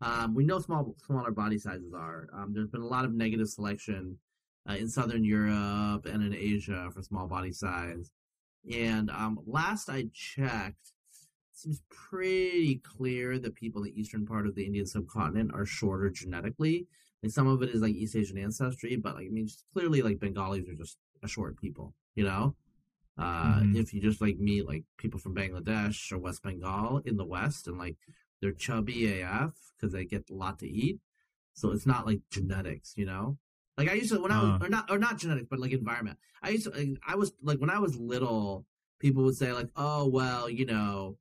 Um, 0.00 0.34
we 0.34 0.44
know 0.44 0.58
small 0.58 0.94
smaller 0.98 1.30
body 1.30 1.58
sizes 1.58 1.92
are. 1.94 2.28
Um, 2.32 2.52
there's 2.52 2.68
been 2.68 2.82
a 2.82 2.86
lot 2.86 3.04
of 3.04 3.12
negative 3.14 3.48
selection 3.48 4.18
uh, 4.68 4.74
in 4.74 4.88
Southern 4.88 5.24
Europe 5.24 6.06
and 6.06 6.22
in 6.22 6.34
Asia 6.34 6.90
for 6.92 7.02
small 7.02 7.26
body 7.26 7.52
size. 7.52 8.10
And 8.70 9.10
um, 9.10 9.40
last 9.46 9.88
I 9.90 10.08
checked, 10.12 10.92
it 11.10 11.56
seems 11.58 11.82
pretty 11.90 12.76
clear 12.76 13.38
that 13.38 13.54
people 13.54 13.82
in 13.82 13.92
the 13.92 14.00
eastern 14.00 14.26
part 14.26 14.46
of 14.46 14.54
the 14.54 14.64
Indian 14.64 14.86
subcontinent 14.86 15.52
are 15.54 15.66
shorter 15.66 16.10
genetically. 16.10 16.86
Like 17.22 17.32
some 17.32 17.46
of 17.46 17.62
it 17.62 17.70
is 17.70 17.80
like 17.82 17.94
East 17.94 18.16
Asian 18.16 18.38
ancestry, 18.38 18.96
but 18.96 19.14
like 19.16 19.26
I 19.26 19.30
mean, 19.30 19.46
just 19.46 19.64
clearly 19.72 20.02
like 20.02 20.18
Bengalis 20.18 20.68
are 20.68 20.74
just 20.74 20.98
a 21.22 21.28
short 21.28 21.58
people, 21.58 21.94
you 22.14 22.24
know. 22.24 22.54
Uh, 23.16 23.60
Mhm. 23.60 23.76
If 23.76 23.94
you 23.94 24.00
just 24.00 24.20
like 24.20 24.38
meet 24.38 24.66
like 24.66 24.84
people 24.96 25.20
from 25.20 25.34
Bangladesh 25.34 26.10
or 26.10 26.18
West 26.18 26.42
Bengal 26.42 26.98
in 27.04 27.16
the 27.16 27.24
West, 27.24 27.68
and 27.68 27.78
like 27.78 27.96
they're 28.44 28.52
chubby 28.52 29.22
AF 29.22 29.54
because 29.76 29.92
they 29.92 30.04
get 30.04 30.28
a 30.30 30.34
lot 30.34 30.58
to 30.60 30.68
eat, 30.68 31.00
so 31.54 31.72
it's 31.72 31.86
not 31.86 32.06
like 32.06 32.20
genetics, 32.30 32.94
you 32.96 33.06
know. 33.06 33.38
Like 33.78 33.88
I 33.88 33.94
used 33.94 34.12
to 34.12 34.20
when 34.20 34.30
I 34.30 34.42
was 34.42 34.50
Uh. 34.62 34.66
or 34.66 34.68
not 34.68 34.90
or 34.90 34.98
not 34.98 35.18
genetics, 35.18 35.48
but 35.50 35.58
like 35.58 35.72
environment. 35.72 36.18
I 36.42 36.50
used 36.50 36.64
to 36.64 36.70
like, 36.70 36.98
I 37.06 37.16
was 37.16 37.32
like 37.42 37.58
when 37.58 37.70
I 37.70 37.78
was 37.78 37.96
little, 37.96 38.66
people 39.00 39.24
would 39.24 39.36
say 39.36 39.52
like, 39.52 39.70
oh 39.76 40.06
well, 40.08 40.48
you 40.50 40.66
know, 40.66 41.16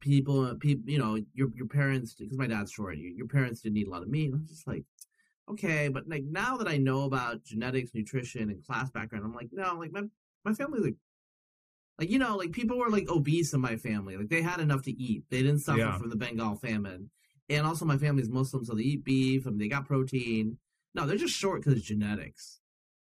people 0.00 0.54
people 0.56 0.88
you 0.90 0.98
know 0.98 1.18
your 1.34 1.48
your 1.56 1.66
parents 1.66 2.14
because 2.14 2.38
my 2.38 2.46
dad's 2.46 2.72
short, 2.72 2.96
your, 2.98 3.10
your 3.10 3.26
parents 3.28 3.60
didn't 3.62 3.78
eat 3.78 3.88
a 3.88 3.90
lot 3.90 4.02
of 4.02 4.08
meat. 4.08 4.26
And 4.26 4.34
I'm 4.36 4.46
just 4.46 4.66
like, 4.66 4.84
okay, 5.50 5.88
but 5.88 6.08
like 6.08 6.24
now 6.24 6.56
that 6.58 6.68
I 6.68 6.76
know 6.78 7.02
about 7.04 7.44
genetics, 7.44 7.94
nutrition, 7.94 8.50
and 8.50 8.64
class 8.64 8.90
background, 8.90 9.24
I'm 9.24 9.34
like, 9.34 9.48
no, 9.52 9.74
like 9.74 9.92
my 9.92 10.02
my 10.44 10.54
family's 10.54 10.84
like. 10.84 10.94
Like 11.98 12.10
you 12.10 12.18
know, 12.18 12.36
like 12.36 12.52
people 12.52 12.78
were 12.78 12.90
like 12.90 13.08
obese 13.08 13.52
in 13.54 13.60
my 13.60 13.76
family. 13.76 14.16
Like 14.16 14.28
they 14.28 14.42
had 14.42 14.60
enough 14.60 14.82
to 14.84 14.92
eat. 14.92 15.24
They 15.30 15.38
didn't 15.42 15.60
suffer 15.60 15.78
Yeah. 15.78 15.98
from 15.98 16.10
the 16.10 16.16
Bengal 16.16 16.54
famine. 16.56 17.10
And 17.48 17.66
also, 17.66 17.84
my 17.86 17.96
family's 17.96 18.28
Muslim, 18.28 18.64
so 18.64 18.74
they 18.74 18.82
eat 18.82 19.04
beef 19.04 19.46
and 19.46 19.58
they 19.60 19.68
got 19.68 19.86
protein. 19.86 20.58
No, 20.94 21.06
they're 21.06 21.16
just 21.16 21.34
short 21.34 21.64
because 21.64 21.82
genetics, 21.82 22.60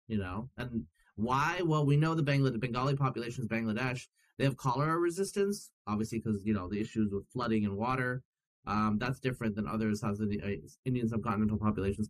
you 0.08 0.18
know. 0.18 0.50
And 0.56 0.84
why? 1.16 1.60
Well, 1.64 1.84
we 1.84 1.96
know 1.96 2.14
the 2.14 2.22
Bangla- 2.22 2.52
the 2.52 2.58
Bengali 2.58 2.96
population 2.96 3.42
is 3.42 3.48
Bangladesh. 3.48 4.06
They 4.38 4.44
have 4.44 4.56
cholera 4.56 4.98
resistance, 4.98 5.70
obviously, 5.86 6.18
because 6.18 6.44
you 6.44 6.54
know 6.54 6.68
the 6.68 6.80
issues 6.80 7.12
with 7.12 7.26
flooding 7.32 7.64
and 7.64 7.76
water. 7.76 8.22
Um, 8.66 8.98
that's 8.98 9.20
different 9.20 9.54
than 9.56 9.66
other 9.68 9.94
South 9.94 10.20
Indian, 10.20 10.42
uh, 10.44 10.68
Indian 10.84 11.08
subcontinental 11.08 11.60
populations. 11.60 12.08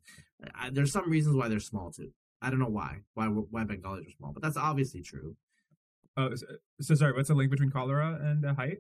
I, 0.55 0.71
there's 0.71 0.93
some 0.93 1.11
reasons 1.11 1.37
why 1.37 1.49
they're 1.49 1.61
small 1.61 1.91
too. 1.91 2.11
I 2.43 2.51
don't 2.51 2.59
know 2.59 2.69
why 2.69 3.01
why 3.15 3.27
why 3.29 3.65
Bengalis 3.65 4.07
are 4.07 4.11
small, 4.11 4.33
but 4.33 4.43
that's 4.43 4.57
obviously 4.57 5.03
true. 5.03 5.37
Oh, 6.17 6.35
so, 6.35 6.47
so 6.81 6.95
sorry. 6.95 7.13
What's 7.13 7.29
the 7.29 7.35
link 7.35 7.51
between 7.51 7.71
cholera 7.71 8.19
and 8.23 8.45
uh, 8.45 8.55
height? 8.55 8.79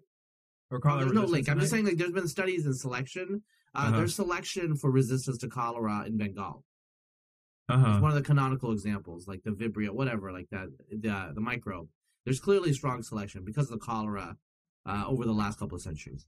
Or 0.70 0.78
Oh, 0.78 0.80
cholera? 0.80 1.04
there's 1.04 1.14
no 1.14 1.24
link. 1.24 1.48
I'm 1.48 1.58
just 1.60 1.70
saying 1.70 1.84
like 1.84 1.96
there's 1.96 2.12
been 2.12 2.28
studies 2.28 2.66
in 2.66 2.74
selection. 2.74 3.42
Uh, 3.74 3.78
Uh-huh. 3.78 3.96
There's 3.98 4.14
selection 4.14 4.76
for 4.76 4.90
resistance 4.90 5.38
to 5.38 5.48
cholera 5.48 6.04
in 6.06 6.16
Bengal. 6.16 6.64
Uh-huh. 7.68 7.90
It's 7.92 8.00
one 8.02 8.10
of 8.10 8.16
the 8.16 8.22
canonical 8.22 8.72
examples, 8.72 9.26
like 9.26 9.42
the 9.42 9.50
Vibrio, 9.50 9.90
whatever, 9.90 10.32
like 10.32 10.48
that, 10.50 10.68
the 10.90 11.32
the 11.34 11.40
microbe. 11.40 11.88
There's 12.24 12.40
clearly 12.40 12.72
strong 12.72 13.02
selection 13.02 13.44
because 13.44 13.66
of 13.70 13.78
the 13.78 13.84
cholera 13.84 14.36
uh, 14.86 15.04
over 15.06 15.24
the 15.24 15.32
last 15.32 15.58
couple 15.58 15.76
of 15.76 15.82
centuries. 15.82 16.26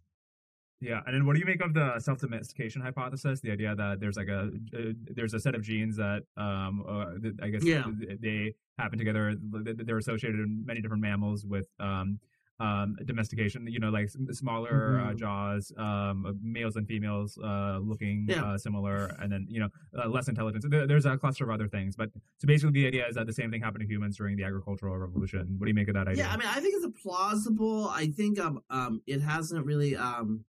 Yeah, 0.81 1.01
and 1.07 1.15
then 1.15 1.27
what 1.27 1.35
do 1.35 1.41
you 1.41 1.47
make 1.47 1.61
of 1.61 1.75
the 1.75 1.99
self-domestication 1.99 2.83
hypothesis? 2.83 3.41
The 3.41 3.51
idea 3.53 3.75
that 3.75 3.99
there's 4.01 4.17
like 4.17 4.29
a 4.29 4.51
uh, 4.77 4.93
there's 5.17 5.35
a 5.35 5.41
set 5.41 5.55
of 5.57 5.63
genes 5.63 5.97
that 5.97 6.23
um 6.37 6.85
uh, 6.89 7.07
I 7.43 7.49
guess 7.51 7.65
Yeah. 7.65 7.85
they 8.21 8.55
happen 8.79 8.99
together. 8.99 9.35
They're 9.39 9.99
associated 9.99 10.41
in 10.41 10.65
many 10.65 10.81
different 10.81 11.03
mammals 11.03 11.45
with 11.45 11.67
um 11.81 12.19
um 12.61 12.97
domestication. 13.05 13.67
You 13.69 13.79
know, 13.79 13.91
like 13.91 14.09
smaller 14.33 15.01
uh, 15.01 15.13
Mhm. 15.13 15.19
jaws, 15.19 15.73
um 15.77 16.27
uh, 16.27 16.33
males 16.43 16.77
and 16.77 16.87
females 16.87 17.39
uh 17.39 17.79
looking 17.83 18.27
Yeah. 18.29 18.45
uh, 18.45 18.59
similar, 18.59 19.07
and 19.21 19.31
then 19.33 19.47
you 19.49 19.61
know 19.61 19.69
uh, 19.99 20.09
less 20.09 20.29
intelligence. 20.29 20.65
There, 20.69 20.87
there's 20.87 21.07
a 21.07 21.17
cluster 21.19 21.45
of 21.45 21.51
other 21.51 21.69
things, 21.69 21.95
but 21.97 22.11
so 22.39 22.47
basically 22.47 22.73
the 22.81 22.87
idea 22.87 23.07
is 23.07 23.15
that 23.17 23.27
the 23.27 23.33
same 23.33 23.51
thing 23.51 23.61
happened 23.61 23.83
to 23.83 23.93
humans 23.93 24.17
during 24.17 24.37
the 24.37 24.45
agricultural 24.45 24.97
revolution. 24.97 25.55
What 25.59 25.67
do 25.67 25.71
you 25.71 25.75
make 25.75 25.89
of 25.89 25.95
that 25.95 26.09
idea? 26.09 26.25
Yeah, 26.25 26.33
I 26.33 26.37
mean, 26.37 26.49
I 26.49 26.61
think 26.61 26.75
it's 26.77 26.85
a 26.85 26.91
plausible. 26.91 27.89
I 27.89 28.07
think 28.09 28.39
um 28.41 28.61
um 28.71 29.03
it 29.07 29.21
hasn't 29.21 29.65
really 29.67 29.95
um 29.97 30.45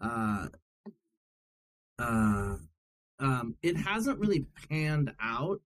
uh 0.00 0.46
uh 1.98 2.56
um 3.18 3.54
it 3.62 3.76
hasn't 3.76 4.18
really 4.18 4.46
panned 4.68 5.12
out 5.20 5.60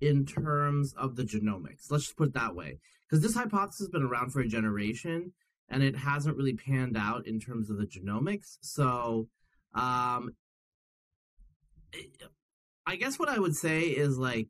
in 0.00 0.24
terms 0.24 0.94
of 0.94 1.16
the 1.16 1.24
genomics. 1.24 1.90
Let's 1.90 2.04
just 2.04 2.16
put 2.16 2.28
it 2.28 2.34
that 2.34 2.54
way, 2.54 2.78
because 3.08 3.22
this 3.22 3.34
hypothesis 3.34 3.80
has 3.80 3.88
been 3.88 4.02
around 4.02 4.30
for 4.32 4.40
a 4.40 4.48
generation, 4.48 5.32
and 5.68 5.82
it 5.82 5.96
hasn't 5.96 6.36
really 6.36 6.54
panned 6.54 6.96
out 6.96 7.26
in 7.26 7.38
terms 7.38 7.70
of 7.70 7.78
the 7.78 7.86
genomics. 7.86 8.58
So, 8.60 9.28
um, 9.74 10.34
I 12.86 12.96
guess 12.96 13.18
what 13.18 13.28
I 13.28 13.38
would 13.38 13.56
say 13.56 13.82
is 13.82 14.18
like, 14.18 14.48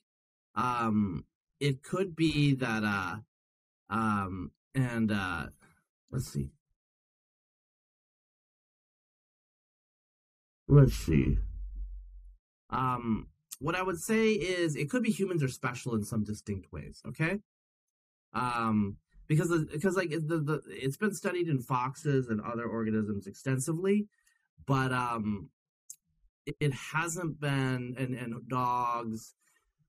um, 0.54 1.24
it 1.58 1.82
could 1.82 2.16
be 2.16 2.54
that 2.54 2.84
uh 2.84 3.16
um, 3.90 4.52
and 4.74 5.10
uh, 5.10 5.46
let's 6.10 6.28
see. 6.32 6.50
Let's 10.68 10.94
see. 10.94 11.38
Um, 12.70 13.26
what 13.60 13.74
I 13.74 13.82
would 13.82 14.00
say 14.00 14.32
is 14.32 14.74
it 14.74 14.90
could 14.90 15.02
be 15.02 15.10
humans 15.10 15.42
are 15.42 15.48
special 15.48 15.94
in 15.94 16.02
some 16.02 16.24
distinct 16.24 16.72
ways. 16.72 17.02
Okay. 17.06 17.38
Um, 18.32 18.96
because 19.28 19.52
because 19.70 19.96
like 19.96 20.10
the, 20.10 20.18
the 20.18 20.62
it's 20.66 20.96
been 20.96 21.14
studied 21.14 21.48
in 21.48 21.60
foxes 21.60 22.28
and 22.28 22.40
other 22.40 22.64
organisms 22.66 23.26
extensively, 23.26 24.08
but 24.66 24.92
um, 24.92 25.50
it, 26.46 26.72
hasn't 26.92 27.40
been 27.40 27.94
and 27.96 28.14
and 28.14 28.48
dogs, 28.48 29.34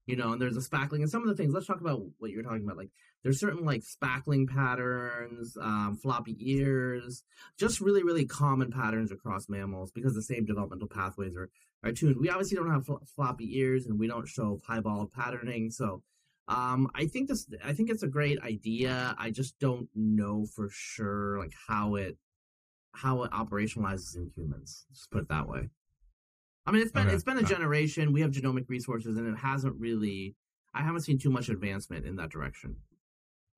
you 0.05 0.15
know, 0.15 0.33
and 0.33 0.41
there's 0.41 0.57
a 0.57 0.69
spackling 0.69 0.99
and 0.99 1.09
some 1.09 1.23
of 1.23 1.29
the 1.29 1.35
things. 1.35 1.53
Let's 1.53 1.65
talk 1.65 1.81
about 1.81 2.01
what 2.19 2.29
you're 2.29 2.43
talking 2.43 2.63
about, 2.63 2.77
like 2.77 2.91
there's 3.23 3.39
certain 3.39 3.65
like 3.65 3.83
spackling 3.83 4.47
patterns, 4.47 5.57
um, 5.59 5.97
floppy 6.01 6.37
ears, 6.39 7.23
just 7.57 7.81
really, 7.81 8.03
really 8.03 8.25
common 8.25 8.71
patterns 8.71 9.11
across 9.11 9.49
mammals 9.49 9.91
because 9.91 10.13
the 10.13 10.21
same 10.21 10.45
developmental 10.45 10.87
pathways 10.87 11.35
are, 11.35 11.49
are 11.83 11.91
tuned. 11.91 12.17
We 12.19 12.29
obviously 12.29 12.57
don't 12.57 12.69
have 12.71 12.85
fl- 12.85 13.03
floppy 13.15 13.57
ears 13.57 13.87
and 13.87 13.99
we 13.99 14.07
don't 14.07 14.27
show 14.27 14.59
piebald 14.67 15.11
patterning. 15.13 15.71
So 15.71 16.03
um, 16.47 16.89
I 16.95 17.05
think 17.07 17.29
this, 17.29 17.47
I 17.63 17.73
think 17.73 17.89
it's 17.89 18.03
a 18.03 18.07
great 18.07 18.39
idea. 18.41 19.15
I 19.17 19.31
just 19.31 19.57
don't 19.59 19.87
know 19.95 20.45
for 20.45 20.69
sure 20.69 21.39
like 21.39 21.53
how 21.67 21.95
it, 21.95 22.17
how 22.93 23.23
it 23.23 23.31
operationalizes 23.31 24.15
in 24.15 24.31
humans. 24.35 24.85
Just 24.93 25.09
put 25.11 25.21
it 25.23 25.29
that 25.29 25.47
way. 25.47 25.69
I 26.65 26.71
mean, 26.71 26.81
it's 26.83 26.91
been 26.91 27.07
Okay. 27.07 27.15
it's 27.15 27.23
been 27.23 27.39
a 27.39 27.43
generation. 27.43 28.13
We 28.13 28.21
have 28.21 28.31
genomic 28.31 28.65
resources, 28.69 29.17
and 29.17 29.27
it 29.27 29.37
hasn't 29.37 29.79
really. 29.79 30.35
I 30.75 30.83
haven't 30.83 31.01
seen 31.01 31.17
too 31.17 31.31
much 31.31 31.49
advancement 31.49 32.05
in 32.05 32.17
that 32.17 32.29
direction. 32.29 32.75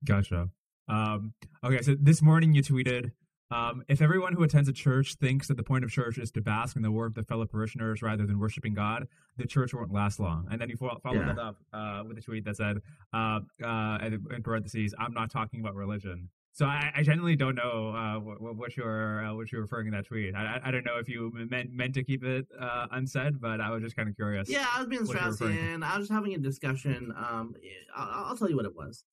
Gotcha. 0.04 0.48
Um, 0.88 1.34
okay, 1.62 1.82
so 1.82 1.96
this 2.00 2.22
morning 2.22 2.54
you 2.54 2.62
tweeted 2.62 3.10
Um, 3.54 3.84
if 3.86 4.02
everyone 4.02 4.32
who 4.32 4.42
attends 4.42 4.68
a 4.68 4.72
church 4.72 5.14
thinks 5.14 5.46
that 5.46 5.56
the 5.56 5.62
point 5.62 5.84
of 5.84 5.90
church 5.90 6.18
is 6.18 6.32
to 6.32 6.40
bask 6.40 6.74
in 6.74 6.82
the 6.82 6.90
work 6.90 7.16
of 7.16 7.28
fellow 7.28 7.46
parishioners 7.46 8.02
rather 8.02 8.26
than 8.26 8.40
worshiping 8.40 8.74
God, 8.74 9.06
the 9.36 9.46
church 9.46 9.72
won't 9.72 9.92
last 9.92 10.18
long. 10.18 10.48
And 10.50 10.60
then 10.60 10.68
he 10.68 10.74
followed 10.74 11.00
yeah. 11.04 11.26
that 11.26 11.38
up 11.38 11.56
uh, 11.72 12.02
with 12.04 12.18
a 12.18 12.20
tweet 12.20 12.44
that 12.46 12.56
said, 12.56 12.78
uh, 13.12 13.40
uh, 13.64 13.98
in 14.02 14.42
parentheses, 14.42 14.92
"I'm 14.98 15.14
not 15.14 15.30
talking 15.30 15.60
about 15.60 15.76
religion." 15.76 16.30
So 16.50 16.66
I, 16.66 16.90
I 16.96 17.02
genuinely 17.04 17.36
don't 17.36 17.54
know 17.54 17.94
uh, 17.94 18.18
what, 18.18 18.56
what, 18.56 18.76
you're 18.76 19.24
uh, 19.24 19.34
what 19.34 19.52
you're 19.52 19.62
referring 19.62 19.86
in 19.86 19.92
that 19.92 20.06
tweet. 20.06 20.34
I, 20.34 20.60
I 20.64 20.70
don't 20.72 20.84
know 20.84 20.98
if 20.98 21.08
you 21.08 21.30
meant 21.32 21.72
meant 21.72 21.94
to 21.94 22.02
keep 22.02 22.24
it 22.24 22.46
uh, 22.60 22.88
unsaid, 22.90 23.40
but 23.40 23.60
I 23.60 23.70
was 23.70 23.82
just 23.82 23.94
kind 23.94 24.08
of 24.08 24.16
curious. 24.16 24.48
Yeah, 24.48 24.66
I 24.74 24.80
was 24.80 24.88
being 24.88 25.02
Straussian. 25.02 25.84
I 25.84 25.96
was 25.96 26.08
just 26.08 26.12
having 26.12 26.34
a 26.34 26.38
discussion. 26.38 27.14
Um, 27.16 27.54
I'll, 27.94 28.24
I'll, 28.26 28.36
tell 28.36 28.50
you 28.50 28.56
what 28.56 28.66
it 28.66 28.74
was. 28.74 29.04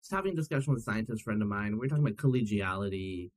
Just 0.00 0.12
having 0.12 0.32
a 0.32 0.36
discussion 0.36 0.72
with 0.72 0.80
a 0.80 0.84
scientist 0.84 1.22
friend 1.24 1.42
of 1.42 1.48
mine. 1.48 1.78
We 1.78 1.86
are 1.86 1.90
talking 1.90 2.06
about 2.06 2.16
collegiality 2.16 3.30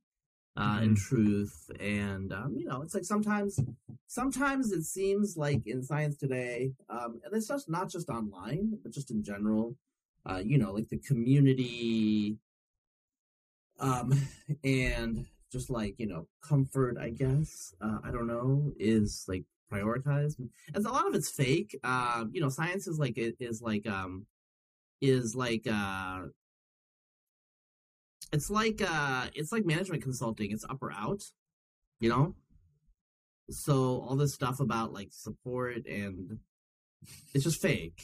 uh, 0.56 0.62
mm-hmm. 0.62 0.82
and 0.82 0.96
truth, 0.96 1.70
and 1.80 2.32
um, 2.32 2.54
you 2.56 2.66
know, 2.66 2.82
it's 2.82 2.94
like 2.94 3.04
sometimes 3.04 3.60
sometimes 4.06 4.72
it 4.72 4.84
seems 4.84 5.36
like 5.36 5.66
in 5.66 5.82
science 5.82 6.16
today, 6.16 6.72
um, 6.88 7.20
and 7.24 7.34
it's 7.34 7.48
just 7.48 7.68
not 7.68 7.90
just 7.90 8.08
online, 8.08 8.78
but 8.82 8.92
just 8.92 9.10
in 9.10 9.22
general. 9.22 9.76
Uh, 10.28 10.42
you 10.44 10.58
know, 10.58 10.72
like 10.72 10.88
the 10.88 10.98
community 10.98 12.36
um, 13.78 14.12
and 14.64 15.26
just 15.52 15.70
like 15.70 15.94
you 15.98 16.06
know 16.06 16.26
comfort 16.42 16.96
i 17.00 17.08
guess 17.08 17.72
uh, 17.80 17.98
i 18.04 18.10
don't 18.10 18.26
know 18.26 18.72
is 18.78 19.24
like 19.28 19.44
prioritized 19.72 20.38
and 20.38 20.50
a 20.86 20.90
lot 20.90 21.06
of 21.06 21.14
it's 21.14 21.30
fake 21.30 21.78
uh, 21.84 22.24
you 22.32 22.40
know 22.40 22.48
science 22.48 22.86
is 22.86 22.98
like 22.98 23.16
it 23.16 23.36
is 23.40 23.62
like 23.62 23.86
um 23.86 24.26
is 25.00 25.34
like 25.34 25.66
uh 25.70 26.22
it's 28.36 28.50
like 28.50 28.82
uh 28.82 29.26
it's 29.34 29.52
like 29.52 29.64
management 29.64 30.02
consulting 30.02 30.50
it's 30.52 30.64
up 30.64 30.82
or 30.82 30.92
out 30.92 31.22
you 32.00 32.08
know 32.08 32.34
so 33.50 34.04
all 34.06 34.16
this 34.16 34.34
stuff 34.34 34.60
about 34.60 34.92
like 34.92 35.08
support 35.10 35.86
and 35.86 36.38
it's 37.34 37.44
just 37.44 37.60
fake 37.60 38.02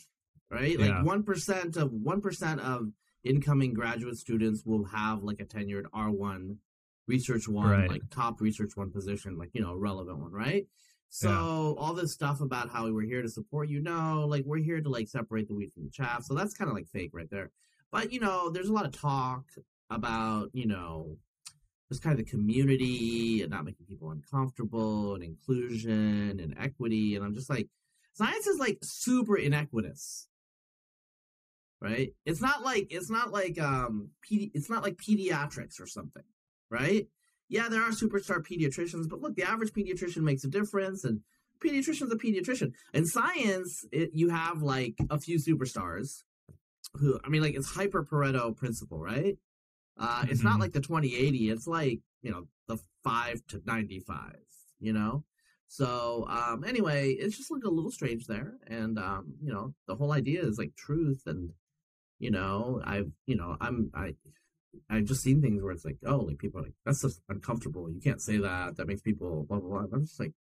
right 0.51 0.79
yeah. 0.79 1.03
like 1.03 1.25
1% 1.25 1.77
of 1.77 1.91
1% 1.91 2.59
of 2.61 2.89
incoming 3.25 3.73
graduate 3.73 4.17
students 4.17 4.65
will 4.65 4.85
have 4.85 5.23
like 5.23 5.41
a 5.41 5.45
tenured 5.45 5.85
R1 5.95 6.57
research 7.07 7.49
one, 7.49 7.71
right. 7.71 7.91
like 7.91 8.03
top 8.11 8.41
research 8.41 8.73
one 8.75 8.91
position, 8.91 9.37
like, 9.37 9.51
you 9.53 9.61
know, 9.61 9.75
relevant 9.75 10.19
one, 10.19 10.33
right? 10.33 10.67
So 11.11 11.29
yeah. 11.29 11.83
all 11.83 11.95
this 11.95 12.13
stuff 12.13 12.41
about 12.41 12.71
how 12.71 12.91
we're 12.91 13.03
here 13.03 13.23
to 13.23 13.29
support 13.29 13.69
you, 13.69 13.83
no, 13.83 14.25
like 14.27 14.45
we're 14.47 14.59
here 14.59 14.81
to 14.81 14.89
like 14.89 15.09
separate 15.09 15.49
the 15.49 15.55
wheat 15.55 15.75
from 15.75 15.85
the 15.85 15.91
chaff. 15.91 16.25
So 16.25 16.35
that's 16.35 16.55
kind 16.55 16.71
of 16.71 16.77
like 16.77 16.87
fake 16.87 17.11
right 17.13 17.31
there. 17.31 17.51
But 17.91 18.13
you 18.13 18.21
know, 18.21 18.51
there's 18.51 18.69
a 18.69 18.73
lot 18.73 18.87
of 18.87 18.93
talk 18.93 19.45
about, 19.97 20.51
you 20.53 20.67
know, 20.67 21.17
just 21.91 22.03
kind 22.03 22.19
of 22.19 22.25
the 22.25 22.31
community 22.31 23.43
and 23.43 23.51
not 23.51 23.65
making 23.65 23.87
people 23.87 24.11
uncomfortable 24.11 25.15
and 25.15 25.23
inclusion 25.23 26.41
and 26.41 26.55
equity. 26.59 27.17
And 27.17 27.25
I'm 27.25 27.35
just 27.35 27.51
like, 27.51 27.69
science 28.15 28.47
is 28.47 28.59
like 28.59 28.79
super 28.83 29.37
inequitous 29.37 30.29
right? 31.83 32.15
It's 32.25 32.41
not 32.41 32.63
like 32.63 32.87
it's 32.91 33.11
not 33.11 33.33
like 33.33 33.61
um 33.61 34.11
pedi- 34.25 34.53
it's 34.55 34.71
not 34.71 34.85
like 34.85 34.97
pediatrics 34.97 35.81
or 35.81 35.87
something, 35.87 36.23
right? 36.71 37.09
Yeah, 37.49 37.69
there 37.69 37.83
are 37.83 37.91
superstar 37.91 38.39
pediatricians, 38.39 39.09
but 39.09 39.21
look, 39.21 39.35
the 39.35 39.43
average 39.43 39.73
pediatrician 39.73 40.23
makes 40.23 40.45
a 40.45 40.49
difference, 40.49 41.05
and 41.05 41.21
pediatrician's 41.59 42.13
a 42.13 42.17
pediatrician. 42.17 42.73
In 42.95 43.05
science, 43.05 43.85
it, 43.91 44.11
you 44.15 44.29
have 44.31 44.63
like 44.63 44.95
a 45.11 45.19
few 45.19 45.39
superstars 45.39 46.23
who, 46.95 47.19
I 47.25 47.29
mean, 47.29 47.43
like 47.43 47.55
it's 47.55 47.75
hyper 47.75 48.05
Pareto 48.05 48.57
principle, 48.57 49.01
right? 49.01 49.37
Uh, 49.99 50.25
it's 50.29 50.41
mm-hmm. 50.41 50.49
not 50.49 50.61
like 50.61 50.73
the 50.73 50.81
2080. 50.81 51.51
It's 51.51 51.67
like, 51.67 52.01
you 52.23 52.31
know, 52.31 52.47
the 52.69 52.79
5 53.05 53.47
to 53.49 53.63
95, 53.65 54.37
you 54.81 54.93
know? 54.93 55.25
So, 55.69 56.27
um, 56.29 56.65
anyway, 56.65 57.11
it's 57.11 57.37
just 57.37 57.51
like 57.51 57.65
a 57.65 57.71
little 57.71 57.91
strange 57.91 58.27
there. 58.27 58.55
And, 58.67 58.99
um, 58.99 59.35
you 59.43 59.53
know, 59.53 59.75
the 59.87 59.97
whole 59.97 60.13
idea 60.13 60.43
is 60.43 60.59
like 60.59 60.77
truth 60.77 61.23
and 61.27 61.53
you 62.23 62.31
know, 62.31 62.81
I've, 62.85 63.11
you 63.27 63.35
know, 63.35 63.57
I'm, 63.61 63.91
I, 63.93 64.15
I've 64.89 65.07
just 65.07 65.25
seen 65.25 65.43
things 65.43 65.61
where 65.61 65.73
it's 65.73 65.85
like, 65.85 65.99
oh, 66.07 66.19
like 66.19 66.39
people 66.39 66.61
are 66.61 66.63
like, 66.63 66.75
that's 66.87 67.03
just 67.03 67.21
uncomfortable. 67.29 67.91
You 67.91 68.01
can't 68.01 68.23
say 68.23 68.39
that. 68.39 68.77
That 68.77 68.87
makes 68.87 69.03
people 69.03 69.45
blah, 69.49 69.59
blah, 69.59 69.81
blah. 69.81 69.87
I'm 69.93 70.07
just 70.07 70.21
like, 70.21 70.33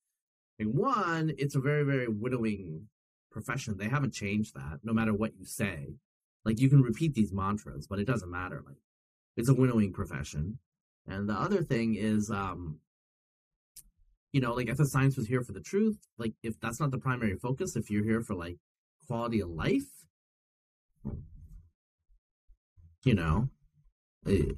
like, 0.58 0.68
one, 0.68 1.32
it's 1.38 1.54
a 1.54 1.60
very, 1.60 1.84
very 1.84 2.06
winnowing 2.06 2.88
profession. 3.32 3.78
They 3.78 3.88
haven't 3.88 4.12
changed 4.12 4.54
that 4.54 4.80
no 4.84 4.92
matter 4.92 5.14
what 5.14 5.32
you 5.38 5.46
say. 5.46 5.94
Like, 6.44 6.60
you 6.60 6.68
can 6.68 6.82
repeat 6.82 7.14
these 7.14 7.32
mantras, 7.32 7.86
but 7.86 7.98
it 7.98 8.06
doesn't 8.06 8.30
matter. 8.30 8.62
Like, 8.66 8.76
it's 9.40 9.48
a 9.48 9.54
winnowing 9.54 9.92
profession. 9.92 10.58
And 11.06 11.28
the 11.28 11.34
other 11.34 11.62
thing 11.62 11.96
is, 11.96 12.30
um, 12.30 12.78
you 14.32 14.40
know, 14.40 14.52
like 14.52 14.68
if 14.68 14.76
the 14.76 14.86
science 14.86 15.16
was 15.16 15.26
here 15.26 15.42
for 15.42 15.52
the 15.52 15.60
truth, 15.60 15.98
like 16.18 16.34
if 16.42 16.60
that's 16.60 16.78
not 16.78 16.92
the 16.92 16.98
primary 16.98 17.36
focus, 17.36 17.74
if 17.74 17.90
you're 17.90 18.04
here 18.04 18.20
for 18.20 18.34
like 18.34 18.58
quality 19.08 19.40
of 19.40 19.48
life, 19.48 19.90
you 23.02 23.14
know, 23.14 23.48
eh, 24.28 24.52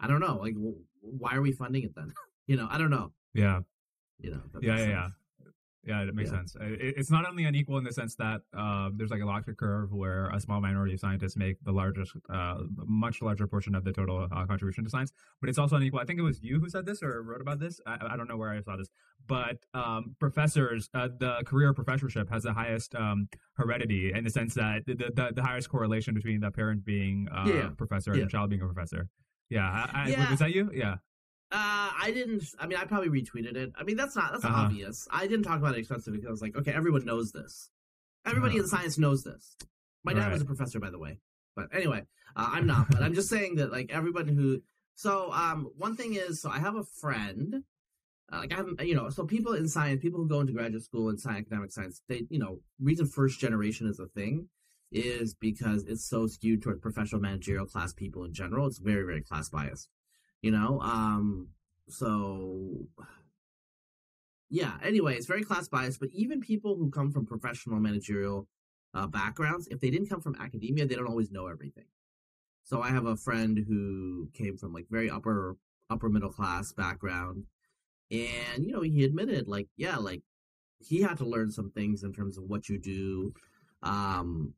I 0.00 0.08
don't 0.08 0.20
know. 0.20 0.36
Like, 0.36 0.54
why 1.00 1.34
are 1.36 1.42
we 1.42 1.52
funding 1.52 1.84
it 1.84 1.94
then? 1.94 2.12
you 2.46 2.56
know, 2.56 2.66
I 2.70 2.76
don't 2.76 2.90
know. 2.90 3.12
Yeah. 3.32 3.60
You 4.18 4.32
know. 4.32 4.42
Yeah, 4.60 4.76
yeah, 4.76 4.86
yeah. 4.88 5.08
Yeah, 5.86 6.02
it 6.02 6.14
makes 6.14 6.30
yeah. 6.30 6.38
sense. 6.38 6.56
It's 6.60 7.10
not 7.10 7.28
only 7.28 7.44
unequal 7.44 7.76
in 7.76 7.84
the 7.84 7.92
sense 7.92 8.14
that 8.16 8.40
uh, 8.56 8.88
there's 8.94 9.10
like 9.10 9.20
a 9.20 9.26
Lockyer 9.26 9.54
curve 9.54 9.92
where 9.92 10.30
a 10.30 10.40
small 10.40 10.60
minority 10.60 10.94
of 10.94 11.00
scientists 11.00 11.36
make 11.36 11.62
the 11.62 11.72
largest, 11.72 12.12
uh, 12.32 12.60
much 12.86 13.20
larger 13.20 13.46
portion 13.46 13.74
of 13.74 13.84
the 13.84 13.92
total 13.92 14.26
uh, 14.32 14.46
contribution 14.46 14.84
to 14.84 14.90
science, 14.90 15.12
but 15.40 15.50
it's 15.50 15.58
also 15.58 15.76
unequal. 15.76 16.00
I 16.00 16.04
think 16.04 16.18
it 16.18 16.22
was 16.22 16.42
you 16.42 16.58
who 16.58 16.70
said 16.70 16.86
this 16.86 17.02
or 17.02 17.22
wrote 17.22 17.42
about 17.42 17.60
this. 17.60 17.80
I, 17.86 17.98
I 18.12 18.16
don't 18.16 18.28
know 18.28 18.38
where 18.38 18.50
I 18.50 18.62
saw 18.62 18.76
this, 18.76 18.88
but 19.26 19.58
um, 19.74 20.16
professors, 20.18 20.88
uh, 20.94 21.08
the 21.18 21.42
career 21.44 21.74
professorship 21.74 22.30
has 22.30 22.44
the 22.44 22.54
highest 22.54 22.94
um, 22.94 23.28
heredity 23.54 24.12
in 24.14 24.24
the 24.24 24.30
sense 24.30 24.54
that 24.54 24.86
the, 24.86 24.94
the, 24.94 25.32
the 25.34 25.42
highest 25.42 25.68
correlation 25.68 26.14
between 26.14 26.40
the 26.40 26.50
parent 26.50 26.84
being 26.84 27.28
a 27.30 27.40
uh, 27.40 27.46
yeah. 27.46 27.68
professor 27.76 28.12
yeah. 28.12 28.22
and 28.22 28.26
the 28.28 28.32
child 28.32 28.48
being 28.48 28.62
a 28.62 28.66
professor. 28.66 29.08
Yeah, 29.50 29.86
I, 29.92 30.08
yeah. 30.08 30.30
was 30.30 30.38
that 30.40 30.54
you? 30.54 30.70
Yeah. 30.72 30.96
Uh, 31.54 31.90
I 32.02 32.10
didn't. 32.12 32.42
I 32.58 32.66
mean, 32.66 32.78
I 32.78 32.84
probably 32.84 33.10
retweeted 33.10 33.54
it. 33.54 33.72
I 33.78 33.84
mean, 33.84 33.96
that's 33.96 34.16
not 34.16 34.32
that's 34.32 34.44
uh-huh. 34.44 34.62
obvious. 34.62 35.06
I 35.08 35.28
didn't 35.28 35.44
talk 35.44 35.58
about 35.58 35.76
it 35.76 35.78
extensively 35.78 36.18
because 36.18 36.26
I 36.26 36.32
was 36.32 36.42
like, 36.42 36.56
okay, 36.56 36.72
everyone 36.72 37.04
knows 37.04 37.30
this. 37.30 37.70
Everybody 38.26 38.54
uh-huh. 38.54 38.64
in 38.64 38.68
science 38.68 38.98
knows 38.98 39.22
this. 39.22 39.56
My 40.02 40.14
dad 40.14 40.22
right. 40.22 40.32
was 40.32 40.42
a 40.42 40.46
professor, 40.46 40.80
by 40.80 40.90
the 40.90 40.98
way. 40.98 41.20
But 41.54 41.68
anyway, 41.72 42.06
uh, 42.34 42.50
I'm 42.54 42.66
not. 42.66 42.90
but 42.90 43.04
I'm 43.04 43.14
just 43.14 43.28
saying 43.28 43.54
that 43.56 43.70
like 43.70 43.92
everybody 43.92 44.34
who. 44.34 44.62
So 44.96 45.30
um, 45.32 45.70
one 45.76 45.94
thing 45.94 46.14
is, 46.14 46.42
so 46.42 46.50
I 46.50 46.58
have 46.58 46.74
a 46.74 46.82
friend. 46.82 47.62
Uh, 48.32 48.38
like 48.38 48.52
I 48.52 48.56
have, 48.56 48.66
you 48.80 48.96
know, 48.96 49.08
so 49.10 49.24
people 49.24 49.52
in 49.52 49.68
science, 49.68 50.02
people 50.02 50.18
who 50.18 50.28
go 50.28 50.40
into 50.40 50.54
graduate 50.54 50.82
school 50.82 51.08
in 51.08 51.18
science, 51.18 51.46
academic 51.46 51.70
science, 51.70 52.02
they, 52.08 52.24
you 52.30 52.40
know, 52.40 52.58
reason 52.80 53.06
first 53.06 53.38
generation 53.38 53.86
is 53.86 54.00
a 54.00 54.06
thing 54.06 54.48
is 54.90 55.34
because 55.34 55.84
it's 55.84 56.04
so 56.04 56.26
skewed 56.26 56.62
toward 56.62 56.82
professional 56.82 57.20
managerial 57.20 57.66
class 57.66 57.92
people 57.92 58.24
in 58.24 58.32
general. 58.32 58.66
It's 58.66 58.78
very, 58.78 59.04
very 59.04 59.22
class 59.22 59.50
biased 59.50 59.88
you 60.44 60.50
know 60.50 60.78
um 60.82 61.48
so 61.88 62.68
yeah 64.50 64.74
anyway 64.82 65.14
it's 65.14 65.24
very 65.26 65.42
class 65.42 65.68
biased 65.68 65.98
but 65.98 66.10
even 66.12 66.38
people 66.38 66.76
who 66.76 66.90
come 66.90 67.10
from 67.10 67.24
professional 67.24 67.80
managerial 67.80 68.46
uh, 68.92 69.06
backgrounds 69.06 69.66
if 69.68 69.80
they 69.80 69.88
didn't 69.88 70.10
come 70.10 70.20
from 70.20 70.36
academia 70.38 70.84
they 70.84 70.94
don't 70.94 71.08
always 71.08 71.30
know 71.32 71.46
everything. 71.46 71.86
So 72.64 72.82
i 72.82 72.90
have 72.90 73.06
a 73.06 73.16
friend 73.16 73.58
who 73.66 74.28
came 74.34 74.58
from 74.58 74.74
like 74.74 74.84
very 74.90 75.08
upper 75.08 75.56
upper 75.88 76.10
middle 76.10 76.30
class 76.30 76.72
background 76.72 77.44
and 78.10 78.66
you 78.66 78.72
know 78.72 78.82
he 78.82 79.02
admitted 79.02 79.48
like 79.48 79.68
yeah 79.78 79.96
like 79.96 80.20
he 80.78 81.00
had 81.00 81.16
to 81.18 81.24
learn 81.24 81.50
some 81.50 81.70
things 81.70 82.02
in 82.02 82.12
terms 82.12 82.36
of 82.36 82.44
what 82.44 82.68
you 82.68 82.78
do 82.78 83.32
um 83.82 84.52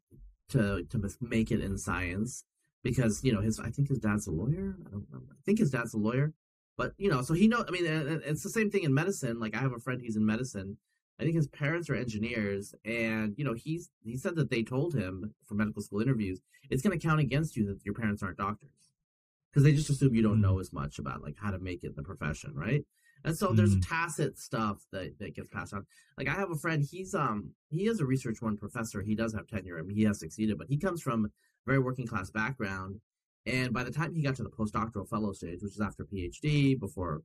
to 0.49 0.83
to 0.91 0.99
make 1.21 1.53
it 1.53 1.61
in 1.61 1.79
science 1.79 2.45
because 2.91 3.25
you 3.25 3.33
know 3.33 3.41
his 3.41 3.59
I 3.59 3.71
think 3.71 3.89
his 3.89 3.99
dad's 3.99 4.27
a 4.27 4.31
lawyer. 4.31 4.77
I 4.87 4.91
don't 4.91 5.07
remember. 5.11 5.33
I 5.33 5.43
think 5.45 5.59
his 5.59 5.71
dad's 5.71 5.95
a 5.95 5.99
lawyer, 5.99 6.33
but 6.77 6.93
you 6.99 7.11
know, 7.11 7.23
so 7.23 7.35
he 7.35 7.49
know. 7.49 7.65
I 7.67 7.71
mean, 7.71 7.85
it's 7.85 8.43
the 8.43 8.51
same 8.51 8.71
thing 8.71 8.85
in 8.85 8.95
medicine. 8.95 9.41
Like 9.41 9.57
I 9.57 9.61
have 9.61 9.73
a 9.73 9.79
friend, 9.79 10.01
he's 10.01 10.17
in 10.17 10.25
medicine. 10.25 10.79
I 11.19 11.25
think 11.25 11.35
his 11.35 11.49
parents 11.49 11.89
are 11.89 11.95
engineers, 11.95 12.75
and 12.85 13.35
you 13.37 13.45
know, 13.45 13.55
he's 13.55 13.91
he 14.05 14.17
said 14.17 14.37
that 14.37 14.51
they 14.51 14.63
told 14.63 14.95
him 14.95 15.35
for 15.47 15.55
medical 15.55 15.83
school 15.83 16.01
interviews, 16.01 16.41
it's 16.71 16.83
going 16.83 16.99
to 16.99 17.07
count 17.07 17.21
against 17.21 17.57
you 17.57 17.67
that 17.67 17.85
your 17.85 17.95
parents 17.95 18.23
aren't 18.23 18.39
doctors 18.39 18.71
because 19.51 19.65
they 19.65 19.73
just 19.73 19.89
assume 19.91 20.15
you 20.15 20.23
don't 20.23 20.41
know 20.41 20.57
mm. 20.57 20.61
as 20.61 20.73
much 20.73 20.99
about 20.99 21.23
like 21.23 21.37
how 21.41 21.51
to 21.51 21.59
make 21.59 21.83
it 21.83 21.89
in 21.89 21.95
the 21.97 22.03
profession, 22.03 22.53
right? 22.55 22.85
And 23.25 23.37
so 23.37 23.53
there's 23.53 23.75
mm. 23.75 23.89
tacit 23.89 24.39
stuff 24.39 24.85
that, 24.93 25.19
that 25.19 25.35
gets 25.35 25.49
passed 25.49 25.73
on. 25.73 25.87
Like 26.19 26.29
I 26.29 26.35
have 26.35 26.51
a 26.51 26.57
friend, 26.57 26.85
he's 26.89 27.15
um 27.15 27.51
he 27.71 27.87
is 27.87 28.01
a 28.01 28.07
research 28.07 28.43
one 28.43 28.57
professor. 28.57 29.01
He 29.01 29.15
does 29.15 29.33
have 29.33 29.47
tenure. 29.47 29.79
I 29.79 29.83
mean, 29.83 29.97
he 29.97 30.05
has 30.05 30.21
succeeded, 30.21 30.59
but 30.59 30.69
he 30.69 30.77
comes 30.77 31.01
from 31.01 31.33
very 31.67 31.79
working 31.79 32.07
class 32.07 32.31
background. 32.31 33.01
And 33.45 33.73
by 33.73 33.85
the 33.85 33.91
time 33.91 34.15
he 34.15 34.23
got 34.23 34.37
to 34.37 34.43
the 34.43 34.51
postdoctoral 34.51 35.09
fellow 35.09 35.33
stage, 35.33 35.63
which 35.63 35.75
is 35.75 35.81
after 35.81 36.05
PhD, 36.05 36.79
before 36.79 37.23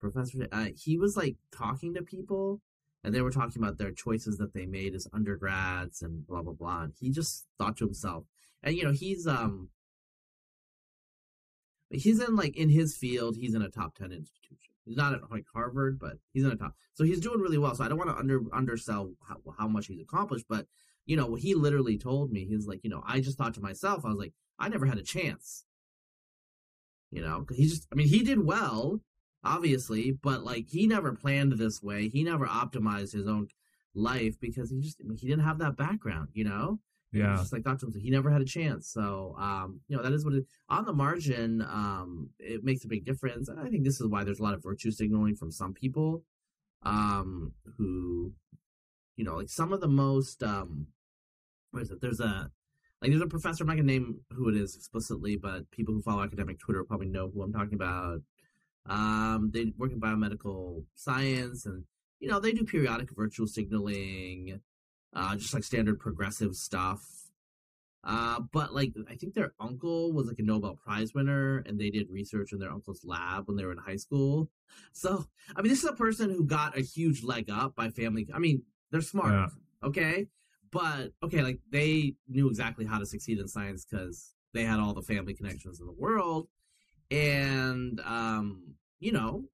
professor, 0.00 0.48
uh, 0.52 0.66
he 0.76 0.98
was 0.98 1.16
like 1.16 1.36
talking 1.50 1.94
to 1.94 2.02
people 2.02 2.60
and 3.04 3.14
they 3.14 3.22
were 3.22 3.30
talking 3.30 3.62
about 3.62 3.78
their 3.78 3.90
choices 3.90 4.38
that 4.38 4.54
they 4.54 4.66
made 4.66 4.94
as 4.94 5.08
undergrads 5.12 6.02
and 6.02 6.26
blah, 6.26 6.42
blah, 6.42 6.52
blah. 6.52 6.82
And 6.82 6.92
he 6.98 7.10
just 7.10 7.46
thought 7.58 7.76
to 7.78 7.84
himself, 7.84 8.24
and 8.62 8.76
you 8.76 8.84
know, 8.84 8.92
he's, 8.92 9.26
um, 9.26 9.70
he's 11.90 12.20
in 12.20 12.36
like 12.36 12.56
in 12.56 12.68
his 12.68 12.96
field, 12.96 13.36
he's 13.36 13.54
in 13.54 13.62
a 13.62 13.68
top 13.68 13.96
ten 13.96 14.12
institution. 14.12 14.74
He's 14.84 14.96
not 14.96 15.14
at 15.14 15.30
like 15.30 15.44
Harvard, 15.52 15.98
but 15.98 16.18
he's 16.32 16.44
in 16.44 16.50
a 16.50 16.56
top. 16.56 16.74
So 16.94 17.04
he's 17.04 17.20
doing 17.20 17.40
really 17.40 17.58
well. 17.58 17.74
So 17.74 17.84
I 17.84 17.88
don't 17.88 17.98
want 17.98 18.10
to 18.10 18.16
under 18.16 18.42
undersell 18.52 19.12
how, 19.26 19.36
how 19.58 19.68
much 19.68 19.86
he's 19.86 20.00
accomplished, 20.00 20.46
but 20.48 20.66
you 21.06 21.16
know, 21.16 21.34
he 21.34 21.54
literally 21.54 21.98
told 21.98 22.30
me 22.30 22.44
he's 22.44 22.66
like, 22.66 22.80
you 22.82 22.90
know, 22.90 23.02
I 23.06 23.20
just 23.20 23.38
thought 23.38 23.54
to 23.54 23.60
myself, 23.60 24.04
I 24.04 24.08
was 24.08 24.18
like, 24.18 24.32
I 24.58 24.68
never 24.68 24.86
had 24.86 24.98
a 24.98 25.02
chance. 25.02 25.64
You 27.10 27.22
know, 27.22 27.46
he 27.50 27.64
just, 27.64 27.86
I 27.92 27.94
mean, 27.94 28.08
he 28.08 28.22
did 28.22 28.44
well, 28.44 29.00
obviously, 29.44 30.12
but 30.12 30.44
like 30.44 30.66
he 30.68 30.86
never 30.86 31.12
planned 31.12 31.52
this 31.52 31.82
way. 31.82 32.08
He 32.08 32.24
never 32.24 32.46
optimized 32.46 33.12
his 33.12 33.26
own 33.26 33.48
life 33.94 34.40
because 34.40 34.70
he 34.70 34.80
just, 34.80 35.00
I 35.00 35.06
mean, 35.06 35.18
he 35.18 35.26
didn't 35.26 35.44
have 35.44 35.58
that 35.58 35.76
background. 35.76 36.28
You 36.32 36.44
know, 36.44 36.78
yeah. 37.12 37.36
Just 37.36 37.52
like 37.52 37.62
Dr. 37.62 37.86
He 37.98 38.10
never 38.10 38.30
had 38.30 38.40
a 38.40 38.46
chance. 38.46 38.88
So, 38.88 39.36
um, 39.38 39.80
you 39.86 39.96
know, 39.96 40.02
that 40.02 40.12
is 40.12 40.24
what 40.24 40.34
it 40.34 40.46
on 40.68 40.86
the 40.86 40.94
margin, 40.94 41.60
um, 41.60 42.30
it 42.38 42.64
makes 42.64 42.84
a 42.84 42.88
big 42.88 43.04
difference. 43.04 43.48
And 43.48 43.60
I 43.60 43.68
think 43.68 43.84
this 43.84 44.00
is 44.00 44.06
why 44.06 44.24
there's 44.24 44.40
a 44.40 44.42
lot 44.42 44.54
of 44.54 44.62
virtue 44.62 44.90
signaling 44.90 45.36
from 45.36 45.50
some 45.50 45.74
people, 45.74 46.24
um, 46.84 47.52
who, 47.76 48.32
you 49.16 49.24
know, 49.24 49.36
like 49.36 49.48
some 49.48 49.72
of 49.72 49.80
the 49.80 49.88
most, 49.88 50.42
um, 50.42 50.86
it? 51.74 52.00
There's 52.00 52.20
a, 52.20 52.50
like, 53.00 53.10
there's 53.10 53.22
a 53.22 53.26
professor, 53.26 53.64
I'm 53.64 53.68
not 53.68 53.76
gonna 53.76 53.84
name 53.84 54.20
who 54.32 54.48
it 54.48 54.56
is 54.56 54.76
explicitly, 54.76 55.36
but 55.36 55.70
people 55.70 55.94
who 55.94 56.02
follow 56.02 56.22
academic 56.22 56.58
Twitter 56.58 56.84
probably 56.84 57.08
know 57.08 57.30
who 57.32 57.42
I'm 57.42 57.52
talking 57.52 57.74
about. 57.74 58.20
Um, 58.86 59.50
they 59.52 59.72
work 59.76 59.92
in 59.92 60.00
biomedical 60.00 60.84
science 60.94 61.66
and, 61.66 61.84
you 62.20 62.28
know, 62.28 62.40
they 62.40 62.52
do 62.52 62.64
periodic 62.64 63.10
virtual 63.14 63.46
signaling 63.46 64.60
uh, 65.14 65.36
just 65.36 65.54
like 65.54 65.64
standard 65.64 66.00
progressive 66.00 66.54
stuff. 66.54 67.04
Uh, 68.04 68.40
but 68.52 68.74
like 68.74 68.92
I 69.08 69.14
think 69.14 69.34
their 69.34 69.52
uncle 69.60 70.12
was 70.12 70.26
like 70.26 70.38
a 70.40 70.42
Nobel 70.42 70.74
Prize 70.74 71.14
winner, 71.14 71.58
and 71.58 71.78
they 71.78 71.90
did 71.90 72.10
research 72.10 72.52
in 72.52 72.58
their 72.58 72.72
uncle's 72.72 73.04
lab 73.04 73.46
when 73.46 73.56
they 73.56 73.64
were 73.64 73.72
in 73.72 73.78
high 73.78 73.96
school. 73.96 74.50
So 74.92 75.26
I 75.54 75.62
mean, 75.62 75.70
this 75.70 75.84
is 75.84 75.88
a 75.88 75.94
person 75.94 76.30
who 76.30 76.44
got 76.44 76.76
a 76.76 76.82
huge 76.82 77.22
leg 77.22 77.48
up 77.48 77.76
by 77.76 77.90
family. 77.90 78.26
I 78.34 78.40
mean, 78.40 78.62
they're 78.92 79.00
smart, 79.00 79.32
yeah. 79.32 79.88
okay, 79.88 80.28
but 80.70 81.10
okay, 81.24 81.42
like 81.42 81.58
they 81.70 82.14
knew 82.28 82.48
exactly 82.48 82.84
how 82.84 82.98
to 82.98 83.06
succeed 83.06 83.40
in 83.40 83.48
science 83.48 83.84
because 83.84 84.34
they 84.54 84.64
had 84.64 84.78
all 84.78 84.94
the 84.94 85.02
family 85.02 85.34
connections 85.34 85.80
in 85.80 85.86
the 85.86 85.92
world, 85.92 86.46
and 87.10 88.00
um, 88.04 88.76
you 89.00 89.10
know, 89.10 89.44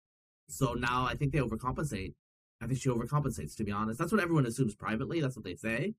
so 0.49 0.75
now 0.75 1.07
I 1.07 1.15
think 1.15 1.33
they 1.33 1.39
overcompensate 1.39 2.13
I 2.61 2.67
think 2.67 2.81
she 2.81 2.89
overcompensates, 2.89 3.57
to 3.57 3.65
be 3.65 3.73
honest. 3.73 3.99
That's 3.99 4.13
what 4.13 4.21
everyone 4.21 4.47
assumes 4.47 4.75
privately. 4.75 5.21
That's 5.21 5.37
what 5.37 5.45
they 5.45 5.55
say. 5.55 5.95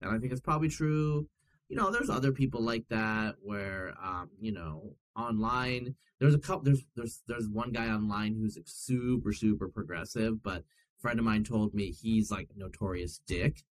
And 0.00 0.14
I 0.14 0.18
think 0.18 0.32
it's 0.32 0.40
probably 0.40 0.68
true. 0.68 1.28
You 1.68 1.76
know, 1.76 1.90
there's 1.90 2.10
other 2.10 2.30
people 2.30 2.60
like 2.60 2.84
that 2.90 3.36
where, 3.42 3.94
um, 4.02 4.30
you 4.38 4.52
know, 4.52 4.94
online, 5.16 5.94
there's 6.20 6.34
a 6.34 6.38
couple, 6.38 6.64
there's, 6.64 6.84
there's, 6.94 7.22
there's 7.26 7.48
one 7.48 7.72
guy 7.72 7.88
online 7.88 8.34
who's 8.34 8.56
like 8.56 8.68
super, 8.68 9.32
super 9.32 9.68
progressive, 9.68 10.42
but 10.42 10.62
friend 11.00 11.18
of 11.18 11.24
mine 11.24 11.44
told 11.44 11.74
me 11.74 11.90
he's 11.90 12.30
like 12.30 12.48
notorious 12.56 13.20
dick, 13.26 13.62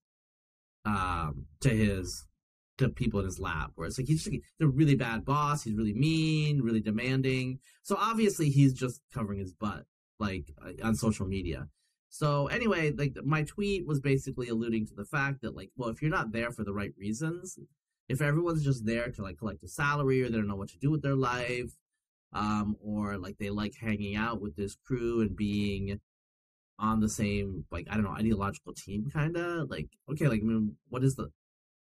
um, 0.86 1.46
to 1.62 1.70
his, 1.70 2.26
to 2.78 2.90
people 2.90 3.20
in 3.20 3.26
his 3.26 3.40
lab 3.40 3.72
where 3.76 3.88
it's 3.88 3.98
like 3.98 4.08
he's 4.08 4.24
just 4.24 4.36
a 4.62 4.68
really 4.68 4.96
bad 4.96 5.26
boss. 5.26 5.64
He's 5.64 5.76
really 5.76 5.94
mean, 5.94 6.62
really 6.62 6.82
demanding. 6.82 7.60
So 7.84 7.96
obviously 8.00 8.50
he's 8.50 8.74
just 8.74 9.02
covering 9.14 9.40
his 9.40 9.54
butt 9.54 9.86
like 10.20 10.54
uh, 10.64 10.86
on 10.86 10.96
social 10.96 11.26
media. 11.26 11.68
So 12.10 12.48
anyway, 12.48 12.92
like 12.92 13.16
my 13.24 13.44
tweet 13.44 13.88
was 13.88 14.00
basically 14.00 14.48
alluding 14.48 14.86
to 14.88 14.94
the 14.96 15.06
fact 15.06 15.42
that 15.42 15.56
like, 15.56 15.72
well, 15.76 15.90
if 15.90 16.02
you're 16.02 16.12
not 16.12 16.32
there 16.32 16.52
for 16.52 16.64
the 16.64 16.74
right 16.74 16.92
reasons, 16.98 17.58
if 18.08 18.22
everyone's 18.22 18.64
just 18.64 18.86
there 18.86 19.10
to 19.10 19.24
like 19.24 19.40
collect 19.40 19.64
a 19.64 19.68
salary 19.68 20.22
or 20.22 20.30
they 20.30 20.38
don't 20.38 20.48
know 20.48 20.56
what 20.56 20.70
to 20.70 20.78
do 20.78 20.92
with 20.92 21.02
their 21.02 21.16
life, 21.16 21.72
um, 22.34 22.76
or 22.84 23.18
like 23.18 23.38
they 23.38 23.50
like 23.50 23.76
hanging 23.76 24.16
out 24.16 24.42
with 24.42 24.56
this 24.56 24.76
crew 24.76 25.22
and 25.22 25.36
being 25.36 26.00
on 26.84 27.00
the 27.00 27.10
same 27.10 27.66
like 27.72 27.88
I 27.90 27.96
don't 27.96 28.04
know 28.04 28.12
ideological 28.12 28.74
team, 28.74 29.10
kind 29.12 29.36
of 29.38 29.70
like 29.70 29.88
okay, 30.12 30.28
like 30.28 30.42
I 30.42 30.46
mean, 30.46 30.76
what 30.90 31.04
is 31.04 31.16
the 31.16 31.30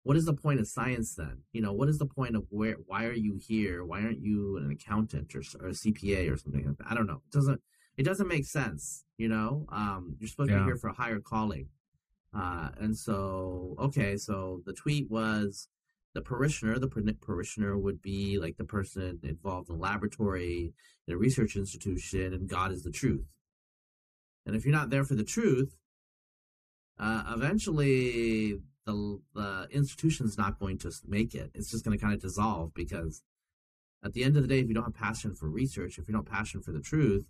what 0.03 0.17
is 0.17 0.25
the 0.25 0.35
point 0.35 0.61
of 0.61 0.67
science 0.67 1.15
then? 1.15 1.43
You 1.53 1.61
know, 1.61 1.73
what 1.73 1.89
is 1.89 1.99
the 1.99 2.07
point 2.07 2.35
of 2.37 2.45
where? 2.49 2.77
Why 2.87 3.05
are 3.05 3.13
you 3.13 3.39
here? 3.41 3.85
Why 3.85 4.01
aren't 4.01 4.23
you 4.23 4.57
an 4.57 4.71
accountant 4.71 5.35
or, 5.35 5.43
or 5.61 5.69
a 5.69 5.73
CPA 5.73 6.33
or 6.33 6.37
something 6.37 6.67
like 6.67 6.79
that? 6.79 6.87
I 6.91 6.95
don't 6.95 7.07
know. 7.07 7.23
It 7.27 7.33
doesn't 7.33 7.61
it 7.99 8.05
doesn't 8.05 8.29
make 8.29 8.47
sense 8.47 9.05
you 9.19 9.29
know 9.29 9.67
um 9.71 10.15
you're 10.19 10.29
supposed 10.29 10.51
yeah. 10.51 10.59
to 10.59 10.63
be 10.63 10.69
here 10.69 10.77
for 10.77 10.89
a 10.89 10.95
higher 10.95 11.21
calling 11.21 11.67
uh 12.35 12.69
and 12.81 12.97
so 12.97 13.77
okay 13.79 14.17
so 14.17 14.63
the 14.65 14.73
tweet 14.73 15.11
was 15.11 15.69
the 16.15 16.23
parishioner 16.23 16.79
the 16.79 16.89
parishioner 17.21 17.77
would 17.77 18.01
be 18.01 18.39
like 18.39 18.57
the 18.57 18.65
person 18.65 19.19
involved 19.23 19.69
in 19.69 19.75
a 19.75 19.79
laboratory 19.79 20.73
in 21.07 21.15
a 21.15 21.19
research 21.19 21.57
institution 21.57 22.33
and 22.33 22.49
god 22.49 22.73
is 22.73 22.83
the 22.83 22.91
truth 22.91 23.27
and 24.49 24.57
if 24.57 24.65
you're 24.65 24.75
not 24.75 24.91
there 24.91 25.05
for 25.05 25.15
the 25.15 25.25
truth 25.25 25.77
uh 26.99 27.23
eventually 27.35 28.59
the 28.87 29.21
the 29.35 29.69
institution's 29.71 30.37
not 30.37 30.59
going 30.59 30.77
to 30.79 30.91
make 31.07 31.35
it 31.35 31.53
it's 31.55 31.71
just 31.71 31.85
going 31.85 31.97
to 31.97 32.03
kind 32.03 32.15
of 32.15 32.21
dissolve 32.21 32.75
because 32.75 33.23
at 34.05 34.13
the 34.15 34.25
end 34.25 34.37
of 34.37 34.43
the 34.43 34.49
day 34.49 34.59
if 34.59 34.67
you 34.67 34.75
don't 34.75 34.85
have 34.85 34.95
passion 34.95 35.35
for 35.35 35.49
research 35.49 35.99
if 35.99 36.09
you 36.09 36.13
don't 36.13 36.27
have 36.27 36.35
passion 36.35 36.61
for 36.61 36.73
the 36.73 36.81
truth 36.81 37.27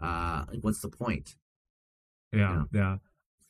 uh, 0.00 0.44
what's 0.60 0.80
the 0.80 0.88
point? 0.88 1.36
Yeah, 2.32 2.64
yeah. 2.72 2.96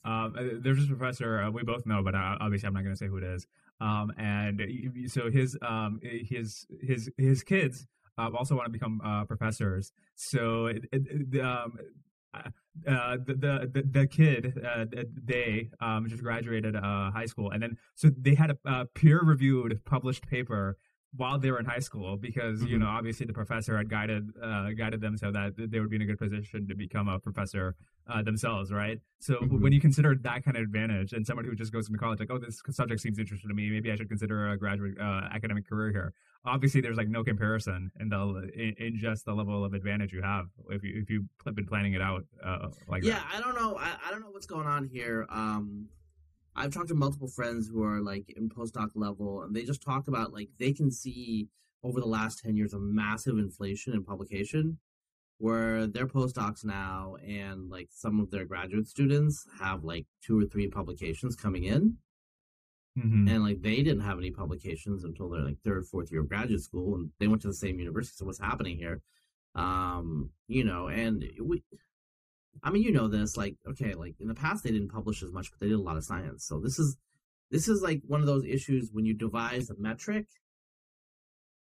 Um, 0.05 0.35
uh, 0.39 0.43
there's 0.61 0.79
this 0.79 0.89
professor 0.89 1.43
uh, 1.43 1.51
we 1.51 1.63
both 1.63 1.87
know, 1.87 2.03
but 2.03 2.15
uh, 2.15 2.37
obviously 2.41 2.67
I'm 2.67 2.75
not 2.75 2.83
going 2.83 2.95
to 2.95 2.99
say 2.99 3.07
who 3.07 3.17
it 3.17 3.25
is. 3.25 3.47
Um, 3.81 4.13
and 4.19 4.61
so 5.09 5.31
his 5.31 5.57
um, 5.63 6.01
his 6.03 6.67
his 6.83 7.11
his 7.17 7.43
kids 7.43 7.87
uh, 8.19 8.31
also 8.37 8.55
want 8.55 8.67
to 8.67 8.73
become 8.73 9.01
uh, 9.03 9.25
professors. 9.25 9.93
So 10.15 10.67
it, 10.67 10.85
it, 10.93 11.41
um, 11.41 11.79
uh, 12.87 13.17
the, 13.25 13.35
the 13.73 13.85
the 13.91 14.07
kid 14.07 14.61
uh, 14.65 14.85
they 15.25 15.71
um, 15.81 16.07
just 16.09 16.23
graduated 16.23 16.77
uh, 16.77 17.11
high 17.11 17.27
school, 17.27 17.51
and 17.51 17.63
then 17.63 17.77
so 17.95 18.11
they 18.19 18.35
had 18.35 18.51
a, 18.51 18.59
a 18.65 18.87
peer 18.87 19.23
reviewed 19.23 19.81
published 19.85 20.27
paper 20.27 20.77
while 21.17 21.39
they 21.39 21.51
were 21.51 21.59
in 21.59 21.65
high 21.65 21.79
school 21.79 22.17
because 22.17 22.61
mm-hmm. 22.61 22.69
you 22.69 22.79
know 22.79 22.87
obviously 22.87 23.27
the 23.27 23.33
professor 23.33 23.77
had 23.77 23.89
guided 23.89 24.31
uh, 24.43 24.71
guided 24.71 25.01
them 25.01 25.17
so 25.17 25.31
that 25.31 25.53
they 25.57 25.81
would 25.81 25.91
be 25.91 25.97
in 25.97 26.03
a 26.03 26.07
good 26.07 26.19
position 26.19 26.67
to 26.67 26.75
become 26.75 27.09
a 27.09 27.19
professor 27.19 27.75
uh, 28.09 28.23
themselves 28.23 28.73
right 28.73 29.01
so 29.21 29.35
mm-hmm. 29.35 29.63
when 29.63 29.73
you 29.73 29.81
consider 29.81 30.15
that 30.15 30.45
kind 30.45 30.57
of 30.57 30.63
advantage 30.63 31.13
and 31.13 31.27
someone 31.27 31.45
who 31.45 31.55
just 31.55 31.73
goes 31.73 31.87
into 31.87 31.99
college 31.99 32.21
like 32.21 32.31
oh 32.31 32.39
this 32.39 32.61
subject 32.71 33.01
seems 33.01 33.19
interesting 33.19 33.49
to 33.49 33.55
me 33.55 33.71
maybe 33.71 33.91
i 33.91 33.97
should 33.97 34.09
consider 34.09 34.51
a 34.51 34.59
graduate 34.59 34.95
uh, 35.01 35.23
academic 35.33 35.69
career 35.69 35.91
here 35.91 36.13
obviously 36.45 36.81
there's 36.81 36.97
like 36.97 37.09
no 37.09 37.25
comparison 37.25 37.91
in 38.01 38.09
the 38.09 38.51
in, 38.55 38.75
in, 38.79 38.99
just 38.99 39.25
the 39.25 39.33
level 39.33 39.65
of 39.65 39.73
advantage 39.73 40.13
you 40.13 40.23
have 40.23 40.47
if 40.71 40.83
you 40.83 41.01
if 41.01 41.11
you've 41.11 41.25
been 41.55 41.67
planning 41.67 41.95
it 41.95 42.03
out 42.03 42.25
uh, 42.45 42.69
like 42.89 43.03
yeah 43.03 43.15
that. 43.15 43.27
i 43.35 43.41
don't 43.41 43.55
know 43.55 43.77
I, 43.79 43.93
I 44.07 44.11
don't 44.11 44.21
know 44.21 44.31
what's 44.31 44.47
going 44.47 44.67
on 44.67 44.85
here 44.85 45.27
um 45.31 45.89
I've 46.57 46.73
talked 46.73 46.89
to 46.89 46.95
multiple 46.95 47.29
friends 47.29 47.69
who 47.69 47.83
are 47.83 48.01
like 48.01 48.33
in 48.37 48.49
postdoc 48.49 48.91
level, 48.95 49.43
and 49.43 49.55
they 49.55 49.65
just 49.65 49.83
talk 49.83 50.09
about 50.09 50.33
like 50.33 50.51
they 50.59 50.73
can 50.73 50.91
see 50.91 51.49
over 51.83 52.01
the 52.01 52.07
last 52.07 52.43
10 52.43 52.57
years 52.57 52.73
a 52.73 52.79
massive 52.79 53.39
inflation 53.39 53.93
in 53.93 54.05
publication 54.05 54.79
where 55.39 55.87
they're 55.87 56.07
postdocs 56.07 56.65
now 56.65 57.17
and 57.27 57.69
like 57.69 57.89
some 57.91 58.21
of 58.21 58.31
their 58.31 58.45
graduate 58.45 58.87
students 58.87 59.47
have 59.61 59.85
like 59.85 60.07
two 60.23 60.41
or 60.41 60.47
three 60.47 60.69
publications 60.69 61.35
coming 61.35 61.65
in 61.65 61.97
mm-hmm. 62.99 63.29
and 63.29 63.43
like 63.43 63.61
they 63.61 63.77
didn't 63.77 64.01
have 64.01 64.19
any 64.19 64.31
publications 64.31 65.05
until 65.05 65.29
their 65.29 65.43
like 65.43 65.59
third 65.65 65.85
fourth 65.87 66.11
year 66.11 66.21
of 66.21 66.29
graduate 66.29 66.63
school 66.63 66.95
and 66.95 67.11
they 67.19 67.27
went 67.27 67.43
to 67.43 67.49
the 67.49 67.55
same 67.55 67.79
university 67.79 68.15
so 68.17 68.25
what's 68.25 68.41
happening 68.41 68.79
here 68.79 69.01
um 69.57 70.31
you 70.49 70.65
know 70.65 70.89
and 70.89 71.25
we 71.43 71.63
I 72.63 72.71
mean, 72.71 72.83
you 72.83 72.93
know 72.93 73.09
this. 73.09 73.37
Like, 73.37 73.57
okay, 73.69 73.95
like 73.95 74.15
in 74.21 74.29
the 74.29 74.35
past 74.35 74.65
they 74.65 74.71
didn't 74.71 74.89
publish 74.89 75.23
as 75.23 75.33
much, 75.33 75.51
but 75.51 75.61
they 75.61 75.69
did 75.69 75.79
a 75.79 75.83
lot 75.83 75.97
of 75.97 76.05
science. 76.05 76.45
So 76.45 76.61
this 76.61 76.79
is 76.79 76.97
this 77.51 77.69
is 77.69 77.83
like 77.83 78.03
one 78.07 78.21
of 78.21 78.27
those 78.27 78.45
issues 78.45 78.91
when 78.93 79.05
you 79.05 79.15
devise 79.15 79.71
a 79.71 79.77
metric 79.79 80.27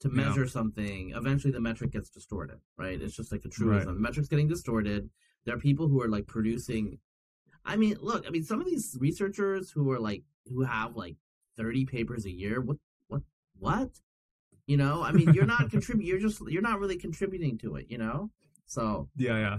to 0.01 0.09
measure 0.09 0.45
yeah. 0.45 0.51
something. 0.51 1.13
Eventually, 1.15 1.53
the 1.53 1.61
metric 1.61 1.93
gets 1.93 2.11
distorted, 2.11 2.59
right? 2.77 3.01
It's 3.01 3.17
just 3.17 3.33
like 3.33 3.45
a 3.45 3.49
truism. 3.49 3.87
Right. 3.87 3.95
The 3.95 4.01
metric's 4.01 4.29
getting 4.29 4.49
distorted. 4.49 5.09
There 5.45 5.55
are 5.55 5.59
people 5.59 5.89
who 5.89 6.03
are 6.03 6.09
like 6.09 6.27
producing. 6.27 6.99
I 7.65 7.77
mean, 7.77 7.97
look. 8.01 8.27
I 8.27 8.31
mean, 8.31 8.45
some 8.45 8.61
of 8.61 8.67
these 8.67 8.97
researchers 9.01 9.71
who 9.71 9.91
are 9.91 10.01
like 10.01 10.23
who 10.47 10.63
have 10.63 10.97
like 10.97 11.17
thirty 11.57 11.87
papers 11.87 12.27
a 12.27 12.31
year. 12.31 12.61
What? 12.61 12.77
What? 13.09 13.23
What? 13.59 13.91
You 14.67 14.77
know, 14.77 15.03
I 15.03 15.13
mean, 15.13 15.33
you're 15.35 15.47
not 15.47 15.71
contributing. 15.71 16.07
You're 16.07 16.21
just 16.21 16.41
you're 16.47 16.63
not 16.63 16.79
really 16.79 16.99
contributing 16.99 17.59
to 17.59 17.77
it. 17.77 17.87
You 17.89 17.99
know. 17.99 18.31
So 18.67 19.09
yeah, 19.17 19.39
yeah 19.39 19.59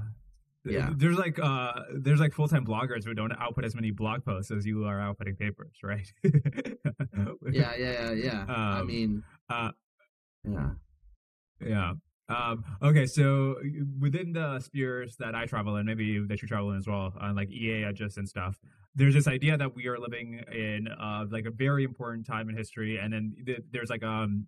yeah. 0.65 0.89
There's 0.95 1.17
like 1.17 1.39
uh 1.39 1.73
there's 1.93 2.19
like 2.19 2.33
full-time 2.33 2.65
bloggers 2.65 3.03
who 3.03 3.13
don't 3.13 3.31
output 3.33 3.65
as 3.65 3.75
many 3.75 3.91
blog 3.91 4.23
posts 4.23 4.51
as 4.51 4.65
you 4.65 4.85
are 4.85 4.97
outputting 4.97 5.37
papers 5.37 5.77
right? 5.83 6.11
Yeah 7.51 7.75
yeah 7.75 8.11
yeah 8.11 8.11
yeah. 8.11 8.41
Um, 8.41 8.49
i 8.49 8.83
mean 8.83 9.23
uh 9.49 9.71
yeah. 10.47 10.69
yeah. 11.59 11.93
Um, 12.29 12.63
okay, 12.81 13.05
so 13.05 13.57
within 13.99 14.31
the 14.31 14.59
spheres 14.59 15.17
that 15.17 15.35
I 15.35 15.45
travel 15.45 15.75
in, 15.75 15.85
maybe 15.85 16.23
that 16.27 16.41
you 16.41 16.47
travel 16.47 16.71
in 16.71 16.77
as 16.77 16.87
well, 16.87 17.13
on 17.19 17.35
like 17.35 17.51
EA 17.51 17.83
adjacent 17.83 18.29
stuff, 18.29 18.57
there's 18.95 19.13
this 19.13 19.27
idea 19.27 19.57
that 19.57 19.75
we 19.75 19.87
are 19.87 19.99
living 19.99 20.41
in 20.51 20.87
uh, 20.87 21.25
like 21.29 21.45
a 21.45 21.51
very 21.51 21.83
important 21.83 22.25
time 22.25 22.49
in 22.49 22.55
history, 22.55 22.97
and 22.97 23.11
then 23.11 23.35
th- 23.45 23.63
there's 23.71 23.89
like 23.89 24.03
um 24.03 24.47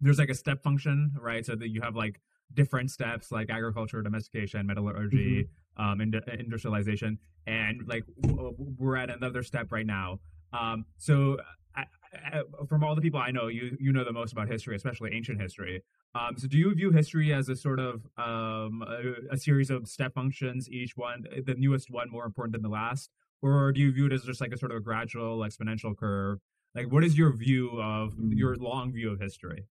there's 0.00 0.18
like 0.18 0.30
a 0.30 0.34
step 0.34 0.62
function, 0.62 1.12
right? 1.20 1.44
So 1.44 1.54
that 1.54 1.68
you 1.68 1.82
have 1.82 1.94
like 1.96 2.20
different 2.54 2.90
steps 2.90 3.30
like 3.30 3.50
agriculture, 3.50 4.02
domestication, 4.02 4.66
metallurgy, 4.66 5.48
mm-hmm. 5.78 5.82
um, 5.82 6.00
ind- 6.00 6.20
industrialization, 6.38 7.18
and 7.46 7.86
like 7.86 8.04
w- 8.22 8.54
we're 8.78 8.96
at 8.96 9.10
another 9.10 9.42
step 9.42 9.70
right 9.72 9.86
now. 9.86 10.20
Um, 10.52 10.84
so, 10.96 11.38
I, 11.76 11.84
I, 12.14 12.42
from 12.68 12.82
all 12.82 12.94
the 12.94 13.02
people 13.02 13.20
I 13.20 13.30
know, 13.30 13.48
you 13.48 13.76
you 13.78 13.92
know 13.92 14.04
the 14.04 14.12
most 14.12 14.32
about 14.32 14.48
history, 14.48 14.76
especially 14.76 15.14
ancient 15.14 15.40
history. 15.40 15.82
Um, 16.14 16.36
so, 16.38 16.48
do 16.48 16.56
you 16.56 16.74
view 16.74 16.90
history 16.90 17.32
as 17.32 17.48
a 17.48 17.56
sort 17.56 17.80
of 17.80 18.06
um, 18.16 18.82
a, 18.86 19.34
a, 19.34 19.36
series 19.36 19.70
of 19.70 19.86
step 19.86 20.14
functions, 20.14 20.70
each 20.70 20.96
one, 20.96 21.24
the 21.44 21.54
newest 21.54 21.90
one, 21.90 22.10
more 22.10 22.24
important 22.24 22.52
than 22.52 22.62
the 22.62 22.70
last, 22.70 23.10
or 23.42 23.72
do 23.72 23.80
you 23.80 23.92
view 23.92 24.06
it 24.06 24.12
as 24.12 24.22
just 24.22 24.40
like 24.40 24.52
a 24.52 24.56
sort 24.56 24.72
of 24.72 24.78
a 24.78 24.80
gradual 24.80 25.40
exponential 25.40 25.96
curve? 25.96 26.38
Like, 26.74 26.90
what 26.90 27.04
is 27.04 27.16
your 27.16 27.32
view 27.32 27.80
of 27.80 28.14
mm. 28.14 28.36
your 28.36 28.56
long 28.56 28.92
view 28.92 29.10
of 29.10 29.20
history? 29.20 29.66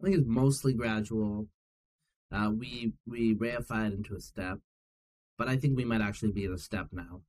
I 0.00 0.04
think 0.04 0.16
it's 0.16 0.28
mostly 0.28 0.72
gradual. 0.74 1.48
Uh, 2.32 2.50
we 2.50 2.92
we 3.06 3.34
reified 3.34 3.94
into 3.94 4.14
a 4.14 4.20
step, 4.20 4.58
but 5.38 5.48
I 5.48 5.56
think 5.56 5.76
we 5.76 5.84
might 5.84 6.00
actually 6.00 6.32
be 6.32 6.44
in 6.44 6.52
a 6.52 6.58
step 6.58 6.88
now. 6.92 7.22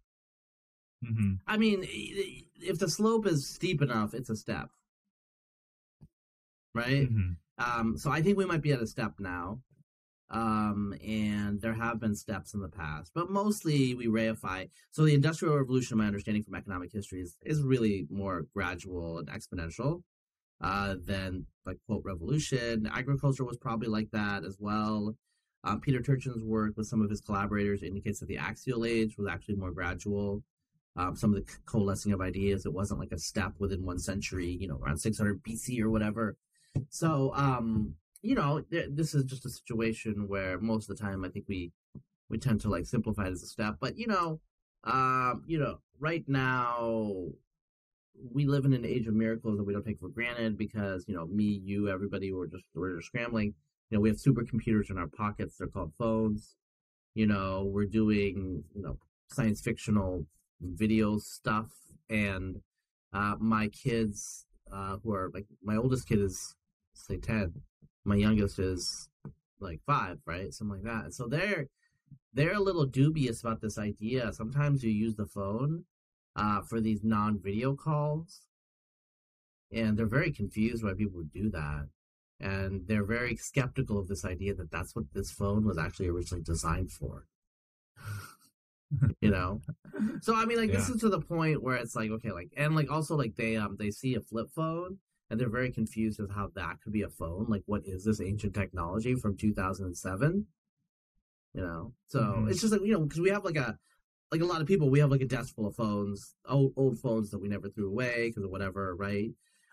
Mm-hmm. 1.06 1.34
I 1.46 1.58
mean, 1.58 1.86
if 1.86 2.80
the 2.80 2.90
slope 2.90 3.28
is 3.28 3.48
steep 3.48 3.82
enough, 3.82 4.14
it's 4.14 4.30
a 4.30 4.36
step, 4.36 4.70
right? 6.74 7.10
Mm-hmm. 7.10 7.34
Um, 7.60 7.98
so 7.98 8.12
I 8.12 8.22
think 8.22 8.38
we 8.38 8.46
might 8.46 8.62
be 8.62 8.72
at 8.72 8.82
a 8.82 8.88
step 8.88 9.14
now. 9.20 9.60
Um, 10.30 10.94
and 11.08 11.62
there 11.62 11.74
have 11.74 12.02
been 12.02 12.14
steps 12.14 12.54
in 12.54 12.60
the 12.60 12.68
past, 12.68 13.14
but 13.16 13.30
mostly 13.30 13.96
we 13.96 14.08
reify. 14.08 14.70
So 14.92 15.06
the 15.06 15.14
Industrial 15.14 15.56
Revolution, 15.56 15.98
my 15.98 16.06
understanding 16.06 16.44
from 16.44 16.56
economic 16.56 16.92
history, 16.92 17.22
is, 17.22 17.38
is 17.46 17.62
really 17.62 18.08
more 18.10 18.46
gradual 18.54 19.20
and 19.20 19.30
exponential 19.30 20.04
uh, 20.62 20.96
than 21.06 21.46
like 21.66 21.78
quote 21.88 22.04
revolution. 22.04 22.90
Agriculture 22.92 23.44
was 23.44 23.58
probably 23.58 23.88
like 23.88 24.10
that 24.12 24.44
as 24.44 24.58
well. 24.60 25.16
Um, 25.64 25.82
Peter 25.82 26.00
Turchin's 26.00 26.44
work 26.44 26.74
with 26.78 26.88
some 26.88 27.02
of 27.02 27.10
his 27.10 27.22
collaborators 27.22 27.84
indicates 27.84 28.20
that 28.20 28.28
the 28.28 28.38
axial 28.38 28.86
age 28.86 29.18
was 29.18 29.28
actually 29.28 29.56
more 29.56 29.72
gradual. 29.72 30.44
Um, 30.96 31.16
some 31.16 31.34
of 31.34 31.46
the 31.46 31.52
coalescing 31.66 32.12
of 32.12 32.22
ideas, 32.22 32.66
it 32.66 32.74
wasn't 32.74 33.00
like 33.00 33.12
a 33.12 33.20
step 33.20 33.54
within 33.60 33.86
one 33.86 34.00
century, 34.00 34.58
you 34.60 34.68
know, 34.68 34.80
around 34.82 34.98
600 34.98 35.44
BC 35.44 35.80
or 35.82 35.90
whatever. 35.90 36.38
So, 36.90 37.34
um, 37.36 37.96
you 38.22 38.34
know, 38.34 38.62
th- 38.62 38.90
this 38.92 39.14
is 39.14 39.24
just 39.26 39.46
a 39.46 39.50
situation 39.50 40.28
where 40.28 40.60
most 40.60 40.90
of 40.90 40.98
the 40.98 41.04
time 41.04 41.24
I 41.24 41.30
think 41.30 41.46
we 41.48 41.72
we 42.30 42.38
tend 42.38 42.62
to 42.62 42.70
like 42.70 42.86
simplify 42.86 43.28
it 43.28 43.32
as 43.32 43.44
a 43.44 43.48
step. 43.48 43.76
But 43.80 43.98
you 43.98 44.08
know, 44.08 44.40
um, 44.84 45.44
you 45.48 45.60
know, 45.60 45.80
right 46.00 46.24
now 46.28 47.28
we 48.34 48.46
live 48.46 48.66
in 48.66 48.74
an 48.74 48.86
age 48.86 49.08
of 49.08 49.14
miracles 49.14 49.58
that 49.58 49.64
we 49.64 49.74
don't 49.74 49.86
take 49.86 50.00
for 50.00 50.10
granted 50.10 50.58
because 50.58 51.06
you 51.08 51.16
know 51.16 51.26
me, 51.28 51.62
you, 51.64 51.90
everybody, 51.90 52.32
we're 52.32 52.48
just 52.48 52.66
we're 52.76 52.98
just 52.98 53.08
scrambling. 53.08 53.54
You 53.90 53.98
know, 53.98 54.02
we 54.02 54.10
have 54.10 54.18
supercomputers 54.18 54.90
in 54.90 54.98
our 54.98 55.08
pockets. 55.08 55.58
They're 55.58 55.68
called 55.68 55.94
phones. 55.98 56.56
You 57.14 57.28
know, 57.28 57.70
we're 57.72 57.86
doing 57.86 58.64
you 58.76 58.82
know 58.82 58.98
science 59.30 59.62
fictional 59.62 60.26
video 60.62 61.18
stuff, 61.18 61.70
and 62.10 62.62
uh, 63.14 63.36
my 63.40 63.68
kids, 63.68 64.46
uh, 64.72 64.98
who 65.04 65.14
are 65.14 65.32
like 65.34 65.46
my 65.64 65.78
oldest 65.78 66.08
kid 66.08 66.20
is 66.20 66.56
say 66.94 67.18
ten, 67.18 67.54
my 68.06 68.16
youngest 68.16 68.60
is 68.60 69.10
like 69.60 69.80
five, 69.86 70.18
right, 70.26 70.54
something 70.54 70.84
like 70.84 71.04
that. 71.04 71.14
So 71.14 71.28
they're 71.28 71.68
they're 72.34 72.54
a 72.54 72.60
little 72.60 72.86
dubious 72.86 73.42
about 73.42 73.62
this 73.62 73.78
idea. 73.78 74.34
Sometimes 74.34 74.84
you 74.84 74.92
use 74.92 75.16
the 75.16 75.26
phone 75.26 75.86
uh, 76.38 76.62
for 76.62 76.80
these 76.80 77.04
non-video 77.04 77.76
calls, 77.76 78.42
and 79.72 79.98
they're 79.98 80.06
very 80.06 80.32
confused 80.32 80.84
why 80.84 80.94
people 80.94 81.18
would 81.18 81.34
do 81.34 81.50
that, 81.50 81.88
and 82.40 82.88
they're 82.88 83.04
very 83.04 83.36
skeptical 83.36 84.00
of 84.00 84.08
this 84.08 84.24
idea 84.24 84.54
that 84.54 84.72
that's 84.72 84.96
what 84.96 85.06
this 85.14 85.32
phone 85.32 85.66
was 85.66 85.78
actually 85.78 86.08
originally 86.08 86.44
designed 86.44 86.92
for. 86.92 87.26
you 89.20 89.32
know, 89.32 89.60
so 90.22 90.36
I 90.36 90.46
mean, 90.46 90.58
like 90.58 90.72
yeah. 90.72 90.78
this 90.78 90.90
is 90.90 91.02
to 91.02 91.10
the 91.10 91.20
point 91.20 91.62
where 91.62 91.76
it's 91.76 91.96
like 91.96 92.12
okay, 92.12 92.32
like 92.32 92.52
and 92.56 92.76
like 92.76 92.90
also 92.90 93.18
like 93.18 93.36
they 93.36 93.58
um 93.58 93.76
they 93.78 93.92
see 93.92 94.16
a 94.16 94.22
flip 94.22 94.48
phone 94.56 95.00
and 95.30 95.40
they're 95.40 95.50
very 95.50 95.72
confused 95.72 96.20
as 96.20 96.30
how 96.34 96.50
that 96.56 96.82
could 96.82 96.94
be 96.94 97.02
a 97.02 97.10
phone. 97.10 97.48
Like, 97.50 97.64
what 97.66 97.82
is 97.86 98.06
this 98.06 98.22
ancient 98.22 98.54
technology 98.54 99.16
from 99.16 99.36
2007? 99.36 100.46
You 101.54 101.62
know, 101.62 101.94
so 102.08 102.20
mm-hmm. 102.20 102.50
it's 102.50 102.62
just 102.62 102.72
like 102.72 102.82
you 102.82 102.94
know 102.94 103.02
because 103.02 103.20
we 103.20 103.30
have 103.30 103.44
like 103.44 103.56
a 103.56 103.78
like 104.32 104.42
a 104.42 104.46
lot 104.46 104.62
of 104.62 104.68
people, 104.68 104.90
we 104.90 105.00
have 105.00 105.12
like 105.12 105.22
a 105.22 105.26
desk 105.26 105.56
full 105.56 105.68
of 105.68 105.76
phones, 105.76 106.36
old 106.48 106.74
old 106.76 107.00
phones 107.00 107.32
that 107.32 107.40
we 107.40 107.48
never 107.48 107.70
threw 107.70 107.90
away 107.90 108.28
because 108.28 108.44
of 108.44 108.52
whatever, 108.52 108.96
right? 108.96 109.32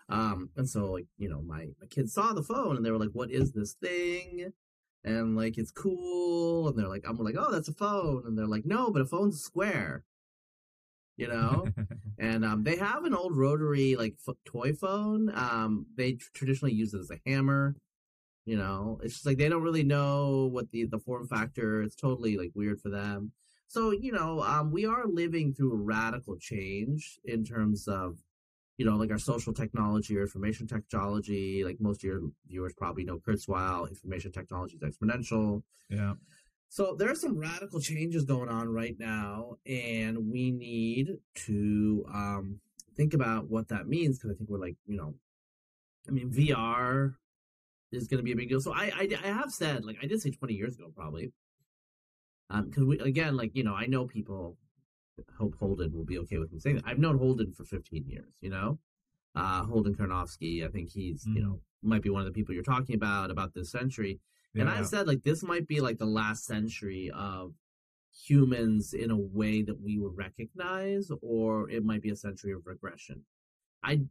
Um, 0.09 0.49
and 0.55 0.69
so 0.69 0.91
like 0.91 1.07
you 1.17 1.29
know, 1.29 1.41
my 1.41 1.69
my 1.79 1.87
kids 1.89 2.13
saw 2.13 2.33
the 2.33 2.43
phone 2.43 2.77
and 2.77 2.85
they 2.85 2.91
were 2.91 2.99
like, 2.99 3.11
"What 3.13 3.31
is 3.31 3.51
this 3.53 3.73
thing?" 3.73 4.53
And 5.03 5.35
like 5.35 5.57
it's 5.57 5.71
cool, 5.71 6.67
and 6.67 6.77
they're 6.77 6.87
like, 6.87 7.03
"I'm 7.07 7.17
like, 7.17 7.35
oh, 7.37 7.51
that's 7.51 7.67
a 7.69 7.73
phone," 7.73 8.23
and 8.25 8.37
they're 8.37 8.47
like, 8.47 8.65
"No, 8.65 8.91
but 8.91 9.01
a 9.01 9.05
phone's 9.05 9.41
square." 9.41 10.03
You 11.17 11.27
know, 11.29 11.67
and 12.19 12.43
um, 12.45 12.63
they 12.63 12.75
have 12.77 13.05
an 13.05 13.13
old 13.15 13.35
rotary 13.37 13.95
like 13.95 14.15
f- 14.27 14.35
toy 14.45 14.73
phone. 14.73 15.31
Um, 15.33 15.85
they 15.97 16.13
tr- 16.13 16.29
traditionally 16.33 16.73
use 16.73 16.93
it 16.93 16.99
as 16.99 17.11
a 17.11 17.19
hammer. 17.29 17.75
You 18.45 18.57
know, 18.57 18.99
it's 19.03 19.15
just 19.15 19.25
like 19.25 19.37
they 19.37 19.49
don't 19.49 19.63
really 19.63 19.83
know 19.83 20.49
what 20.51 20.71
the 20.71 20.85
the 20.85 20.99
form 20.99 21.27
factor. 21.27 21.81
It's 21.81 21.95
totally 21.95 22.37
like 22.37 22.51
weird 22.55 22.81
for 22.81 22.89
them. 22.89 23.31
So, 23.67 23.91
you 23.91 24.11
know, 24.11 24.41
um, 24.41 24.71
we 24.71 24.85
are 24.85 25.05
living 25.05 25.53
through 25.53 25.73
a 25.73 25.77
radical 25.77 26.37
change 26.37 27.19
in 27.25 27.43
terms 27.43 27.87
of, 27.87 28.19
you 28.77 28.85
know, 28.85 28.95
like 28.95 29.11
our 29.11 29.19
social 29.19 29.53
technology 29.53 30.17
or 30.17 30.21
information 30.21 30.67
technology. 30.67 31.63
Like 31.63 31.77
most 31.79 32.03
of 32.03 32.07
your 32.07 32.21
viewers 32.47 32.73
probably 32.73 33.03
know 33.03 33.19
Kurzweil, 33.19 33.89
information 33.89 34.31
technology 34.31 34.77
is 34.81 34.97
exponential. 34.97 35.63
Yeah. 35.89 36.13
So 36.69 36.95
there 36.97 37.09
are 37.09 37.15
some 37.15 37.37
radical 37.37 37.79
changes 37.79 38.25
going 38.25 38.49
on 38.49 38.67
right 38.67 38.95
now, 38.99 39.55
and 39.65 40.29
we 40.29 40.51
need 40.51 41.17
to 41.45 42.05
um, 42.13 42.59
think 42.97 43.13
about 43.13 43.49
what 43.49 43.69
that 43.69 43.87
means 43.87 44.17
because 44.17 44.31
I 44.31 44.37
think 44.37 44.49
we're 44.49 44.59
like, 44.59 44.75
you 44.85 44.97
know, 44.97 45.13
I 46.07 46.11
mean, 46.11 46.29
VR 46.29 47.15
is 47.91 48.07
going 48.07 48.17
to 48.17 48.23
be 48.23 48.31
a 48.31 48.35
big 48.35 48.49
deal. 48.49 48.59
So 48.59 48.73
I, 48.73 48.91
I, 48.95 49.09
I 49.23 49.27
have 49.27 49.51
said, 49.51 49.85
like 49.85 49.97
I 50.01 50.05
did 50.05 50.21
say 50.21 50.31
20 50.31 50.53
years 50.53 50.75
ago, 50.75 50.91
probably 50.95 51.31
because 52.49 52.83
um, 52.83 52.87
we 52.87 52.99
again, 52.99 53.35
like 53.35 53.55
you 53.55 53.63
know, 53.63 53.73
I 53.73 53.85
know 53.85 54.05
people. 54.05 54.57
Hope 55.37 55.55
Holden 55.55 55.93
will 55.93 56.03
be 56.03 56.17
okay 56.19 56.39
with 56.39 56.51
me 56.51 56.59
saying 56.59 56.75
that. 56.75 56.83
I've 56.85 56.99
known 56.99 57.17
Holden 57.17 57.53
for 57.53 57.63
15 57.63 58.03
years. 58.05 58.33
You 58.41 58.49
know, 58.49 58.79
uh, 59.33 59.63
Holden 59.63 59.95
Karnofsky. 59.95 60.65
I 60.65 60.69
think 60.69 60.89
he's 60.89 61.25
mm. 61.25 61.35
you 61.35 61.41
know 61.41 61.61
might 61.81 62.01
be 62.01 62.09
one 62.09 62.21
of 62.21 62.25
the 62.25 62.33
people 62.33 62.53
you're 62.53 62.63
talking 62.63 62.95
about 62.95 63.31
about 63.31 63.53
this 63.53 63.71
century. 63.71 64.19
Yeah. 64.53 64.61
And 64.61 64.69
I 64.69 64.83
said 64.83 65.07
like 65.07 65.23
this 65.23 65.43
might 65.43 65.67
be 65.67 65.79
like 65.79 65.97
the 65.97 66.05
last 66.05 66.45
century 66.45 67.11
of 67.13 67.53
humans 68.27 68.93
in 68.93 69.11
a 69.11 69.17
way 69.17 69.61
that 69.61 69.81
we 69.81 69.97
would 69.97 70.17
recognize, 70.17 71.11
or 71.21 71.69
it 71.69 71.83
might 71.83 72.01
be 72.01 72.09
a 72.09 72.15
century 72.15 72.51
of 72.51 72.65
regression. 72.65 73.23
I 73.83 74.01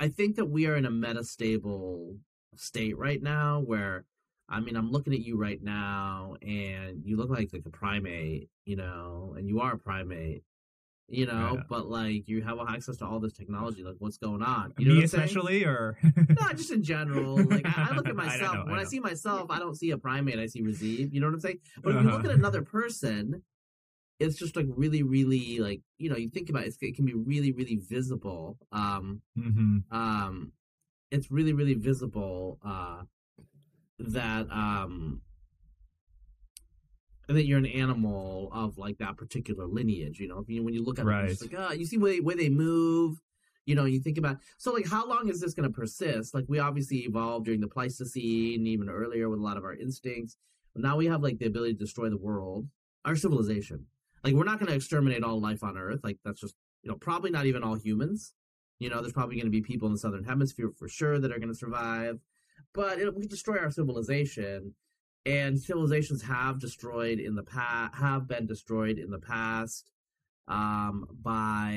I 0.00 0.08
think 0.08 0.36
that 0.36 0.46
we 0.46 0.66
are 0.66 0.76
in 0.76 0.84
a 0.84 0.90
metastable 0.90 2.16
state 2.56 2.96
right 2.96 3.22
now 3.22 3.60
where 3.60 4.04
I 4.48 4.60
mean, 4.60 4.76
I'm 4.76 4.90
looking 4.90 5.12
at 5.12 5.20
you 5.20 5.36
right 5.36 5.62
now, 5.62 6.36
and 6.40 7.02
you 7.04 7.16
look 7.16 7.28
like 7.28 7.50
like 7.52 7.66
a 7.66 7.70
primate, 7.70 8.48
you 8.64 8.76
know, 8.76 9.34
and 9.36 9.46
you 9.48 9.60
are 9.60 9.74
a 9.74 9.78
primate, 9.78 10.42
you 11.08 11.26
know, 11.26 11.54
yeah. 11.56 11.62
but 11.68 11.88
like 11.88 12.28
you 12.28 12.42
have 12.42 12.58
access 12.66 12.96
to 12.98 13.06
all 13.06 13.20
this 13.20 13.34
technology. 13.34 13.82
Like, 13.84 13.96
what's 13.98 14.16
going 14.16 14.42
on? 14.42 14.72
You 14.78 14.94
Me 14.94 15.02
especially, 15.02 15.64
or 15.64 15.98
no, 16.02 16.52
just 16.54 16.70
in 16.70 16.82
general. 16.82 17.36
Like, 17.36 17.66
I, 17.66 17.88
I 17.90 17.94
look 17.94 18.08
at 18.08 18.16
myself 18.26 18.52
I 18.52 18.56
know, 18.56 18.64
when 18.64 18.78
I, 18.78 18.82
I, 18.82 18.84
see 18.84 19.00
myself, 19.00 19.50
I 19.50 19.58
don't 19.58 19.76
see 19.76 19.90
a 19.90 19.98
primate. 19.98 20.38
I 20.38 20.46
see 20.46 20.62
Razib. 20.62 21.12
You 21.12 21.20
know 21.20 21.26
what 21.26 21.34
I'm 21.34 21.40
saying? 21.40 21.58
But 21.82 21.90
uh-huh. 21.90 21.98
if 21.98 22.04
you 22.04 22.10
look 22.10 22.20
at 22.20 22.26
uh-huh. 22.26 22.38
another 22.38 22.62
person, 22.62 23.42
it's 24.18 24.38
just 24.38 24.56
like 24.56 24.66
really, 24.68 25.02
really 25.02 25.58
like 25.58 25.82
you 25.98 26.08
know, 26.08 26.16
you 26.16 26.30
think 26.30 26.48
about 26.48 26.64
it, 26.64 26.74
it 26.80 26.96
can 26.96 27.04
be 27.04 27.14
really, 27.14 27.52
really 27.52 27.76
visible. 27.76 28.56
Um, 28.72 29.20
mm-hmm. 29.38 29.94
um, 29.94 30.52
it's 31.10 31.30
really, 31.30 31.52
really 31.52 31.74
visible. 31.74 32.58
Uh 32.64 33.02
that 33.98 34.50
um 34.50 35.20
and 37.28 37.36
that 37.36 37.44
you're 37.44 37.58
an 37.58 37.66
animal 37.66 38.50
of 38.52 38.78
like 38.78 38.98
that 38.98 39.16
particular 39.16 39.66
lineage. 39.66 40.18
You 40.18 40.28
know, 40.28 40.44
you, 40.48 40.64
when 40.64 40.74
you 40.74 40.82
look 40.82 40.98
at 40.98 41.04
right. 41.04 41.30
it, 41.30 41.40
like, 41.40 41.54
ah, 41.56 41.72
you 41.72 41.84
see 41.84 41.98
where, 41.98 42.16
where 42.22 42.36
they 42.36 42.48
move. 42.48 43.20
You 43.66 43.74
know, 43.74 43.84
you 43.84 44.00
think 44.00 44.16
about 44.16 44.38
so 44.56 44.72
like 44.72 44.88
how 44.88 45.06
long 45.06 45.28
is 45.28 45.42
this 45.42 45.52
going 45.52 45.70
to 45.70 45.74
persist? 45.74 46.34
Like 46.34 46.46
we 46.48 46.58
obviously 46.58 46.98
evolved 46.98 47.44
during 47.44 47.60
the 47.60 47.68
Pleistocene, 47.68 48.66
even 48.66 48.88
earlier 48.88 49.28
with 49.28 49.40
a 49.40 49.42
lot 49.42 49.58
of 49.58 49.64
our 49.64 49.74
instincts. 49.74 50.38
But 50.74 50.82
now 50.82 50.96
we 50.96 51.06
have 51.06 51.22
like 51.22 51.38
the 51.38 51.46
ability 51.46 51.74
to 51.74 51.78
destroy 51.78 52.08
the 52.08 52.16
world, 52.16 52.66
our 53.04 53.14
civilization. 53.14 53.84
Like 54.24 54.32
we're 54.32 54.44
not 54.44 54.58
going 54.58 54.70
to 54.70 54.74
exterminate 54.74 55.22
all 55.22 55.38
life 55.38 55.62
on 55.62 55.76
Earth. 55.76 56.00
Like 56.02 56.16
that's 56.24 56.40
just 56.40 56.54
you 56.82 56.90
know 56.90 56.96
probably 56.96 57.30
not 57.30 57.44
even 57.44 57.62
all 57.62 57.74
humans. 57.74 58.32
You 58.78 58.88
know, 58.88 59.02
there's 59.02 59.12
probably 59.12 59.36
going 59.36 59.46
to 59.46 59.50
be 59.50 59.60
people 59.60 59.86
in 59.86 59.92
the 59.92 59.98
southern 59.98 60.24
hemisphere 60.24 60.70
for 60.78 60.88
sure 60.88 61.18
that 61.18 61.30
are 61.30 61.38
going 61.38 61.52
to 61.52 61.54
survive 61.54 62.20
but 62.74 62.98
it, 62.98 63.14
we 63.14 63.26
destroy 63.26 63.58
our 63.58 63.70
civilization 63.70 64.74
and 65.26 65.60
civilizations 65.60 66.22
have 66.22 66.58
destroyed 66.60 67.18
in 67.18 67.34
the 67.34 67.42
past 67.42 67.94
have 67.96 68.26
been 68.28 68.46
destroyed 68.46 68.98
in 68.98 69.10
the 69.10 69.18
past 69.18 69.90
um 70.46 71.06
by 71.22 71.72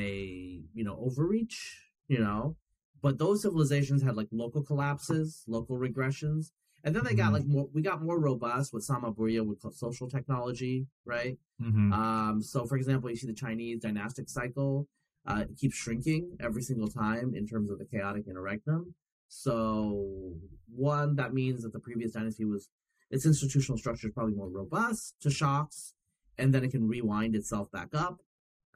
you 0.74 0.84
know 0.84 0.98
overreach 1.02 1.88
you 2.08 2.20
know 2.20 2.56
but 3.02 3.18
those 3.18 3.42
civilizations 3.42 4.04
had 4.04 4.16
like 4.16 4.28
local 4.32 4.62
collapses, 4.62 5.44
local 5.48 5.76
regressions, 5.80 6.52
and 6.84 6.96
then 6.96 7.04
they 7.04 7.16
got 7.16 7.32
Mhm. 7.32 7.34
like 7.34 7.46
more. 7.48 7.68
We 7.74 7.82
got 7.82 8.04
more 8.04 8.20
robust 8.20 8.74
with 8.74 8.86
Samo 8.86 9.16
Burja 9.16 9.44
with 9.44 9.60
co- 9.60 9.72
social 9.72 10.08
technology, 10.08 10.86
right? 11.04 11.40
Mhm. 11.60 11.92
Um, 11.92 12.44
so, 12.44 12.68
for 12.68 12.78
example, 12.78 13.10
you 13.10 13.16
see 13.16 13.26
the 13.26 13.34
Chinese 13.34 13.80
dynastic 13.82 14.30
cycle 14.30 14.88
uh, 15.26 15.46
keeps 15.58 15.76
shrinking 15.76 16.38
every 16.40 16.62
single 16.62 16.90
time 16.90 17.34
in 17.34 17.48
terms 17.48 17.72
of 17.72 17.80
the 17.80 17.86
chaotic 17.86 18.28
interregnum. 18.28 18.94
So, 19.34 20.36
one 20.76 21.16
that 21.16 21.34
means 21.34 21.64
that 21.64 21.72
the 21.72 21.80
previous 21.80 22.12
dynasty 22.12 22.44
was 22.44 22.68
its 23.10 23.26
institutional 23.26 23.78
structure 23.78 24.08
is 24.08 24.14
probably 24.14 24.36
more 24.36 24.50
robust 24.50 25.16
to 25.22 25.32
shocks, 25.32 25.94
and 26.38 26.54
then 26.54 26.66
it 26.66 26.72
can 26.72 26.86
rewind 26.86 27.34
itself 27.34 27.72
back 27.72 27.88
up 27.94 28.18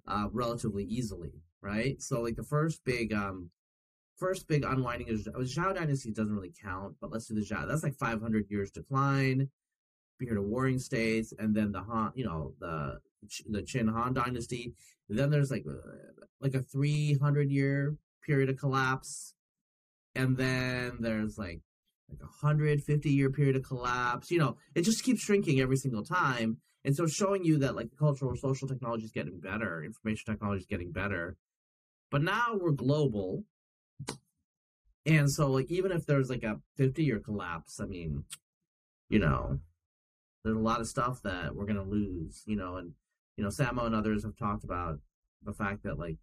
uh, 0.07 0.29
relatively 0.31 0.85
easily, 0.85 1.33
right? 1.61 2.01
So, 2.01 2.21
like 2.21 2.37
the 2.37 2.43
first 2.43 2.85
big, 2.85 3.11
um, 3.11 3.49
first 4.15 4.47
big 4.47 4.63
unwinding 4.63 5.09
is 5.09 5.27
Zhou 5.27 5.75
dynasty 5.75 6.13
doesn't 6.13 6.33
really 6.33 6.53
count, 6.63 6.95
but 7.01 7.11
let's 7.11 7.27
do 7.27 7.35
the 7.35 7.41
Zhou. 7.41 7.67
That's 7.67 7.83
like 7.83 7.95
500 7.95 8.45
years 8.49 8.71
decline 8.71 9.49
period 10.17 10.37
of 10.39 10.45
warring 10.45 10.79
states, 10.79 11.33
and 11.37 11.53
then 11.53 11.73
the 11.73 11.81
Han, 11.81 12.13
you 12.15 12.25
know, 12.25 12.53
the 12.61 12.99
the 13.49 13.61
Qin 13.61 13.91
Han 13.91 14.13
dynasty. 14.13 14.73
Then 15.09 15.29
there's 15.31 15.51
like 15.51 15.65
uh, 15.69 16.23
like 16.39 16.53
a 16.53 16.61
300 16.61 17.51
year 17.51 17.97
period 18.25 18.49
of 18.49 18.57
collapse, 18.57 19.34
and 20.15 20.37
then 20.37 20.97
there's 20.99 21.37
like 21.37 21.61
like 22.09 22.19
a 22.21 22.25
150 22.25 23.09
year 23.09 23.29
period 23.29 23.55
of 23.55 23.63
collapse. 23.63 24.31
You 24.31 24.39
know, 24.39 24.57
it 24.75 24.81
just 24.81 25.03
keeps 25.03 25.21
shrinking 25.21 25.59
every 25.59 25.77
single 25.77 26.03
time. 26.03 26.57
And 26.83 26.95
so 26.95 27.07
showing 27.07 27.43
you 27.43 27.57
that 27.59 27.75
like 27.75 27.89
cultural 27.97 28.31
or 28.31 28.35
social 28.35 28.67
technology 28.67 29.05
is 29.05 29.11
getting 29.11 29.39
better, 29.39 29.83
information 29.83 30.31
technology 30.31 30.61
is 30.61 30.67
getting 30.67 30.91
better. 30.91 31.35
But 32.11 32.21
now 32.21 32.57
we're 32.59 32.71
global. 32.71 33.43
And 35.05 35.31
so 35.31 35.49
like 35.51 35.69
even 35.71 35.91
if 35.91 36.05
there's 36.05 36.29
like 36.29 36.43
a 36.43 36.59
50 36.77 37.03
year 37.03 37.19
collapse, 37.19 37.79
I 37.79 37.85
mean, 37.85 38.25
you 39.09 39.19
know, 39.19 39.59
there's 40.43 40.57
a 40.57 40.59
lot 40.59 40.79
of 40.79 40.87
stuff 40.87 41.21
that 41.23 41.55
we're 41.55 41.65
gonna 41.65 41.83
lose, 41.83 42.43
you 42.45 42.55
know, 42.55 42.77
and 42.77 42.93
you 43.35 43.43
know, 43.43 43.49
Samo 43.49 43.85
and 43.85 43.95
others 43.95 44.23
have 44.23 44.37
talked 44.37 44.63
about 44.63 44.99
the 45.43 45.53
fact 45.53 45.83
that 45.83 45.99
like 45.99 46.17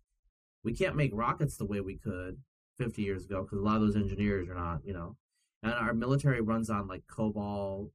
we 0.62 0.72
can't 0.72 0.96
make 0.96 1.10
rockets 1.12 1.56
the 1.56 1.66
way 1.66 1.80
we 1.80 1.96
could 1.96 2.38
50 2.84 3.02
years 3.02 3.24
ago 3.24 3.42
because 3.42 3.58
a 3.58 3.62
lot 3.62 3.76
of 3.76 3.82
those 3.82 3.96
engineers 3.96 4.48
are 4.48 4.54
not, 4.54 4.80
you 4.84 4.92
know, 4.92 5.16
and 5.62 5.72
our 5.72 5.94
military 5.94 6.40
runs 6.40 6.70
on 6.70 6.88
like 6.88 7.02
COBOL, 7.06 7.90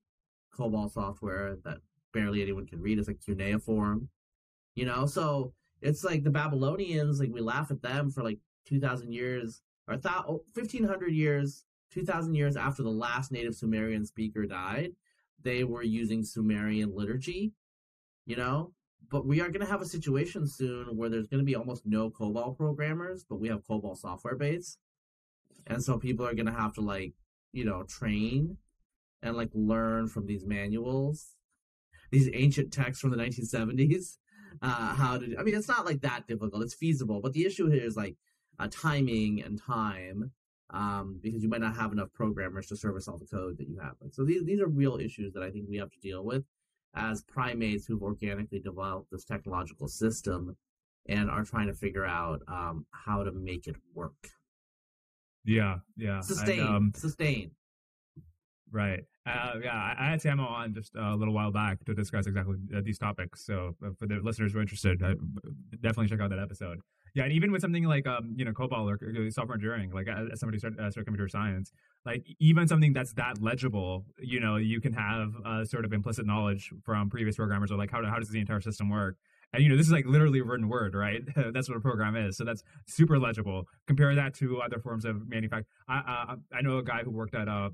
COBOL 0.58 0.92
software 0.92 1.58
that 1.64 1.80
barely 2.14 2.42
anyone 2.42 2.66
can 2.66 2.82
read. 2.82 3.00
It's 3.00 3.08
like 3.08 3.24
cuneiform, 3.24 4.10
you 4.76 4.86
know. 4.86 5.06
So 5.06 5.54
it's 5.82 6.04
like 6.04 6.24
the 6.24 6.30
Babylonians, 6.30 7.20
like 7.20 7.32
we 7.32 7.42
laugh 7.42 7.72
at 7.72 7.82
them 7.82 8.10
for 8.10 8.24
like 8.24 8.40
2,000 8.66 9.12
years 9.12 9.62
or 9.88 9.98
th- 9.98 10.26
1,500 10.26 11.12
years, 11.14 11.66
2,000 11.92 12.36
years 12.36 12.56
after 12.56 12.84
the 12.84 12.90
last 12.90 13.32
native 13.32 13.56
Sumerian 13.56 14.06
speaker 14.06 14.46
died 14.46 14.92
they 15.44 15.64
were 15.64 15.84
using 15.84 16.24
Sumerian 16.24 16.96
liturgy, 16.96 17.54
you 18.26 18.36
know. 18.36 18.74
But 19.10 19.26
we 19.26 19.40
are 19.42 19.50
going 19.50 19.66
to 19.66 19.72
have 19.72 19.82
a 19.82 19.86
situation 19.86 20.48
soon 20.48 20.98
where 20.98 21.10
there's 21.10 21.28
going 21.28 21.40
to 21.40 21.46
be 21.46 21.56
almost 21.56 21.86
no 21.86 22.10
COBOL 22.10 22.58
programmers, 22.58 23.26
but 23.28 23.40
we 23.40 23.48
have 23.48 23.66
COBOL 23.66 23.98
software 23.98 24.36
base, 24.36 24.78
and 25.66 25.84
so 25.84 25.98
people 25.98 26.26
are 26.26 26.34
going 26.34 26.48
to 26.48 26.52
have 26.52 26.74
to 26.74 26.82
like, 26.82 27.14
you 27.54 27.66
know, 27.66 27.84
train 27.84 28.58
and 29.22 29.36
like 29.36 29.50
learn 29.54 30.08
from 30.08 30.26
these 30.26 30.46
manuals, 30.46 31.36
these 32.12 32.30
ancient 32.34 32.72
texts 32.72 33.02
from 33.02 33.12
the 33.12 33.18
1970s, 33.18 34.18
uh, 34.62 34.96
how 34.96 35.18
to. 35.18 35.38
I 35.38 35.44
mean, 35.44 35.56
it's 35.56 35.68
not 35.68 35.86
like 35.86 36.02
that 36.02 36.28
difficult. 36.28 36.64
It's 36.64 36.74
feasible, 36.74 37.22
but 37.22 37.34
the 37.34 37.46
issue 37.46 37.70
here 37.70 37.84
is 37.84 37.96
like 37.96 38.16
uh, 38.60 38.68
timing 38.72 39.42
and 39.42 39.62
time 39.62 40.32
um, 40.72 41.20
because 41.22 41.44
you 41.44 41.50
might 41.50 41.62
not 41.62 41.76
have 41.76 41.92
enough 41.92 42.12
programmers 42.14 42.68
to 42.68 42.76
service 42.76 43.08
all 43.08 43.18
the 43.18 43.26
code 43.26 43.58
that 43.58 43.68
you 43.68 43.80
have. 43.80 43.96
So 44.12 44.24
these 44.24 44.44
these 44.44 44.60
are 44.60 44.68
real 44.68 44.98
issues 44.98 45.34
that 45.34 45.44
I 45.44 45.50
think 45.50 45.66
we 45.70 45.78
have 45.78 45.92
to 45.92 46.00
deal 46.00 46.24
with 46.24 46.44
as 46.98 47.22
primates 47.24 47.86
who've 47.86 48.02
organically 48.02 48.60
developed 48.60 49.12
this 49.12 49.24
technological 49.24 49.88
system 49.88 50.56
and 51.08 51.30
are 51.30 51.44
trying 51.44 51.68
to 51.68 51.74
figure 51.74 52.06
out 52.06 52.42
um, 52.48 52.86
how 52.92 53.24
to 53.24 53.32
make 53.32 53.68
it 53.68 53.76
work. 53.94 54.32
Yeah, 55.46 55.78
yeah. 55.96 56.20
Sustain, 56.22 56.60
And, 56.60 56.70
um, 56.70 56.92
sustain. 56.96 57.52
Right. 58.70 59.06
Uh, 59.26 59.54
yeah, 59.64 59.74
I, 59.74 59.96
I 59.98 60.10
had 60.10 60.22
Samo 60.22 60.50
on 60.50 60.74
just 60.74 60.94
a 60.96 61.16
little 61.16 61.34
while 61.34 61.52
back 61.52 61.84
to 61.86 61.94
discuss 61.94 62.28
exactly 62.28 62.56
uh, 62.76 62.82
these 62.84 62.98
topics. 62.98 63.46
So 63.46 63.76
uh, 63.86 63.92
for 63.98 64.08
the 64.08 64.16
listeners 64.22 64.52
who 64.52 64.60
are 64.60 64.62
interested, 64.62 65.02
uh, 65.02 65.16
definitely 65.82 66.08
check 66.08 66.20
out 66.20 66.30
that 66.32 66.40
episode. 66.40 66.80
Yeah, 67.18 67.24
and 67.24 67.34
even 67.34 67.52
with 67.52 67.62
something 67.62 67.84
like 67.84 68.06
um, 68.06 68.36
you 68.36 68.46
know, 68.46 68.52
COBOL 68.52 68.86
or 68.92 69.00
uh, 69.26 69.32
software 69.32 69.56
engineering, 69.56 69.90
like 69.92 70.08
as 70.08 70.28
as 70.34 70.40
somebody 70.40 70.60
started, 70.60 70.80
uh, 70.80 70.92
started 70.92 71.06
computer 71.06 71.28
science, 71.28 71.72
like 72.06 72.24
even 72.40 72.68
something 72.68 72.94
that's 72.94 73.12
that 73.14 73.42
legible, 73.42 74.06
you 74.20 74.40
know, 74.40 74.58
you 74.58 74.80
can 74.80 74.94
have 74.94 75.34
uh, 75.44 75.66
sort 75.66 75.84
of 75.84 75.94
implicit 75.94 76.28
knowledge 76.28 76.72
from 76.84 77.10
previous 77.10 77.36
programmers 77.36 77.72
or 77.72 77.76
like 77.76 77.90
how 77.90 78.06
how 78.06 78.20
does 78.20 78.30
the 78.30 78.40
entire 78.40 78.62
system 78.62 78.92
work. 78.92 79.16
And 79.52 79.64
you 79.64 79.70
know, 79.70 79.76
this 79.76 79.88
is 79.88 79.92
like 79.92 80.06
literally 80.06 80.42
written 80.42 80.70
word, 80.70 80.94
right? 80.94 81.24
that's 81.54 81.68
what 81.68 81.76
a 81.80 81.82
program 81.82 82.16
is. 82.16 82.38
So 82.38 82.44
that's 82.44 82.62
super 82.86 83.18
legible. 83.18 83.64
Compare 83.88 84.14
that 84.14 84.36
to 84.36 84.62
other 84.62 84.78
forms 84.78 85.04
of 85.04 85.28
manufacturing. 85.28 85.66
I, 85.90 85.96
I 85.96 86.36
I 86.60 86.62
know 86.62 86.78
a 86.78 86.84
guy 86.84 87.02
who 87.02 87.10
worked 87.10 87.34
at 87.34 87.48
a 87.48 87.72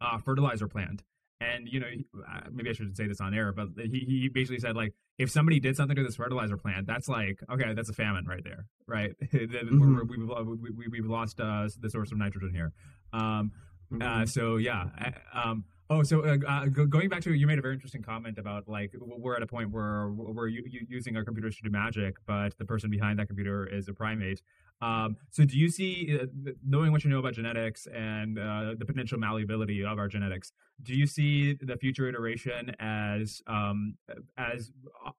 uh, 0.00 0.18
fertilizer 0.18 0.68
plant. 0.68 1.02
And 1.40 1.66
you 1.68 1.80
know, 1.80 1.86
uh, 2.30 2.40
maybe 2.52 2.68
I 2.68 2.72
shouldn't 2.74 2.96
say 2.96 3.06
this 3.06 3.20
on 3.20 3.32
air, 3.34 3.52
but 3.52 3.68
he 3.76 4.04
he 4.06 4.28
basically 4.28 4.58
said 4.58 4.76
like, 4.76 4.92
if 5.18 5.30
somebody 5.30 5.58
did 5.58 5.74
something 5.74 5.96
to 5.96 6.02
this 6.02 6.16
fertilizer 6.16 6.56
plant, 6.58 6.86
that's 6.86 7.08
like, 7.08 7.40
okay, 7.50 7.72
that's 7.72 7.88
a 7.88 7.94
famine 7.94 8.26
right 8.26 8.44
there, 8.44 8.66
right? 8.86 9.12
Then 9.32 9.48
we're- 9.80 10.04
we've 10.06 10.28
we, 10.60 10.70
we, 10.70 10.88
we've 10.88 11.06
lost 11.06 11.40
uh, 11.40 11.68
the 11.80 11.88
source 11.88 12.12
of 12.12 12.18
nitrogen 12.18 12.52
here. 12.52 12.72
Um, 13.12 13.52
uh, 13.92 13.96
Mhm. 13.96 14.28
so 14.28 14.56
yeah. 14.58 14.84
uh, 15.00 15.10
Um, 15.48 15.64
oh, 15.88 16.02
so 16.02 16.24
uh, 16.24 16.36
uh, 16.46 16.66
going 16.66 17.08
back 17.08 17.22
to 17.22 17.32
you 17.32 17.46
made 17.46 17.58
a 17.58 17.62
very 17.62 17.74
interesting 17.74 18.02
comment 18.02 18.36
about 18.38 18.68
like 18.68 18.94
we're 19.00 19.34
at 19.34 19.42
a 19.42 19.46
point 19.46 19.70
where 19.70 20.10
we're 20.10 20.46
using 20.48 21.16
our 21.16 21.24
computers 21.24 21.56
to 21.56 21.62
do 21.62 21.70
magic, 21.70 22.16
but 22.26 22.56
the 22.58 22.64
person 22.66 22.90
behind 22.90 23.18
that 23.18 23.26
computer 23.28 23.66
is 23.66 23.88
a 23.88 23.94
primate. 23.94 24.42
Um, 24.82 25.16
so 25.30 25.44
do 25.44 25.58
you 25.58 25.68
see, 25.68 26.18
uh, 26.20 26.52
knowing 26.66 26.90
what 26.90 27.04
you 27.04 27.10
know 27.10 27.18
about 27.18 27.34
genetics 27.34 27.86
and 27.94 28.38
uh, 28.38 28.74
the 28.78 28.86
potential 28.86 29.18
malleability 29.18 29.84
of 29.84 29.98
our 29.98 30.08
genetics, 30.08 30.52
do 30.82 30.94
you 30.94 31.06
see 31.06 31.54
the 31.60 31.76
future 31.76 32.08
iteration 32.08 32.74
as 32.80 33.42
um, 33.46 33.96
as 34.38 34.72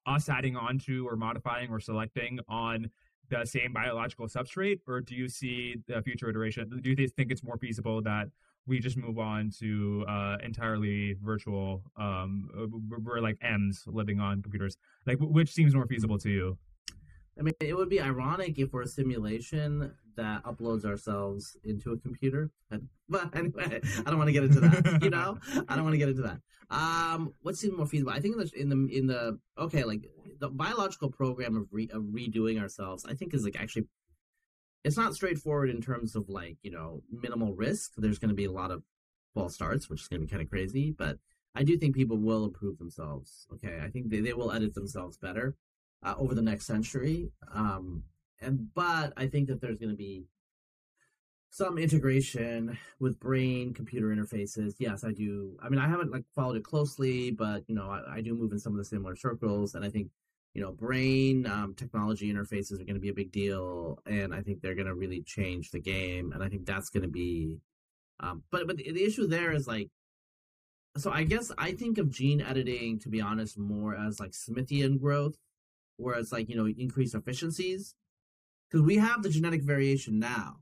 us 0.07 0.30
adding 0.30 0.55
on 0.55 0.80
to 0.80 1.07
or 1.07 1.16
modifying 1.16 1.70
or 1.70 1.80
selecting 1.80 2.39
on 2.47 2.89
the 3.30 3.45
same 3.45 3.72
biological 3.72 4.28
substrate, 4.28 4.80
or 4.88 4.99
do 4.99 5.16
you 5.16 5.30
see 5.30 5.76
the 5.88 6.01
future 6.01 6.30
iteration? 6.30 6.70
Do 6.82 6.89
you 6.89 7.07
think 7.07 7.32
it's 7.32 7.43
more 7.43 7.57
feasible 7.57 8.01
that 8.01 8.28
we 8.68 8.80
just 8.80 8.97
move 8.97 9.18
on 9.20 9.51
to 9.59 10.05
uh, 10.07 10.38
entirely 10.43 11.16
virtual? 11.24 11.82
Um, 11.97 12.49
we're, 13.03 13.22
like 13.22 13.38
Ems 13.41 13.84
living 13.88 14.20
on 14.20 14.41
computers. 14.41 14.76
Like, 15.05 15.18
which 15.20 15.51
seems 15.51 15.74
more 15.74 15.88
feasible 15.88 16.18
to 16.20 16.30
you? 16.30 16.57
I 17.40 17.44
mean, 17.44 17.54
it 17.60 17.76
would 17.76 17.90
be 17.90 18.02
ironic 18.02 18.60
if 18.60 18.74
we're 18.74 18.84
a 18.84 18.88
simulation 18.88 19.92
that 20.16 20.44
uploads 20.44 20.86
ourselves 20.86 21.58
into 21.64 21.92
a 21.92 21.98
computer. 21.98 22.52
But 23.10 23.36
anyway, 23.36 23.82
I 23.84 24.04
don't 24.10 24.18
want 24.18 24.30
to 24.30 24.32
get 24.32 24.46
into 24.46 24.62
that. 24.62 25.00
You 25.04 25.10
know, 25.10 25.38
I 25.68 25.76
don't 25.76 25.84
want 25.84 25.96
to 25.96 25.98
get 25.98 26.08
into 26.08 26.22
that. 26.22 26.40
Um, 26.70 27.34
what 27.42 27.58
seems 27.58 27.76
more 27.76 27.86
feasible? 27.86 28.14
I 28.14 28.22
think 28.22 28.38
in 28.56 28.70
the 28.70 28.88
in 28.90 29.08
the 29.08 29.38
okay, 29.58 29.84
like 29.84 30.10
the 30.40 30.48
biological 30.48 31.12
program 31.12 31.58
of, 31.58 31.68
re, 31.72 31.90
of 31.92 32.04
redoing 32.04 32.58
ourselves, 32.58 33.04
I 33.06 33.14
think 33.14 33.34
is 33.34 33.44
like 33.44 33.60
actually, 33.60 33.88
it's 34.86 34.96
not 34.96 35.14
straightforward 35.14 35.70
in 35.70 35.82
terms 35.82 36.16
of 36.16 36.30
like 36.30 36.56
you 36.64 36.72
know 36.72 37.04
minimal 37.12 37.54
risk. 37.54 37.92
There's 37.98 38.18
going 38.18 38.30
to 38.30 38.36
be 38.36 38.46
a 38.46 38.52
lot 38.52 38.72
of 38.72 38.82
false 39.34 39.56
starts, 39.56 39.90
which 39.90 40.04
is 40.04 40.08
going 40.08 40.22
to 40.22 40.26
be 40.26 40.32
kind 40.32 40.42
of 40.42 40.50
crazy, 40.50 40.92
but. 40.98 41.18
I 41.54 41.64
do 41.64 41.78
think 41.78 41.96
people 41.96 42.16
will 42.16 42.46
improve 42.46 42.78
themselves. 42.78 43.46
Okay, 43.54 43.82
I 43.84 43.90
think 43.90 44.10
they, 44.10 44.22
they 44.22 44.32
will 44.32 44.54
edit 44.54 44.74
themselves 44.74 45.18
better 45.18 45.58
uh, 46.04 46.16
over 46.18 46.36
the 46.36 46.41
next 46.41 46.66
century. 46.66 47.32
Um, 47.54 48.04
and 48.39 48.74
but 48.74 49.14
I 49.18 49.28
think 49.28 49.47
that 49.47 49.62
there's 49.62 49.78
going 49.78 49.91
to 49.91 49.95
be 49.95 50.26
some 51.52 51.78
integration 51.78 52.78
with 52.99 53.20
brain 53.20 53.74
computer 53.74 54.08
interfaces. 54.08 54.74
Yes, 54.80 55.04
I 55.04 55.12
do. 55.12 55.58
I 55.62 55.70
mean, 55.70 55.80
I 55.80 55.88
haven't 55.88 56.12
like 56.12 56.24
followed 56.34 56.58
it 56.58 56.64
closely, 56.64 57.32
but 57.32 57.64
you 57.68 57.76
know, 57.76 57.89
I, 57.89 58.18
I 58.18 58.22
do 58.22 58.34
move 58.34 58.52
in 58.52 58.60
some 58.60 58.74
of 58.74 58.78
the 58.78 58.86
similar 58.86 59.16
circles, 59.16 59.76
and 59.76 59.86
I 59.86 59.89
think 59.89 60.08
you 60.54 60.62
know, 60.62 60.72
brain 60.72 61.45
um, 61.47 61.74
technology 61.76 62.32
interfaces 62.32 62.74
are 62.74 62.84
going 62.84 62.95
to 62.95 62.99
be 62.99 63.10
a 63.10 63.14
big 63.14 63.32
deal, 63.32 63.99
and 64.06 64.34
I 64.34 64.41
think 64.41 64.62
they're 64.62 64.76
going 64.76 64.88
to 64.88 64.95
really 64.95 65.22
change 65.22 65.72
the 65.72 65.80
game, 65.80 66.34
and 66.34 66.43
I 66.43 66.49
think 66.49 66.66
that's 66.66 66.89
going 66.89 67.04
to 67.04 67.10
be. 67.10 67.60
Um, 68.20 68.43
but 68.52 68.68
but 68.68 68.78
the, 68.78 68.91
the 68.91 69.04
issue 69.04 69.28
there 69.28 69.52
is 69.54 69.68
like 69.68 69.89
so 70.97 71.12
I 71.12 71.24
guess 71.24 71.52
I 71.58 71.72
think 71.72 71.97
of 71.97 72.10
gene 72.10 72.41
editing, 72.41 72.99
to 72.99 73.10
be 73.10 73.22
honest, 73.22 73.58
more 73.58 73.95
as 73.95 74.20
like 74.20 74.32
Smithian 74.32 74.99
growth, 74.99 75.36
where 76.02 76.16
it's 76.16 76.32
like, 76.32 76.49
you 76.49 76.56
know, 76.56 76.68
increase 76.68 77.14
efficiencies. 77.14 77.95
Because 78.70 78.86
we 78.86 78.97
have 78.97 79.22
the 79.22 79.30
genetic 79.30 79.64
variation 79.64 80.20
now. 80.20 80.58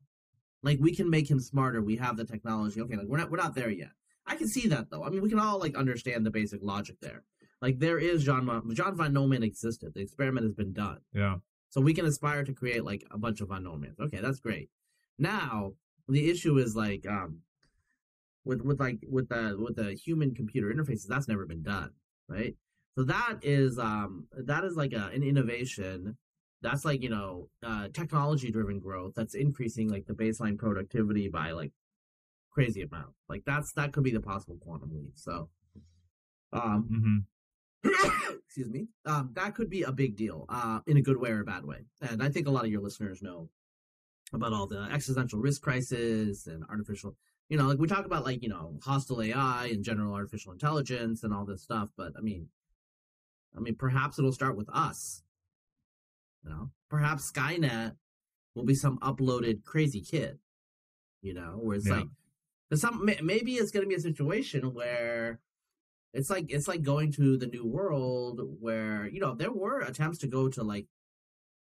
Like 0.63 0.79
we 0.81 0.95
can 0.95 1.09
make 1.09 1.29
him 1.29 1.39
smarter. 1.39 1.81
We 1.81 1.95
have 1.97 2.17
the 2.17 2.25
technology. 2.25 2.81
Okay, 2.81 2.95
like 2.95 3.07
we're 3.07 3.17
not 3.17 3.31
we're 3.31 3.37
not 3.37 3.55
there 3.55 3.69
yet. 3.69 3.91
I 4.25 4.35
can 4.35 4.47
see 4.47 4.67
that 4.67 4.89
though. 4.89 5.03
I 5.03 5.09
mean, 5.09 5.21
we 5.21 5.29
can 5.29 5.39
all 5.39 5.59
like 5.59 5.75
understand 5.75 6.25
the 6.25 6.31
basic 6.31 6.61
logic 6.61 6.97
there. 7.01 7.23
Like 7.61 7.79
there 7.79 7.97
is 7.97 8.23
John 8.23 8.71
John 8.73 8.95
von 8.95 9.13
Neumann 9.13 9.43
existed. 9.43 9.93
The 9.93 10.01
experiment 10.01 10.45
has 10.45 10.53
been 10.53 10.73
done. 10.73 10.99
Yeah. 11.13 11.37
So 11.69 11.81
we 11.81 11.93
can 11.93 12.05
aspire 12.05 12.43
to 12.43 12.53
create 12.53 12.83
like 12.83 13.05
a 13.11 13.17
bunch 13.17 13.41
of 13.41 13.49
von 13.49 13.63
Neumanns. 13.63 13.99
Okay, 13.99 14.19
that's 14.21 14.39
great. 14.39 14.69
Now 15.17 15.73
the 16.07 16.29
issue 16.29 16.57
is 16.57 16.75
like 16.75 17.05
um 17.07 17.39
with 18.45 18.61
with 18.61 18.79
like 18.79 18.99
with 19.07 19.29
the 19.29 19.55
with 19.57 19.75
the 19.75 19.93
human 19.93 20.33
computer 20.33 20.73
interfaces 20.73 21.07
that's 21.07 21.27
never 21.27 21.45
been 21.45 21.63
done, 21.63 21.91
right? 22.27 22.55
So 22.97 23.03
that 23.05 23.39
is 23.43 23.79
um 23.79 24.27
that 24.33 24.63
is 24.63 24.75
like 24.75 24.93
a, 24.93 25.09
an 25.13 25.23
innovation 25.23 26.17
that's 26.61 26.85
like 26.85 27.01
you 27.01 27.09
know 27.09 27.49
uh, 27.63 27.87
technology 27.93 28.51
driven 28.51 28.79
growth 28.79 29.13
that's 29.15 29.35
increasing 29.35 29.89
like 29.89 30.05
the 30.05 30.13
baseline 30.13 30.57
productivity 30.57 31.29
by 31.29 31.51
like 31.51 31.71
crazy 32.51 32.81
amount 32.81 33.13
like 33.29 33.43
that's 33.45 33.71
that 33.73 33.93
could 33.93 34.03
be 34.03 34.11
the 34.11 34.19
possible 34.19 34.57
quantum 34.59 34.91
leap 34.93 35.13
so 35.15 35.49
um 36.51 36.89
Mm-hmm. 36.91 37.17
excuse 38.45 38.69
me 38.69 38.87
um 39.05 39.29
that 39.33 39.55
could 39.55 39.69
be 39.69 39.83
a 39.83 39.91
big 39.91 40.17
deal 40.17 40.45
uh 40.49 40.79
in 40.85 40.97
a 40.97 41.01
good 41.01 41.17
way 41.17 41.29
or 41.29 41.39
a 41.41 41.45
bad 41.45 41.63
way 41.63 41.85
and 42.01 42.21
i 42.21 42.27
think 42.27 42.45
a 42.45 42.51
lot 42.51 42.65
of 42.65 42.71
your 42.71 42.81
listeners 42.81 43.21
know 43.21 43.47
about 44.33 44.51
all 44.51 44.67
the 44.67 44.81
existential 44.91 45.39
risk 45.39 45.61
crisis 45.61 46.45
and 46.45 46.65
artificial 46.69 47.15
you 47.47 47.57
know 47.57 47.65
like 47.65 47.79
we 47.79 47.87
talk 47.87 48.05
about 48.05 48.25
like 48.25 48.43
you 48.43 48.49
know 48.49 48.77
hostile 48.83 49.21
ai 49.21 49.69
and 49.71 49.85
general 49.85 50.13
artificial 50.13 50.51
intelligence 50.51 51.23
and 51.23 51.33
all 51.33 51.45
this 51.45 51.61
stuff 51.61 51.89
but 51.95 52.11
i 52.17 52.21
mean 52.21 52.49
i 53.55 53.59
mean 53.59 53.75
perhaps 53.75 54.17
it'll 54.19 54.31
start 54.31 54.55
with 54.55 54.69
us 54.69 55.23
you 56.43 56.49
know, 56.49 56.71
perhaps 56.89 57.31
Skynet 57.31 57.95
will 58.55 58.63
be 58.65 58.75
some 58.75 58.97
uploaded 58.99 59.63
crazy 59.63 60.01
kid. 60.01 60.39
You 61.21 61.33
know, 61.33 61.59
where 61.61 61.75
it's 61.75 61.85
Yeah. 61.85 61.97
like, 61.97 62.09
there's 62.69 62.81
some 62.81 63.03
maybe 63.21 63.55
it's 63.55 63.71
going 63.71 63.83
to 63.83 63.89
be 63.89 63.95
a 63.95 63.99
situation 63.99 64.73
where 64.73 65.39
it's 66.13 66.29
like 66.29 66.49
it's 66.49 66.67
like 66.67 66.81
going 66.81 67.11
to 67.13 67.37
the 67.37 67.47
new 67.47 67.65
world 67.65 68.39
where 68.59 69.07
you 69.07 69.19
know 69.19 69.35
there 69.35 69.51
were 69.51 69.81
attempts 69.81 70.19
to 70.19 70.27
go 70.27 70.47
to 70.49 70.63
like 70.63 70.87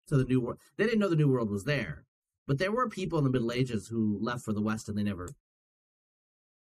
to 0.06 0.16
the 0.16 0.24
new 0.24 0.40
world. 0.40 0.60
They 0.76 0.84
didn't 0.84 1.00
know 1.00 1.08
the 1.08 1.16
new 1.16 1.28
world 1.28 1.50
was 1.50 1.64
there, 1.64 2.04
but 2.46 2.58
there 2.58 2.72
were 2.72 2.88
people 2.88 3.18
in 3.18 3.24
the 3.24 3.30
Middle 3.30 3.52
Ages 3.52 3.88
who 3.88 4.18
left 4.20 4.44
for 4.44 4.52
the 4.52 4.62
West 4.62 4.88
and 4.88 4.96
they 4.96 5.02
never. 5.02 5.28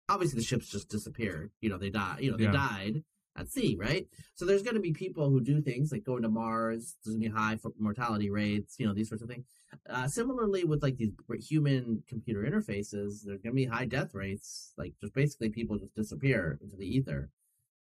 Obviously, 0.09 0.38
the 0.40 0.44
ships 0.44 0.68
just 0.68 0.88
disappeared. 0.88 1.53
You 1.61 1.68
know, 1.68 1.78
they 1.78 1.90
died. 1.90 2.20
You 2.22 2.32
know, 2.32 2.36
they 2.36 2.44
Yeah. 2.44 2.53
died 2.53 3.05
at 3.39 3.51
sea, 3.51 3.76
right? 3.78 4.07
So 4.34 4.45
there's 4.45 4.62
going 4.62 4.74
to 4.74 4.80
be 4.80 4.93
people 4.93 5.30
who 5.30 5.41
do 5.41 5.61
things 5.61 5.93
like 5.93 6.05
going 6.05 6.22
to 6.22 6.28
Mars. 6.28 6.97
There's 7.05 7.16
going 7.16 7.22
to 7.22 7.30
be 7.30 7.34
high 7.34 7.59
mortality 7.78 8.30
rates, 8.30 8.76
you 8.78 8.86
know, 8.86 8.95
these 8.95 9.09
sorts 9.09 9.22
of 9.22 9.28
things. 9.28 9.47
Uh, 9.89 10.09
similarly, 10.09 10.64
with 10.64 10.82
like 10.82 10.97
these 10.97 11.12
human 11.41 12.03
computer 12.09 12.43
interfaces, 12.43 13.24
there's 13.24 13.43
going 13.43 13.43
to 13.43 13.53
be 13.53 13.66
high 13.66 13.84
death 13.84 14.14
rates. 14.14 14.72
Like 14.76 14.95
just 15.01 15.14
basically 15.14 15.51
people 15.51 15.78
just 15.78 15.95
disappear 15.95 16.59
into 16.62 16.76
the 16.76 16.86
ether. 16.86 17.30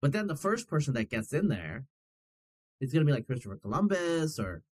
But 0.00 0.12
then 0.12 0.26
the 0.26 0.36
first 0.36 0.68
person 0.68 0.94
that 0.94 1.10
gets 1.10 1.32
in 1.32 1.48
there, 1.48 1.84
it's 2.80 2.92
going 2.92 3.04
to 3.04 3.10
be 3.10 3.14
like 3.14 3.26
Christopher 3.26 3.56
Columbus 3.56 4.38
or, 4.38 4.62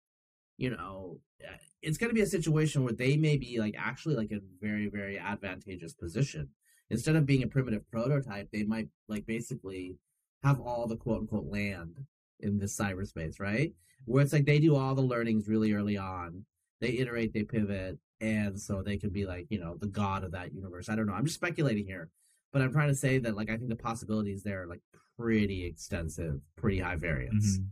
you 0.57 0.69
know, 0.69 1.19
uh, 1.43 1.57
it's 1.81 1.97
going 1.97 2.09
to 2.09 2.15
be 2.15 2.21
a 2.21 2.27
situation 2.27 2.83
where 2.83 2.93
they 2.93 3.17
may 3.17 3.37
be 3.37 3.59
like 3.59 3.75
actually 3.77 4.15
like 4.15 4.31
a 4.31 4.39
very, 4.61 4.87
very 4.87 5.17
advantageous 5.17 5.93
position. 5.93 6.49
Instead 6.89 7.15
of 7.15 7.25
being 7.25 7.43
a 7.43 7.47
primitive 7.47 7.89
prototype, 7.89 8.49
they 8.51 8.63
might 8.63 8.87
like 9.07 9.25
basically 9.25 9.97
have 10.43 10.59
all 10.59 10.87
the 10.87 10.97
quote 10.97 11.21
unquote 11.21 11.45
land 11.45 11.95
in 12.39 12.57
this 12.57 12.77
cyberspace, 12.77 13.39
right? 13.39 13.73
Where 14.05 14.23
it's 14.23 14.33
like 14.33 14.45
they 14.45 14.59
do 14.59 14.75
all 14.75 14.95
the 14.95 15.01
learnings 15.01 15.47
really 15.47 15.73
early 15.73 15.97
on. 15.97 16.45
They 16.81 16.97
iterate, 16.97 17.33
they 17.33 17.43
pivot, 17.43 17.97
and 18.19 18.59
so 18.59 18.81
they 18.81 18.97
could 18.97 19.13
be 19.13 19.25
like, 19.25 19.47
you 19.49 19.59
know, 19.59 19.77
the 19.79 19.87
god 19.87 20.23
of 20.23 20.31
that 20.33 20.53
universe. 20.53 20.89
I 20.89 20.95
don't 20.95 21.07
know. 21.07 21.13
I'm 21.13 21.25
just 21.25 21.35
speculating 21.35 21.85
here. 21.85 22.09
But 22.51 22.61
I'm 22.61 22.71
trying 22.71 22.89
to 22.89 22.95
say 22.95 23.17
that 23.19 23.35
like 23.35 23.49
I 23.49 23.57
think 23.57 23.69
the 23.69 23.75
possibilities 23.75 24.43
there 24.43 24.63
are 24.63 24.67
like 24.67 24.81
pretty 25.17 25.65
extensive, 25.65 26.39
pretty 26.55 26.79
high 26.79 26.97
variance. 26.97 27.59
Mhm. 27.59 27.65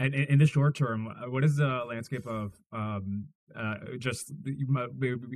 And 0.00 0.14
in, 0.14 0.38
the 0.38 0.46
short 0.46 0.76
term, 0.76 1.08
uh, 1.08 1.28
what 1.28 1.42
is 1.42 1.56
the 1.56 1.84
landscape 1.88 2.24
of 2.24 2.54
um, 2.72 3.26
uh, 3.56 3.78
just, 3.98 4.30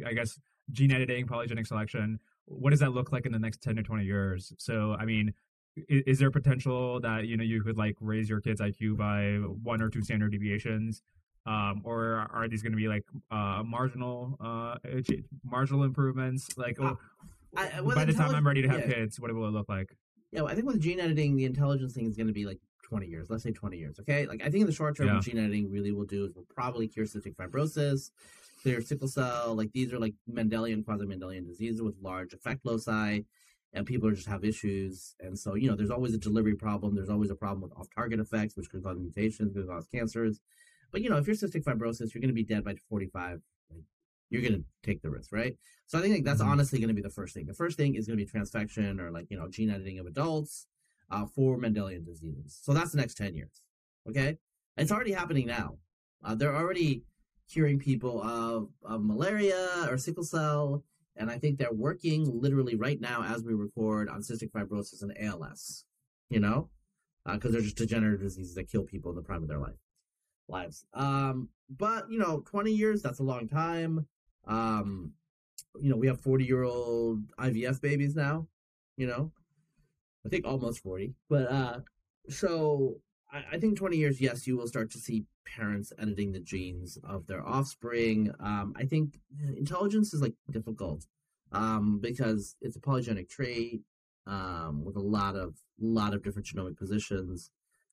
I 0.06 0.12
guess, 0.12 0.38
gene 0.70 0.92
editing, 0.92 1.26
polygenic 1.26 1.66
selection? 1.66 2.20
What 2.44 2.70
does 2.70 2.78
that 2.78 2.92
look 2.92 3.10
like 3.10 3.26
in 3.26 3.32
the 3.32 3.40
next 3.40 3.60
10 3.60 3.74
to 3.74 3.82
20 3.82 4.04
years? 4.04 4.52
So, 4.58 4.94
I 5.00 5.04
mean, 5.04 5.34
is, 5.76 6.02
is 6.06 6.18
there 6.18 6.30
potential 6.30 7.00
that, 7.00 7.26
you 7.26 7.36
know, 7.36 7.44
you 7.44 7.62
could 7.62 7.76
like 7.76 7.96
raise 8.00 8.28
your 8.28 8.40
kid's 8.40 8.60
IQ 8.60 8.96
by 8.96 9.36
one 9.62 9.80
or 9.82 9.88
two 9.88 10.02
standard 10.02 10.32
deviations? 10.32 11.02
Um, 11.44 11.82
or 11.84 12.28
are 12.32 12.46
these 12.48 12.62
going 12.62 12.72
to 12.72 12.76
be 12.76 12.86
like 12.88 13.04
uh, 13.30 13.62
marginal, 13.66 14.36
uh, 14.40 14.76
marginal 15.44 15.82
improvements? 15.84 16.56
Like, 16.56 16.78
Uh, 16.80 16.94
I, 17.56 17.80
by 17.80 18.04
the 18.04 18.12
time 18.12 18.34
I'm 18.34 18.46
ready 18.46 18.62
to 18.62 18.68
have 18.68 18.80
yeah. 18.80 18.94
kids, 18.94 19.18
what 19.20 19.32
will 19.34 19.46
it 19.48 19.50
look 19.50 19.68
like? 19.68 19.94
Yeah, 20.30 20.42
well, 20.42 20.52
I 20.52 20.54
think 20.54 20.66
with 20.66 20.80
gene 20.80 21.00
editing, 21.00 21.36
the 21.36 21.44
intelligence 21.44 21.92
thing 21.92 22.06
is 22.06 22.16
going 22.16 22.28
to 22.28 22.32
be 22.32 22.46
like 22.46 22.60
20 22.84 23.06
years. 23.06 23.28
Let's 23.28 23.42
say 23.42 23.50
20 23.52 23.76
years, 23.76 23.98
okay? 24.00 24.26
Like, 24.26 24.40
I 24.40 24.44
think 24.50 24.62
in 24.62 24.66
the 24.66 24.72
short 24.72 24.96
term, 24.96 25.08
Yeah. 25.08 25.14
what 25.16 25.24
gene 25.24 25.38
editing 25.38 25.70
really 25.70 25.92
will 25.92 26.04
do 26.06 26.24
is 26.24 26.34
will 26.34 26.46
probably 26.54 26.86
cure 26.88 27.04
cystic 27.06 27.34
fibrosis, 27.36 28.10
clear 28.62 28.80
sickle 28.80 29.08
cell. 29.08 29.54
Like, 29.54 29.70
these 29.72 29.92
are 29.92 29.98
like 29.98 30.14
Mendelian, 30.32 30.84
quasi 30.84 31.04
Mendelian 31.04 31.46
diseases 31.46 31.82
with 31.82 31.94
large 32.00 32.32
effect 32.32 32.64
loci, 32.64 33.20
and 33.72 33.86
people 33.86 34.10
just 34.10 34.28
have 34.28 34.44
issues. 34.44 35.14
And 35.20 35.38
so, 35.38 35.54
you 35.54 35.68
know, 35.68 35.76
there's 35.76 35.90
always 35.90 36.14
a 36.14 36.18
delivery 36.18 36.54
problem. 36.54 36.94
There's 36.94 37.08
always 37.08 37.30
a 37.30 37.34
problem 37.34 37.62
with 37.62 37.72
off 37.78 37.88
target 37.94 38.20
effects, 38.20 38.56
which 38.56 38.68
could 38.70 38.84
cause 38.84 38.98
mutations, 38.98 39.54
could 39.54 39.66
cause 39.68 39.86
cancers. 39.92 40.40
But, 40.90 41.00
you 41.02 41.08
know, 41.08 41.16
if 41.16 41.26
you're 41.26 41.36
cystic 41.36 41.64
fibrosis, 41.64 42.12
you're 42.12 42.20
going 42.20 42.28
to 42.28 42.34
be 42.34 42.44
dead 42.44 42.64
by 42.64 42.74
45. 42.90 43.40
Like, 43.70 43.84
you're 44.28 44.42
going 44.42 44.54
to 44.54 44.64
take 44.82 45.00
the 45.02 45.10
risk, 45.10 45.32
right? 45.32 45.56
So 45.86 45.98
I 45.98 46.02
think 46.02 46.14
like, 46.14 46.24
that's 46.24 46.42
Mhm. 46.42 46.46
honestly 46.46 46.78
going 46.80 46.88
to 46.88 46.94
be 46.94 47.02
the 47.02 47.10
first 47.10 47.34
thing. 47.34 47.46
The 47.46 47.54
first 47.54 47.76
thing 47.76 47.94
is 47.94 48.06
going 48.06 48.18
to 48.18 48.24
be 48.24 48.30
transfection 48.30 49.00
or 49.00 49.10
like 49.10 49.26
you 49.30 49.36
know 49.38 49.48
gene 49.48 49.70
editing 49.70 49.98
of 49.98 50.06
adults 50.06 50.66
uh, 51.10 51.26
for 51.26 51.58
Mendelian 51.58 52.04
diseases. 52.04 52.58
So 52.62 52.72
that's 52.72 52.92
the 52.92 52.98
next 52.98 53.14
ten 53.14 53.34
years. 53.34 53.62
Okay, 54.08 54.38
it's 54.76 54.90
already 54.92 55.12
happening 55.12 55.46
now. 55.46 55.78
Uh, 56.24 56.34
they're 56.34 56.56
already 56.56 57.04
curing 57.50 57.78
people 57.78 58.22
of, 58.22 58.68
of 58.84 59.04
malaria 59.04 59.86
or 59.90 59.98
sickle 59.98 60.24
cell, 60.24 60.82
and 61.16 61.30
I 61.30 61.38
think 61.38 61.58
they're 61.58 61.72
working 61.72 62.40
literally 62.40 62.74
right 62.74 63.00
now 63.00 63.22
as 63.22 63.42
we 63.42 63.54
record 63.54 64.08
on 64.08 64.20
cystic 64.20 64.50
fibrosis 64.50 65.02
and 65.02 65.16
ALS. 65.20 65.84
You 66.30 66.40
know, 66.40 66.70
because 67.30 67.52
they're 67.52 67.60
just 67.60 67.76
degenerative 67.76 68.22
diseases 68.22 68.54
that 68.54 68.70
kill 68.70 68.84
people 68.84 69.10
in 69.10 69.16
the 69.16 69.22
prime 69.22 69.42
of 69.42 69.48
their 69.48 69.58
life 69.58 69.76
lives. 70.48 70.84
Um, 70.94 71.48
but 71.68 72.10
you 72.10 72.18
know, 72.18 72.40
twenty 72.40 72.72
years 72.72 73.02
that's 73.02 73.20
a 73.20 73.24
long 73.24 73.48
time. 73.48 74.06
Um, 74.46 75.12
you 75.80 75.90
know, 75.90 75.96
we 75.96 76.06
have 76.06 76.20
40 76.20 76.44
year 76.44 76.64
old 76.64 77.20
IVF 77.38 77.80
babies 77.80 78.14
now, 78.14 78.46
you 78.96 79.06
know, 79.06 79.32
I 80.24 80.28
think 80.28 80.46
almost 80.46 80.82
40. 80.82 81.14
But, 81.28 81.50
uh, 81.50 81.80
so 82.28 82.96
I, 83.32 83.58
think 83.58 83.78
20 83.78 83.96
years, 83.96 84.20
yes, 84.20 84.46
you 84.46 84.56
will 84.56 84.66
start 84.66 84.90
to 84.90 84.98
see 84.98 85.24
parents 85.46 85.92
editing 85.98 86.32
the 86.32 86.40
genes 86.40 86.98
of 87.02 87.26
their 87.26 87.46
offspring. 87.46 88.30
Um, 88.38 88.74
I 88.76 88.84
think 88.84 89.20
intelligence 89.56 90.12
is 90.12 90.20
like 90.20 90.34
difficult, 90.50 91.06
um, 91.50 91.98
because 92.00 92.56
it's 92.60 92.76
a 92.76 92.80
polygenic 92.80 93.30
trait, 93.30 93.80
um, 94.26 94.84
with 94.84 94.96
a 94.96 95.00
lot 95.00 95.34
of, 95.34 95.56
lot 95.80 96.12
of 96.12 96.22
different 96.22 96.46
genomic 96.46 96.76
positions. 96.76 97.50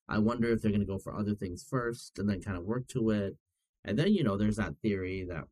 I 0.08 0.18
wonder 0.18 0.50
if 0.50 0.60
they're 0.60 0.72
going 0.72 0.80
to 0.80 0.86
go 0.86 0.98
for 0.98 1.14
other 1.14 1.34
things 1.34 1.64
first 1.68 2.18
and 2.18 2.28
then 2.28 2.42
kind 2.42 2.58
of 2.58 2.64
work 2.64 2.86
to 2.88 3.10
it. 3.10 3.36
And 3.84 3.98
then, 3.98 4.12
you 4.12 4.22
know, 4.22 4.36
there's 4.36 4.56
that 4.56 4.76
theory 4.82 5.24
that 5.28 5.44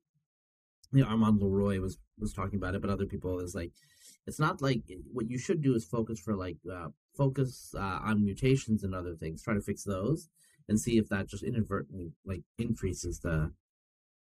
you 0.93 1.03
know, 1.03 1.09
Armand 1.09 1.41
Leroi 1.41 1.81
was 1.81 1.99
was 2.19 2.33
talking 2.33 2.57
about 2.57 2.75
it, 2.75 2.81
but 2.81 2.91
other 2.91 3.07
people 3.07 3.39
is 3.41 3.55
like, 3.55 3.73
it's 4.27 4.41
not 4.41 4.61
like 4.61 4.83
what 5.13 5.31
you 5.31 5.39
should 5.39 5.63
do 5.63 5.75
is 5.75 5.85
focus 5.85 6.19
for 6.19 6.35
like 6.35 6.57
uh, 6.71 6.89
focus 7.23 7.75
uh, 7.77 7.99
on 8.09 8.25
mutations 8.25 8.85
and 8.85 8.95
other 8.95 9.15
things, 9.23 9.43
try 9.43 9.53
to 9.55 9.61
fix 9.61 9.83
those, 9.85 10.29
and 10.69 10.81
see 10.81 10.97
if 10.99 11.07
that 11.09 11.27
just 11.29 11.43
inadvertently 11.43 12.13
like 12.25 12.43
increases 12.59 13.19
the, 13.21 13.53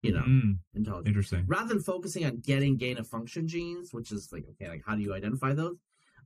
you 0.03 0.13
know, 0.13 0.23
Mm, 0.23 0.59
intelligence. 0.75 1.09
interesting. 1.09 1.45
Rather 1.47 1.69
than 1.75 1.83
focusing 1.83 2.25
on 2.25 2.37
getting 2.39 2.77
gain 2.77 2.97
of 2.99 3.07
function 3.07 3.47
genes, 3.49 3.93
which 3.93 4.11
is 4.13 4.31
like 4.33 4.45
okay, 4.53 4.69
like 4.69 4.83
how 4.87 4.95
do 4.97 5.03
you 5.03 5.13
identify 5.13 5.53
those? 5.53 5.77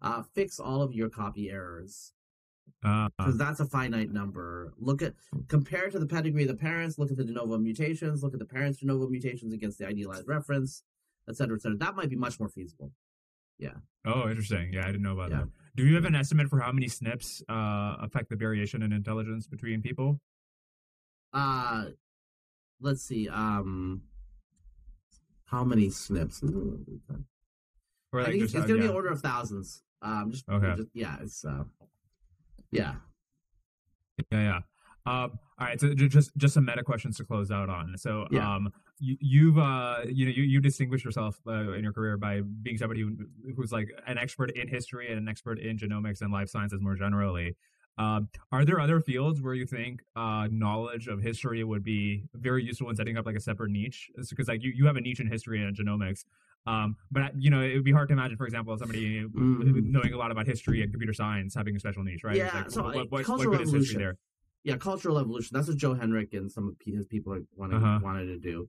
Uh, 0.03 0.23
fix 0.35 0.61
all 0.61 0.81
of 0.83 0.93
your 0.95 1.09
copy 1.09 1.51
errors 1.51 2.12
Uh, 2.85 3.09
because 3.16 3.39
that's 3.39 3.61
a 3.61 3.66
finite 3.66 4.12
number. 4.21 4.73
Look 4.79 5.01
at 5.03 5.14
compare 5.49 5.89
to 5.91 5.99
the 5.99 6.07
pedigree 6.07 6.43
of 6.47 6.49
the 6.55 6.55
parents. 6.71 6.99
Look 6.99 7.11
at 7.11 7.16
the 7.16 7.25
de 7.25 7.33
novo 7.33 7.57
mutations. 7.59 8.23
Look 8.23 8.35
at 8.37 8.41
the 8.45 8.51
parents' 8.57 8.79
de 8.81 8.87
novo 8.87 9.09
mutations 9.09 9.53
against 9.59 9.79
the 9.79 9.87
idealized 9.93 10.29
reference, 10.29 10.71
et 11.29 11.35
cetera, 11.39 11.57
et 11.57 11.62
cetera. 11.62 11.79
That 11.79 11.97
might 11.97 12.11
be 12.14 12.16
much 12.27 12.39
more 12.39 12.51
feasible. 12.51 12.93
Yeah. 13.66 13.79
Oh, 14.05 14.29
interesting. 14.33 14.73
Yeah, 14.75 14.83
I 14.87 14.91
didn't 14.93 15.03
know 15.09 15.14
about 15.19 15.31
Yeah. 15.31 15.45
that. 15.45 15.49
Do 15.79 15.87
you 15.87 15.95
have 15.95 16.07
an 16.07 16.16
estimate 16.16 16.51
for 16.51 16.59
how 16.59 16.72
many 16.72 16.87
SNPs 16.87 17.41
uh, 17.49 18.05
affect 18.05 18.31
the 18.31 18.35
variation 18.35 18.83
in 18.83 18.93
intelligence 18.93 19.47
between 19.47 19.81
people? 19.81 20.20
Uh 21.33 21.85
let's 22.81 23.03
see. 23.03 23.29
Um, 23.29 24.03
how 25.45 25.62
many 25.62 25.87
SNPs? 25.87 26.43
Or 28.12 28.20
I 28.20 28.24
think 28.24 28.43
it's, 28.43 28.55
it's 28.55 28.64
uh, 28.64 28.66
gonna 28.66 28.81
be 28.81 28.87
an 28.87 28.93
order 28.93 29.11
of 29.11 29.20
thousands. 29.20 29.85
Um, 30.03 30.33
just, 30.33 30.49
Okay. 30.49 30.74
just 30.74 30.89
yeah, 30.95 31.16
it's 31.22 31.45
uh, 31.45 31.62
yeah. 32.72 32.97
Yeah, 34.33 34.41
yeah. 34.41 34.61
Um, 35.07 35.38
all 35.59 35.66
right, 35.66 35.80
so 35.80 35.94
just 35.94 36.36
just 36.36 36.55
some 36.55 36.64
meta 36.64 36.82
questions 36.82 37.16
to 37.16 37.24
close 37.24 37.51
out 37.51 37.68
on. 37.68 37.96
So, 37.96 38.26
Yeah. 38.30 38.55
um, 38.55 38.72
you, 39.01 39.16
you've 39.20 39.59
uh, 39.59 40.01
you 40.07 40.26
know, 40.26 40.32
you 40.32 40.42
you 40.42 40.61
distinguished 40.61 41.05
yourself 41.05 41.40
uh, 41.46 41.72
in 41.72 41.82
your 41.82 41.92
career 41.92 42.16
by 42.16 42.42
being 42.62 42.76
somebody 42.76 43.01
who, 43.01 43.16
who's 43.57 43.72
like 43.72 43.88
an 44.07 44.18
expert 44.18 44.51
in 44.51 44.68
history 44.68 45.09
and 45.09 45.18
an 45.18 45.28
expert 45.28 45.59
in 45.59 45.78
genomics 45.78 46.20
and 46.20 46.32
life 46.32 46.49
sciences 46.49 46.80
more 46.80 46.94
generally. 46.94 47.57
Um, 47.99 48.28
are 48.53 48.64
there 48.64 48.78
other 48.78 49.01
fields 49.01 49.42
where 49.42 49.55
you 49.55 49.66
think 49.66 50.03
uh, 50.14 50.46
knowledge 50.51 51.09
of 51.09 51.20
history 51.20 51.64
would 51.64 51.82
be 51.82 52.24
very 52.34 52.62
useful 52.62 52.88
in 52.90 52.94
setting 52.94 53.18
up 53.18 53.26
like 53.26 53.34
a 53.34 53.40
separate 53.40 53.70
niche? 53.70 54.11
Because 54.30 54.46
like 54.46 54.62
you, 54.62 54.72
you 54.74 54.86
have 54.86 54.96
a 54.96 55.01
niche 55.01 55.18
in 55.18 55.26
history 55.26 55.62
and 55.62 55.76
genomics, 55.76 56.24
um, 56.66 56.96
but 57.11 57.32
you 57.36 57.51
know 57.51 57.61
it 57.61 57.74
would 57.74 57.84
be 57.84 57.92
hard 57.92 58.09
to 58.09 58.12
imagine, 58.12 58.36
for 58.36 58.46
example, 58.46 58.76
somebody 58.78 59.22
mm-hmm. 59.22 59.90
knowing 59.90 60.12
a 60.12 60.16
lot 60.16 60.30
about 60.30 60.46
history 60.46 60.82
and 60.82 60.92
computer 60.92 61.12
science 61.12 61.55
having 61.55 61.74
a 61.74 61.80
special 61.80 62.05
niche, 62.05 62.22
right? 62.22 62.36
Yeah. 62.36 62.55
Like, 62.55 62.70
so 62.70 62.82
what, 62.84 63.11
what, 63.11 63.24
cultural 63.24 63.53
what 63.53 63.62
evolution. 63.62 63.99
there? 63.99 64.16
Yeah, 64.65 64.77
cultural 64.77 65.19
evolution. 65.19 65.51
That's 65.57 65.69
what 65.69 65.77
Joe 65.77 65.95
Henrich 65.95 66.35
and 66.35 66.51
some 66.51 66.69
of 66.69 66.75
his 66.85 67.07
people 67.07 67.39
wanted 67.57 67.77
uh-huh. 67.77 68.01
wanted 68.03 68.27
to 68.27 68.39
do. 68.39 68.69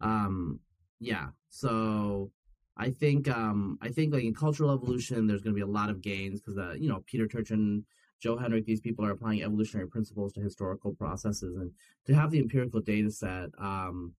Um, 0.00 0.60
yeah. 1.00 1.28
So 1.48 2.30
I 2.76 2.90
think 2.90 3.28
um, 3.28 3.78
I 3.80 3.88
think 3.88 4.12
like 4.12 4.24
in 4.24 4.34
cultural 4.34 4.72
evolution, 4.72 5.26
there's 5.26 5.42
going 5.42 5.54
to 5.54 5.58
be 5.58 5.62
a 5.62 5.66
lot 5.66 5.90
of 5.90 6.00
gains 6.00 6.40
because 6.40 6.58
uh, 6.58 6.74
you 6.78 6.88
know 6.88 7.02
Peter 7.06 7.26
Turchin 7.26 7.84
Joe 8.22 8.36
Henrich, 8.36 8.64
these 8.64 8.80
people 8.80 9.04
are 9.04 9.10
applying 9.10 9.42
evolutionary 9.42 9.88
principles 9.88 10.32
to 10.34 10.40
historical 10.40 10.94
processes, 10.94 11.56
and 11.56 11.72
to 12.06 12.14
have 12.14 12.30
the 12.30 12.38
empirical 12.38 12.80
data 12.80 13.10
set, 13.10 13.50
um, 13.58 14.12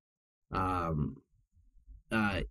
um, 0.51 1.15
uh, 2.11 2.41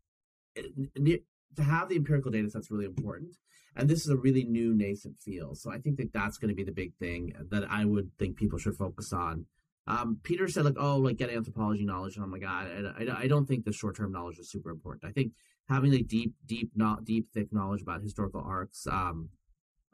to 0.57 1.63
have 1.63 1.91
the 1.91 1.97
empirical 1.97 2.31
data 2.31 2.49
set 2.49 2.63
is 2.63 2.71
really 2.71 2.87
important. 2.87 3.37
And 3.75 3.89
this 3.89 4.03
is 4.03 4.11
a 4.11 4.17
really 4.17 4.45
new 4.45 4.75
nascent 4.75 5.19
field, 5.19 5.57
so 5.57 5.73
I 5.73 5.79
think 5.79 5.97
that 5.97 6.13
that's 6.13 6.37
going 6.37 6.51
to 6.51 6.55
be 6.55 6.65
the 6.65 6.73
big 6.73 6.95
thing 6.97 7.33
that 7.51 7.65
I 7.71 7.87
would 7.87 8.11
think 8.19 8.37
people 8.37 8.59
should 8.59 8.77
focus 8.77 9.13
on. 9.13 9.47
Um, 9.87 10.19
Peter 10.23 10.47
said 10.47 10.65
like, 10.65 10.77
oh, 10.79 10.99
like 10.99 11.17
get 11.17 11.31
anthropology 11.31 11.85
knowledge, 11.85 12.17
and 12.17 12.25
I'm 12.25 12.31
like, 12.31 12.45
I, 12.45 12.83
I, 12.99 13.23
I 13.23 13.27
don't 13.27 13.47
think 13.47 13.65
the 13.65 13.73
short 13.73 13.97
term 13.97 14.13
knowledge 14.13 14.39
is 14.39 14.51
super 14.51 14.71
important. 14.71 15.05
I 15.05 15.13
think 15.13 15.33
having 15.69 15.91
like 15.91 16.07
deep, 16.07 16.35
deep, 16.47 16.71
not 16.75 17.05
deep, 17.05 17.29
thick 17.33 17.53
knowledge 17.53 17.83
about 17.83 18.03
historical 18.03 18.43
arcs, 18.45 18.87
um, 18.87 19.31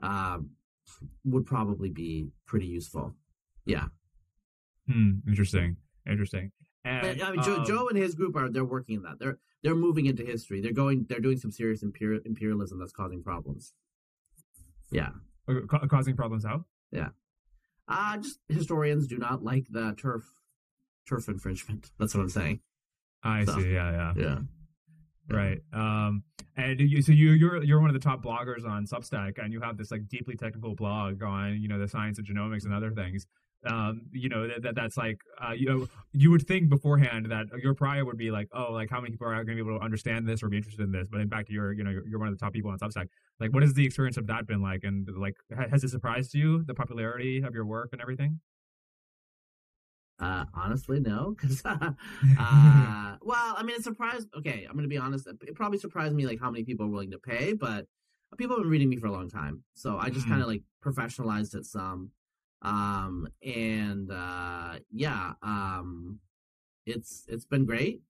um, 0.02 0.50
would 1.24 1.46
probably 1.46 1.90
be 1.90 2.28
pretty 2.46 2.66
useful. 2.66 3.14
Yeah. 3.64 3.86
Hmm. 4.90 5.18
Interesting. 5.26 5.76
Interesting. 6.08 6.50
And, 6.84 7.22
I 7.22 7.32
mean, 7.32 7.42
Joe, 7.42 7.56
um, 7.56 7.66
Joe, 7.66 7.88
and 7.88 7.98
his 7.98 8.14
group 8.14 8.34
are 8.36 8.48
they're 8.48 8.64
working 8.64 8.96
in 8.96 9.02
that. 9.02 9.18
They're 9.18 9.38
they're 9.62 9.74
moving 9.74 10.06
into 10.06 10.24
history. 10.24 10.60
They're 10.60 10.72
going. 10.72 11.06
They're 11.08 11.20
doing 11.20 11.38
some 11.38 11.50
serious 11.50 11.82
imperial, 11.82 12.20
imperialism 12.24 12.78
that's 12.78 12.92
causing 12.92 13.22
problems. 13.22 13.74
Yeah. 14.90 15.10
Ca- 15.46 15.86
causing 15.88 16.16
problems 16.16 16.44
how? 16.44 16.64
Yeah. 16.92 17.08
Uh 17.88 18.18
just 18.18 18.38
historians 18.48 19.06
do 19.06 19.18
not 19.18 19.42
like 19.42 19.66
the 19.70 19.94
turf 19.98 20.24
turf 21.08 21.28
infringement. 21.28 21.90
That's 21.98 22.14
what 22.14 22.20
I'm 22.20 22.28
saying. 22.28 22.60
I 23.22 23.44
so, 23.44 23.56
see. 23.56 23.72
Yeah. 23.72 23.90
Yeah. 23.90 24.12
Yeah. 24.16 24.38
Right. 25.30 25.60
Um, 25.72 26.22
and 26.56 26.80
you, 26.80 27.02
so 27.02 27.12
you, 27.12 27.30
you're 27.32 27.62
you're 27.62 27.80
one 27.80 27.90
of 27.90 27.94
the 27.94 28.00
top 28.00 28.22
bloggers 28.22 28.66
on 28.66 28.86
Substack, 28.86 29.42
and 29.42 29.52
you 29.52 29.60
have 29.60 29.76
this 29.76 29.90
like 29.90 30.08
deeply 30.08 30.36
technical 30.36 30.74
blog 30.74 31.22
on 31.22 31.60
you 31.60 31.68
know 31.68 31.78
the 31.78 31.88
science 31.88 32.18
of 32.18 32.24
genomics 32.24 32.64
and 32.64 32.72
other 32.72 32.90
things. 32.90 33.26
Um, 33.66 34.02
you 34.12 34.28
know 34.28 34.46
that, 34.46 34.62
that 34.62 34.74
that's 34.76 34.96
like 34.96 35.18
uh, 35.42 35.52
you 35.52 35.66
know 35.66 35.88
you 36.12 36.30
would 36.30 36.46
think 36.46 36.68
beforehand 36.68 37.26
that 37.32 37.46
your 37.60 37.74
prior 37.74 38.04
would 38.04 38.16
be 38.16 38.30
like 38.30 38.46
oh 38.54 38.70
like 38.70 38.88
how 38.88 39.00
many 39.00 39.10
people 39.10 39.26
are 39.26 39.34
going 39.34 39.58
to 39.58 39.64
be 39.64 39.68
able 39.68 39.76
to 39.76 39.84
understand 39.84 40.28
this 40.28 40.44
or 40.44 40.48
be 40.48 40.58
interested 40.58 40.84
in 40.84 40.92
this, 40.92 41.08
but 41.10 41.20
in 41.20 41.28
fact 41.28 41.50
you're 41.50 41.72
you 41.72 41.82
know 41.82 41.90
you're, 41.90 42.06
you're 42.06 42.18
one 42.20 42.28
of 42.28 42.38
the 42.38 42.38
top 42.38 42.52
people 42.52 42.70
on 42.70 42.78
Substack. 42.78 43.08
Like, 43.40 43.52
what 43.52 43.62
has 43.62 43.74
the 43.74 43.84
experience 43.84 44.16
of 44.16 44.26
that 44.26 44.46
been 44.46 44.62
like, 44.62 44.82
and 44.82 45.08
like 45.16 45.34
has 45.70 45.84
it 45.84 45.90
surprised 45.90 46.34
you 46.34 46.64
the 46.64 46.74
popularity 46.74 47.42
of 47.42 47.54
your 47.54 47.64
work 47.64 47.90
and 47.92 48.00
everything? 48.00 48.40
Uh, 50.20 50.44
honestly, 50.54 50.98
no, 50.98 51.36
because 51.36 51.62
uh, 51.64 51.92
uh, 52.38 53.16
well, 53.22 53.54
I 53.56 53.62
mean, 53.62 53.76
it 53.76 53.84
surprised. 53.84 54.28
Okay, 54.36 54.66
I'm 54.68 54.74
gonna 54.74 54.88
be 54.88 54.98
honest. 54.98 55.28
It 55.28 55.54
probably 55.54 55.78
surprised 55.78 56.14
me 56.14 56.26
like 56.26 56.40
how 56.40 56.50
many 56.50 56.64
people 56.64 56.86
are 56.86 56.90
willing 56.90 57.12
to 57.12 57.18
pay, 57.18 57.52
but 57.52 57.86
people 58.36 58.56
have 58.56 58.64
been 58.64 58.70
reading 58.70 58.88
me 58.88 58.96
for 58.96 59.06
a 59.06 59.12
long 59.12 59.28
time, 59.28 59.62
so 59.74 59.96
I 59.96 60.10
just 60.10 60.26
mm. 60.26 60.30
kind 60.30 60.42
of 60.42 60.48
like 60.48 60.62
professionalized 60.84 61.54
it 61.54 61.64
some. 61.64 62.10
Um, 62.62 63.28
and 63.42 64.10
uh, 64.10 64.78
yeah, 64.90 65.32
um, 65.42 66.18
it's 66.86 67.24
it's 67.28 67.46
been 67.46 67.64
great. 67.64 68.02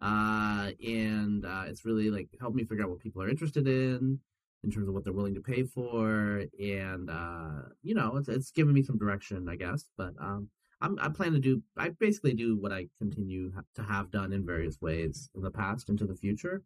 Uh, 0.00 0.72
and 0.84 1.46
uh, 1.46 1.62
it's 1.68 1.84
really 1.84 2.10
like 2.10 2.28
helped 2.40 2.56
me 2.56 2.64
figure 2.64 2.82
out 2.82 2.90
what 2.90 2.98
people 2.98 3.22
are 3.22 3.28
interested 3.28 3.68
in 3.68 4.18
in 4.64 4.70
terms 4.70 4.88
of 4.88 4.94
what 4.94 5.04
they're 5.04 5.12
willing 5.12 5.34
to 5.34 5.40
pay 5.40 5.64
for, 5.64 6.44
and 6.60 7.10
uh, 7.10 7.68
you 7.82 7.94
know, 7.94 8.16
it's 8.16 8.28
it's 8.28 8.50
given 8.50 8.74
me 8.74 8.82
some 8.82 8.98
direction, 8.98 9.48
I 9.48 9.56
guess. 9.56 9.84
But 9.96 10.14
um, 10.20 10.48
I'm, 10.80 10.98
I 11.00 11.08
plan 11.08 11.32
to 11.32 11.38
do. 11.38 11.62
I 11.76 11.90
basically 11.90 12.34
do 12.34 12.56
what 12.56 12.72
I 12.72 12.88
continue 12.98 13.52
to 13.74 13.82
have 13.82 14.10
done 14.10 14.32
in 14.32 14.44
various 14.44 14.80
ways 14.80 15.30
in 15.34 15.42
the 15.42 15.50
past 15.50 15.88
into 15.88 16.06
the 16.06 16.16
future, 16.16 16.62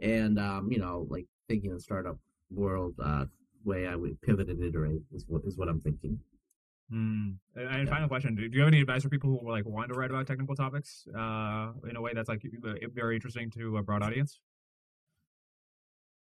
and 0.00 0.38
um, 0.38 0.70
you 0.70 0.78
know, 0.78 1.06
like 1.10 1.26
thinking 1.48 1.72
the 1.72 1.80
startup 1.80 2.18
world 2.50 2.94
uh, 3.02 3.26
way 3.64 3.86
I 3.86 3.96
would 3.96 4.20
pivot 4.22 4.48
and 4.48 4.62
iterate 4.62 5.02
is 5.12 5.24
what 5.28 5.42
is 5.44 5.56
what 5.56 5.68
I'm 5.68 5.80
thinking. 5.80 6.18
Mm. 6.92 7.36
And 7.54 7.86
yeah. 7.86 7.92
final 7.92 8.08
question: 8.08 8.34
Do 8.34 8.48
you 8.50 8.60
have 8.60 8.68
any 8.68 8.80
advice 8.80 9.02
for 9.02 9.08
people 9.08 9.30
who 9.30 9.50
like 9.50 9.64
want 9.64 9.92
to 9.92 9.98
write 9.98 10.10
about 10.10 10.26
technical 10.26 10.56
topics 10.56 11.06
uh, 11.16 11.72
in 11.88 11.96
a 11.96 12.00
way 12.00 12.12
that's 12.14 12.28
like 12.28 12.42
very 12.94 13.14
interesting 13.14 13.50
to 13.52 13.76
a 13.76 13.82
broad 13.82 14.02
audience? 14.02 14.40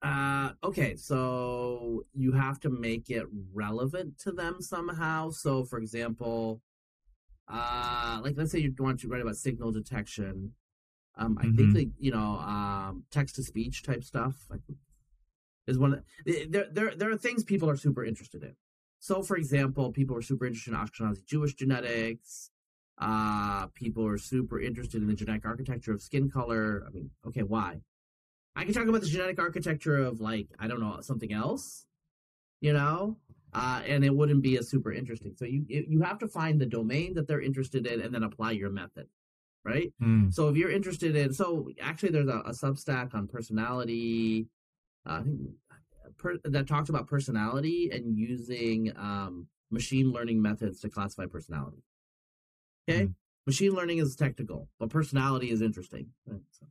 Uh, 0.03 0.51
okay, 0.65 0.97
so 0.97 2.05
you 2.15 2.33
have 2.33 2.59
to 2.61 2.71
make 2.71 3.11
it 3.11 3.27
relevant 3.53 4.19
to 4.19 4.33
them 4.33 4.57
somehow. 4.61 5.31
So, 5.31 5.65
for 5.65 5.79
example, 5.79 6.63
uh, 7.49 8.21
like 8.23 8.35
let's 8.37 8.51
say 8.51 8.61
you 8.61 8.75
want 8.79 9.01
to 9.01 9.09
write 9.09 9.23
about 9.23 9.37
signal 9.37 9.73
detection. 9.73 10.55
Um, 11.17 11.37
I 11.39 11.47
mm-hmm. 11.47 11.57
think 11.57 11.75
like 11.75 11.89
you 11.99 12.13
know, 12.13 12.39
um, 12.39 13.05
text 13.11 13.37
to 13.37 13.43
speech 13.43 13.83
type 13.83 14.03
stuff 14.03 14.47
like, 14.49 14.61
is 15.67 15.79
one. 15.79 15.95
Of, 15.95 16.05
there, 16.25 16.67
there, 16.73 16.95
there 16.97 17.11
are 17.11 17.17
things 17.17 17.45
people 17.45 17.69
are 17.69 17.77
super 17.77 18.05
interested 18.05 18.43
in. 18.43 18.57
So, 19.01 19.23
for 19.23 19.37
example, 19.37 19.91
people 19.91 20.17
are 20.17 20.23
super 20.23 20.47
interested 20.47 20.73
in 20.73 20.79
Ashkenazi 20.79 21.27
Jewish 21.27 21.55
genetics. 21.55 22.51
Uh, 22.99 23.67
people 23.69 24.07
are 24.07 24.19
super 24.19 24.61
interested 24.61 25.03
in 25.03 25.09
the 25.09 25.15
genetic 25.15 25.45
architecture 25.45 25.93
of 25.93 26.03
skin 26.03 26.31
color. 26.31 26.85
I 26.87 26.91
mean, 26.91 27.11
okay, 27.27 27.43
why? 27.43 27.81
I 28.55 28.65
can 28.65 28.75
talk 28.75 28.87
about 28.87 29.01
the 29.01 29.09
genetic 29.09 29.39
architecture 29.39 29.97
of 29.97 30.21
like 30.21 30.49
I 30.59 30.69
don't 30.69 30.81
know 30.81 31.01
something 31.01 31.33
else, 31.33 31.87
you 32.61 32.73
know 32.73 33.17
uh, 33.53 33.83
and 33.87 34.05
it 34.05 34.15
wouldn't 34.15 34.43
be 34.43 34.59
as 34.59 34.69
super 34.69 34.93
interesting. 34.93 35.35
So 35.37 35.45
you 35.45 35.65
you 35.69 36.03
have 36.03 36.19
to 36.19 36.29
find 36.29 36.61
the 36.61 36.67
domain 36.67 37.15
that 37.15 37.27
they're 37.27 37.41
interested 37.41 37.87
in 37.87 38.01
and 38.01 38.15
then 38.15 38.23
apply 38.23 38.53
your 38.53 38.71
method, 38.71 39.09
right? 39.65 39.93
Mm. 40.01 40.33
So 40.33 40.49
if 40.49 40.57
you're 40.57 40.71
interested 40.71 41.17
in, 41.17 41.33
so 41.33 41.69
actually 41.81 42.11
there's 42.11 42.29
a, 42.29 42.43
a 42.47 42.51
Substack 42.51 43.15
on 43.15 43.27
personality, 43.27 44.47
uh, 45.05 45.23
per, 46.19 46.39
that 46.45 46.67
talks 46.67 46.89
about 46.89 47.07
personality 47.07 47.91
and 47.93 48.17
using 48.17 48.93
um, 48.97 49.47
machine 49.71 50.13
learning 50.13 50.41
methods 50.41 50.81
to 50.81 50.89
classify 50.89 51.27
personality. 51.27 51.83
Okay, 52.89 53.07
mm. 53.07 53.15
machine 53.47 53.73
learning 53.73 53.99
is 53.99 54.17
technical, 54.17 54.69
but 54.79 54.91
personality 54.91 55.51
is 55.51 55.63
interesting. 55.63 56.07
Right? 56.27 56.41
So, 56.51 56.67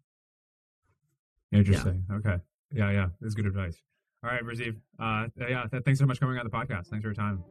interesting. 1.52 2.04
Yeah. 2.10 2.16
Okay. 2.18 2.38
Yeah, 2.72 2.92
yeah, 2.92 3.08
that's 3.20 3.34
good 3.34 3.46
advice. 3.46 3.82
All 4.24 4.30
right, 4.30 4.44
Razib. 4.44 4.76
Uh, 5.00 5.28
yeah, 5.50 5.66
thanks 5.86 6.00
so 6.00 6.06
much 6.06 6.18
for 6.18 6.26
coming 6.26 6.38
on 6.38 6.46
the 6.46 6.52
podcast. 6.52 6.88
Thanks 6.88 7.04
for 7.04 7.10
your 7.10 7.14
time. 7.14 7.44